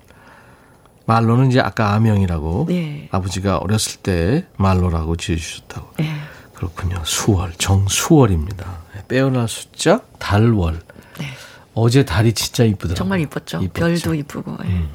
말로는 1.04 1.48
이제 1.48 1.60
아까 1.60 1.92
아명이라고 1.94 2.68
예. 2.70 3.08
아버지가 3.10 3.58
어렸을 3.58 4.00
때 4.00 4.46
말로라고 4.56 5.16
지어주셨다고. 5.16 5.88
예. 6.00 6.14
그렇군요. 6.54 6.96
수월, 7.04 7.52
정수월입니다. 7.58 8.78
네, 8.94 9.02
빼어날 9.08 9.48
숫자, 9.48 10.00
달월. 10.18 10.80
네. 11.18 11.26
어제 11.74 12.04
달이 12.04 12.32
진짜 12.34 12.64
이쁘더라고요. 12.64 12.94
정말 12.94 13.20
이뻤죠. 13.20 13.58
이뻤죠. 13.62 13.72
별도 13.72 14.14
이쁘고. 14.14 14.56
예. 14.64 14.86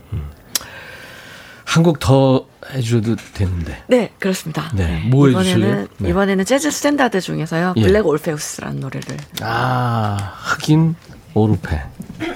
한곡 1.65 1.99
더 1.99 2.46
해줘도 2.73 3.15
되는데. 3.33 3.83
네, 3.87 4.11
그렇습니다. 4.19 4.69
네, 4.73 5.01
뭐 5.09 5.27
해주실래요? 5.29 5.67
이번에는 5.67 5.87
네. 5.99 6.09
이번에는 6.09 6.45
재즈 6.45 6.69
스탠다드 6.71 7.21
중에서요. 7.21 7.73
예. 7.77 7.81
Black 7.81 8.05
Orpheus라는 8.05 8.79
노래를 8.79 9.17
아, 9.41 10.33
흑인 10.43 10.95
오르페. 11.33 11.81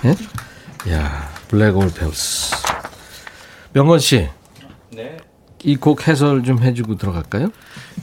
예? 0.06 0.92
야, 0.94 1.30
Black 1.48 1.76
Orpheus. 1.78 2.56
명건 3.74 4.00
씨. 4.00 4.28
네. 4.94 5.18
이 5.64 5.76
곡 5.78 6.08
해설 6.08 6.44
좀 6.44 6.60
해주고 6.64 6.98
들어갈까요? 6.98 7.50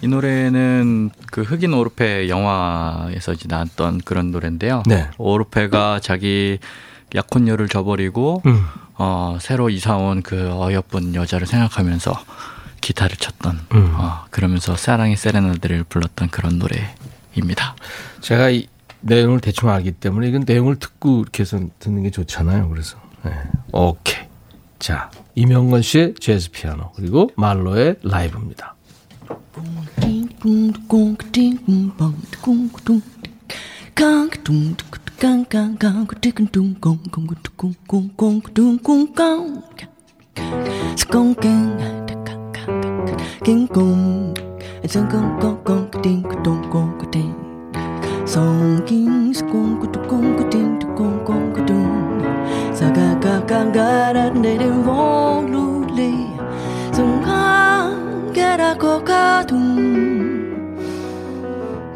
이 0.01 0.07
노래는 0.07 1.11
그 1.33 1.43
흑인 1.43 1.75
오르페 1.75 2.29
영화에서 2.29 3.33
이제 3.33 3.47
나왔던 3.49 4.03
그런 4.05 4.31
노래인데요. 4.31 4.85
네. 4.87 5.09
오르페가 5.19 5.99
자기 6.01 6.61
약혼녀를 7.15 7.69
저버리고 7.69 8.43
음. 8.47 8.65
어, 8.97 9.39
새로 9.41 9.71
이사 9.71 9.97
온 9.97 10.23
그 10.23 10.51
어여쁜 10.61 11.15
여자를 11.15 11.47
생각하면서 11.47 12.13
기타를 12.81 13.17
쳤던 13.17 13.61
음. 13.75 13.95
어, 13.97 14.25
그러면서 14.31 14.77
사랑의 14.77 15.17
세레나데를 15.17 15.85
불렀던 15.85 16.31
그런 16.31 16.59
노래입니다. 16.59 17.77
제가 18.21 18.51
이 18.51 18.67
내용을 19.01 19.41
대충 19.41 19.69
알기 19.71 19.93
때문에 19.93 20.29
이건 20.29 20.45
내용을 20.47 20.77
듣고 20.77 21.21
이렇게 21.23 21.43
해서 21.43 21.61
듣는 21.79 22.03
게 22.03 22.11
좋잖아요. 22.11 22.69
그래서. 22.69 22.99
네. 23.25 23.33
오케이. 23.73 24.27
자, 24.79 25.11
이명건 25.35 25.83
씨의 25.83 26.15
재즈 26.21 26.51
피아노 26.51 26.91
그리고 26.93 27.31
말로의 27.37 27.97
라이브입니다. 28.03 28.75
Gang 35.21 35.45
gang 35.51 35.75
gang 35.81 36.07
tick 36.23 36.39
and 36.39 36.53
doom 36.53 36.77
gong 36.81 36.99
gong 37.11 37.27
gong 37.57 37.75
gong 37.89 38.09
gong 38.17 38.41
doom 38.55 38.79
gong 38.85 39.07
gong 39.17 39.63
Skong 40.97 41.35
gang 41.43 41.75
King 43.45 43.67
gong 43.67 44.35
gong 45.41 45.59
gong 45.65 45.91
gong 46.45 46.63
gong 46.71 46.93
king 48.87 49.35
skong 49.35 49.83
gong 50.09 50.51
ding 50.53 50.79
gong 50.95 51.19
gong 51.27 51.67
doom 51.67 52.23
Saga 52.73 53.19
ga 53.21 53.41
ga 53.49 53.65
ga 53.75 54.13
da 54.13 54.31
ne 54.31 54.55
de 54.57 54.71
wong 54.87 55.51
lu 55.53 55.83
le 55.99 56.13
Song 56.95 57.19
ga 57.27 57.91
ga 58.35 58.57
da 58.57 58.75
go 58.75 59.01
ga 59.01 59.43
doom 59.43 59.67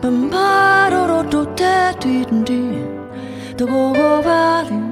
Bam 0.02 0.28
ba 0.30 0.90
ro 0.90 1.06
ro 1.06 1.22
te 1.54 2.91
도와는 3.64 4.90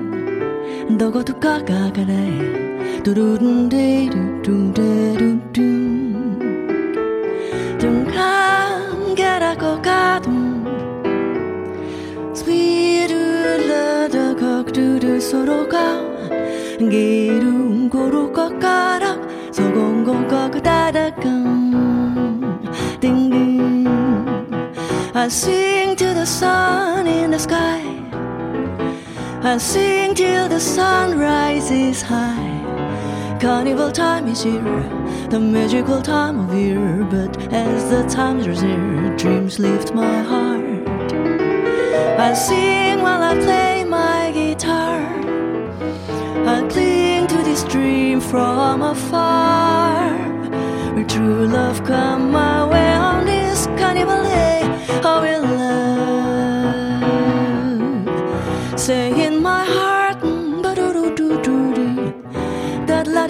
너고도 0.96 1.40
가가가네 1.40 3.02
두루룬디루룬데루룬 3.02 5.42
동감가라고 7.80 9.82
가동 9.82 10.64
스위르르더 12.32 14.36
걱두들 14.36 15.20
서로가 15.20 16.00
기름 16.78 17.90
고로 17.90 18.32
꺾어라 18.32 19.18
소공공거 19.50 20.52
그다닥강 20.52 21.90
띵띵 23.00 23.80
I 25.12 25.26
sing 25.26 25.96
to 25.96 26.14
the 26.14 26.22
sun 26.22 27.08
in 27.08 27.32
the 27.32 27.40
sky 27.40 28.09
I 29.42 29.56
sing 29.56 30.14
till 30.14 30.50
the 30.50 30.60
sun 30.60 31.18
rises 31.18 32.02
high. 32.02 33.38
Carnival 33.40 33.90
time 33.90 34.28
is 34.28 34.42
here, 34.42 34.82
the 35.30 35.40
magical 35.40 36.02
time 36.02 36.38
of 36.40 36.54
year. 36.54 37.06
But 37.10 37.50
as 37.50 37.88
the 37.88 38.02
time 38.06 38.42
draws 38.42 38.62
near, 38.62 39.16
dreams 39.16 39.58
lift 39.58 39.94
my 39.94 40.22
heart. 40.22 40.86
I 42.20 42.34
sing 42.34 43.00
while 43.00 43.22
I 43.22 43.34
play 43.38 43.84
my 43.84 44.30
guitar. 44.30 45.00
I 46.46 46.68
cling 46.68 47.26
to 47.28 47.36
this 47.36 47.64
dream 47.64 48.20
from 48.20 48.82
afar. 48.82 50.18
Where 50.94 51.06
true 51.06 51.46
love 51.46 51.82
come 51.84 52.30
my 52.30 52.66
way 52.66 52.92
on 52.92 53.24
this 53.24 53.64
carnival 53.78 54.22
day. 54.22 54.59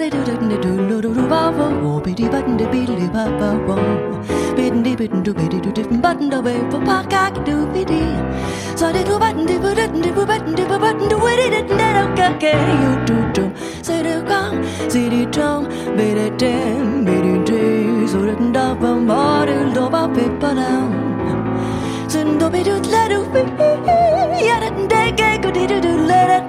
De 0.01 0.09
do 0.09 0.23
do 0.25 0.57
do 0.61 0.71
do 0.89 1.01
do 1.01 1.13
do 1.13 1.23
ba 1.31 1.39
ba 1.57 1.65
wo 1.81 1.99
bi 2.05 2.11
di 2.19 2.27
button 2.33 2.57
de 2.59 2.65
bi 2.71 2.79
di 2.85 3.07
ba 3.15 3.23
ba 3.39 3.49
wo 3.67 3.75
bitten 4.57 4.81
di 4.85 4.95
bitten 4.99 5.21
do 5.25 5.31
bi 5.39 5.45
di 5.51 5.59
do 5.65 5.71
different 5.77 6.01
button 6.05 6.27
do 6.33 6.39
ba 6.41 6.53
ba 6.87 6.95
ka 7.11 7.23
do 7.49 7.57
bi 7.73 7.83
di 7.91 8.01
so 8.79 8.91
de 8.95 9.03
do 9.09 9.19
button 9.23 9.45
di 9.49 9.57
bu 9.65 9.73
di 10.05 10.11
bu 10.15 10.25
button 10.31 10.55
di 10.59 10.63
bu 10.71 10.79
button 10.85 11.07
do 11.11 11.17
wi 11.25 11.33
di 11.41 11.47
di 11.53 11.77
da 11.81 11.89
do 11.97 12.05
ka 12.21 12.29
ke 12.43 12.53
you 12.81 12.93
do 13.11 13.17
do 13.35 13.45
say 13.89 13.99
de 14.07 14.15
kang 14.31 14.57
say 14.95 15.05
de 15.13 15.21
tong 15.37 15.69
be 15.99 16.07
de 16.17 16.27
dem 16.45 17.05
be 17.05 17.15
de 17.27 17.35
de 17.51 17.61
so 18.15 18.25
de 18.29 18.35
da 18.57 18.65
ba 18.81 18.91
ba 19.11 19.21
de 19.51 19.57
do 19.77 19.85
ba 19.97 20.03
pe 20.17 20.25
pa 20.41 20.51
down 20.61 20.89
Sun 22.13 22.37
do 22.39 22.49
be 22.49 22.63
do 22.63 22.75
la 22.95 23.03
do 23.13 23.19
ya 24.47 24.57
da 24.65 24.70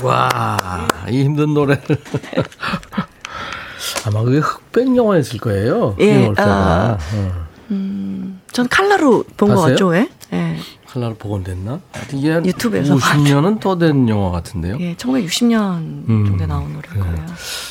와, 0.03 0.59
이 1.09 1.25
힘든 1.25 1.55
노래를. 1.55 1.83
아마 4.07 4.23
그게 4.23 4.39
흑백 4.39 4.97
영화였을 4.97 5.39
거예요. 5.41 5.97
예, 6.01 6.05
예, 6.05 6.33
아. 6.37 6.97
어. 7.15 7.51
전 8.53 8.69
칼라로 8.69 9.25
본 9.37 9.55
것? 9.55 9.61
같죠, 9.61 9.95
예? 9.95 10.09
예. 10.33 10.57
칼라로 10.93 11.15
복원됐나? 11.15 11.81
이게 12.13 12.31
한 12.33 12.45
유튜브에서 12.47 12.97
50년은 12.97 13.61
더 13.61 13.79
된 13.79 14.09
영화 14.09 14.31
같은데요. 14.31 14.77
예, 14.81 14.95
1960년 14.97 16.09
음, 16.09 16.25
정도에 16.27 16.47
나온 16.47 16.73
노래일 16.73 16.83
그래요. 17.01 17.05
거예요. 17.05 17.27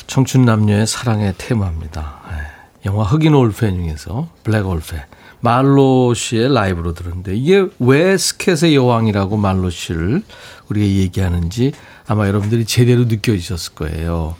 청춘 0.06 0.44
남녀의 0.44 0.86
사랑의 0.86 1.34
테마입니다. 1.36 2.20
예. 2.32 2.88
영화 2.88 3.04
흑인 3.04 3.34
올페 3.34 3.70
중에서 3.70 4.28
Black 4.42 4.66
올페 4.66 5.04
말로 5.40 6.14
씨의 6.14 6.52
라이브로 6.54 6.94
들었는데 6.94 7.36
이게 7.36 7.66
왜 7.78 8.16
스캣의 8.16 8.74
여왕이라고 8.74 9.36
말로 9.36 9.68
씨를 9.70 10.22
우리가 10.68 10.86
얘기하는지 10.86 11.72
아마 12.06 12.26
여러분들이 12.26 12.64
제대로 12.64 13.04
느껴지셨을 13.04 13.74
거예요. 13.74 14.34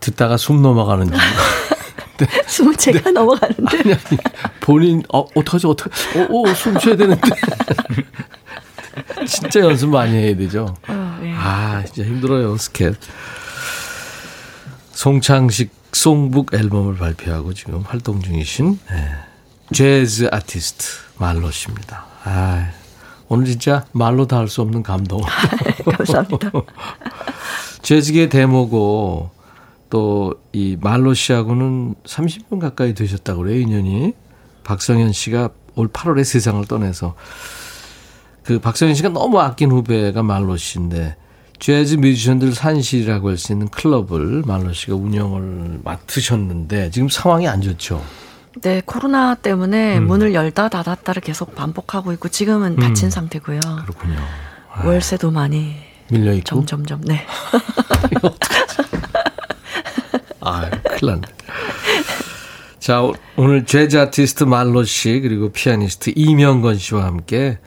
듣다가 0.00 0.36
숨 0.36 0.62
넘어가는 0.62 1.06
지 1.06 1.12
숨을 2.46 2.76
제가 2.76 3.10
넘어가는데. 3.10 3.78
아니, 3.78 3.92
아니, 3.92 4.18
본인 4.60 5.02
어 5.12 5.20
어떡하지 5.34 5.66
어떡 5.66 5.92
어숨 6.30 6.78
쉬어야 6.80 6.96
되는데 6.96 7.20
진짜 9.26 9.60
연습 9.60 9.88
많이 9.90 10.14
해야 10.16 10.36
되죠. 10.36 10.76
어, 10.88 11.18
예. 11.22 11.32
아, 11.32 11.82
진짜 11.84 12.08
힘들어요, 12.08 12.56
스캣. 12.56 12.94
송창식 14.92 15.70
송북 15.92 16.54
앨범을 16.54 16.96
발표하고 16.96 17.54
지금 17.54 17.82
활동 17.86 18.20
중이신 18.22 18.78
예, 18.92 19.74
재즈 19.74 20.28
아티스트 20.30 20.86
말로 21.18 21.50
씨입니다. 21.50 22.04
아, 22.24 22.70
오늘 23.28 23.46
진짜 23.46 23.84
말로 23.92 24.26
다 24.26 24.38
할 24.38 24.48
수 24.48 24.62
없는 24.62 24.82
감동. 24.82 25.20
감사합니다. 25.96 26.50
재즈계 27.82 28.28
데모고 28.28 29.30
또 29.90 30.34
이 30.56 30.78
말로 30.80 31.12
씨하고는 31.12 31.96
30년 32.04 32.58
가까이 32.60 32.94
되셨다고 32.94 33.42
그래요, 33.42 33.60
인연이. 33.60 34.14
박성현 34.64 35.12
씨가 35.12 35.50
올 35.74 35.88
8월에 35.88 36.24
세상을 36.24 36.64
떠나서 36.64 37.14
그 38.42 38.58
박성현 38.58 38.94
씨가 38.94 39.10
너무 39.10 39.38
아낀 39.38 39.70
후배가 39.70 40.22
말로 40.22 40.56
씨인데 40.56 41.16
재즈 41.58 41.96
뮤지션들 41.96 42.54
산실이라고 42.54 43.28
할 43.28 43.36
수 43.36 43.52
있는 43.52 43.68
클럽을 43.68 44.44
말로 44.46 44.72
씨가 44.72 44.94
운영을 44.94 45.80
맡으셨는데 45.84 46.90
지금 46.90 47.10
상황이 47.10 47.46
안 47.46 47.60
좋죠. 47.60 48.02
네, 48.62 48.80
코로나 48.86 49.34
때문에 49.34 49.98
음. 49.98 50.06
문을 50.06 50.32
열다 50.32 50.70
닫았다를 50.70 51.20
계속 51.20 51.54
반복하고 51.54 52.12
있고 52.14 52.30
지금은 52.30 52.76
닫힌 52.76 53.10
상태고요. 53.10 53.60
그렇군요. 53.82 54.16
월세도 54.86 55.30
많이 55.30 55.74
밀려 56.10 56.32
있고. 56.32 56.44
점점점 56.44 57.02
네. 57.04 57.26
아, 60.46 60.70
큰일 60.70 61.12
났네. 61.12 61.22
자, 62.78 63.02
오- 63.02 63.14
오늘 63.36 63.64
재즈 63.66 63.98
아티스트 63.98 64.44
말로 64.44 64.84
씨 64.84 65.20
그리고 65.20 65.50
피아니스트 65.50 66.12
이명건 66.14 66.78
씨와 66.78 67.04
함께 67.04 67.58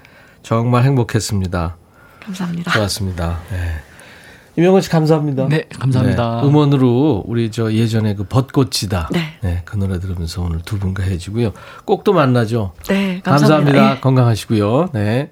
정말 0.44 0.84
행복했습니다. 0.86 1.76
감사합니다. 2.24 2.72
좋았습니다. 2.72 3.40
네. 3.52 3.58
이명건 4.56 4.82
씨 4.82 4.90
감사합니다. 4.90 5.48
네, 5.48 5.66
감사합니다. 5.78 6.42
네, 6.42 6.48
음원으로 6.48 7.24
우리 7.28 7.50
저 7.52 7.72
예전에 7.72 8.16
그 8.16 8.24
벚꽃이다. 8.26 9.10
네. 9.42 9.62
그 9.66 9.78
노래 9.78 10.00
들으면서 10.00 10.42
오늘 10.42 10.60
두 10.62 10.80
분과 10.80 11.04
해주고요. 11.04 11.54
꼭 11.86 12.04
또 12.04 12.14
만나죠. 12.14 12.74
네, 12.88 13.22
감사합니다. 13.24 13.32
감사합니다. 13.32 13.96
예. 13.96 14.00
건강하시고요. 14.00 14.90
네. 14.94 15.32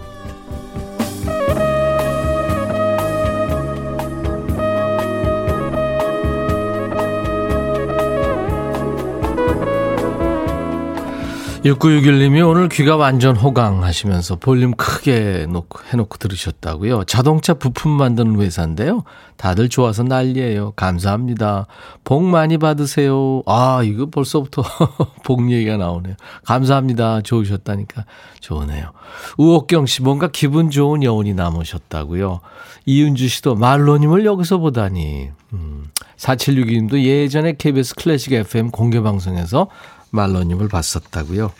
6961님이 11.63 12.47
오늘 12.47 12.69
귀가 12.69 12.95
완전 12.95 13.35
호강하시면서 13.35 14.37
볼륨 14.37 14.71
크게 14.73 15.45
놓고, 15.47 15.79
해놓고 15.93 16.17
들으셨다고요. 16.17 17.03
자동차 17.03 17.53
부품 17.53 17.91
만드는 17.91 18.41
회사인데요. 18.41 19.03
다들 19.37 19.69
좋아서 19.69 20.01
난리예요. 20.01 20.71
감사합니다. 20.71 21.67
복 22.03 22.23
많이 22.23 22.57
받으세요. 22.57 23.43
아, 23.45 23.81
이거 23.83 24.07
벌써부터 24.07 24.63
복 25.23 25.51
얘기가 25.51 25.77
나오네요. 25.77 26.15
감사합니다. 26.45 27.21
좋으셨다니까 27.21 28.05
좋으네요. 28.39 28.91
우옥경 29.37 29.85
씨 29.85 30.01
뭔가 30.01 30.29
기분 30.29 30.71
좋은 30.71 31.03
여운이 31.03 31.35
남으셨다고요. 31.35 32.39
이은주 32.87 33.27
씨도 33.27 33.53
말로님을 33.53 34.25
여기서 34.25 34.57
보다니. 34.57 35.29
음, 35.53 35.83
4762님도 36.17 37.03
예전에 37.03 37.53
KBS 37.53 37.93
클래식 37.95 38.33
FM 38.33 38.71
공개 38.71 38.99
방송에서 38.99 39.67
말로님을 40.11 40.67
봤었다고요. 40.67 41.51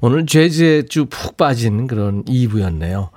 오늘 0.00 0.26
재즈에 0.26 0.82
쭉 0.82 1.10
푹 1.10 1.36
빠진 1.36 1.86
그런 1.86 2.24
2부였네요. 2.24 3.10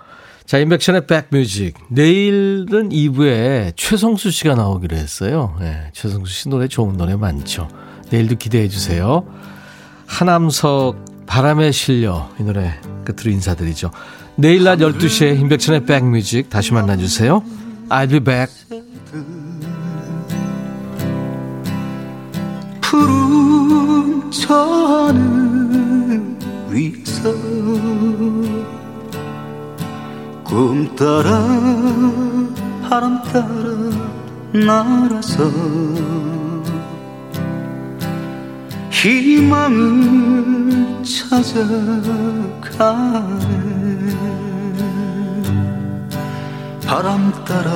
자, 0.45 0.57
인백션의 0.57 1.07
백뮤직. 1.07 1.75
내일은 1.89 2.89
2부에 2.89 3.73
최성수 3.77 4.31
씨가 4.31 4.55
나오기로 4.55 4.97
했어요. 4.97 5.55
네, 5.59 5.89
최성수 5.93 6.33
씨 6.33 6.49
노래 6.49 6.67
좋은 6.67 6.97
노래 6.97 7.15
많죠. 7.15 7.69
내일도 8.09 8.35
기대해 8.35 8.67
주세요. 8.67 9.25
하남석 10.07 11.25
바람에 11.25 11.71
실려 11.71 12.29
이 12.39 12.43
노래 12.43 12.73
끝으로 13.05 13.31
인사드리죠. 13.31 13.91
내일 14.35 14.63
낮 14.63 14.79
12시에 14.79 15.39
인백션의 15.39 15.85
백뮤직 15.85 16.49
다시 16.49 16.73
만나주세요. 16.73 17.43
I'll 17.89 18.09
be 18.09 18.19
back. 18.19 18.51
저하늘 24.31 26.23
위서 26.69 27.33
꿈 30.45 30.95
따라 30.95 31.45
바람 32.89 33.21
따라 33.23 33.51
날아서 34.53 35.51
희망을 38.89 41.03
찾아가네. 41.03 41.91
바람 46.85 47.31
따라 47.45 47.71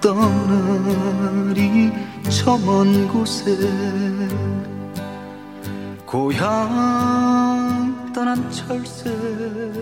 떠나리 0.00 1.92
저 2.28 2.56
먼 2.58 3.08
곳에 3.08 3.56
고향 6.10 8.12
떠난 8.14 8.50
철새처럼 8.50 9.78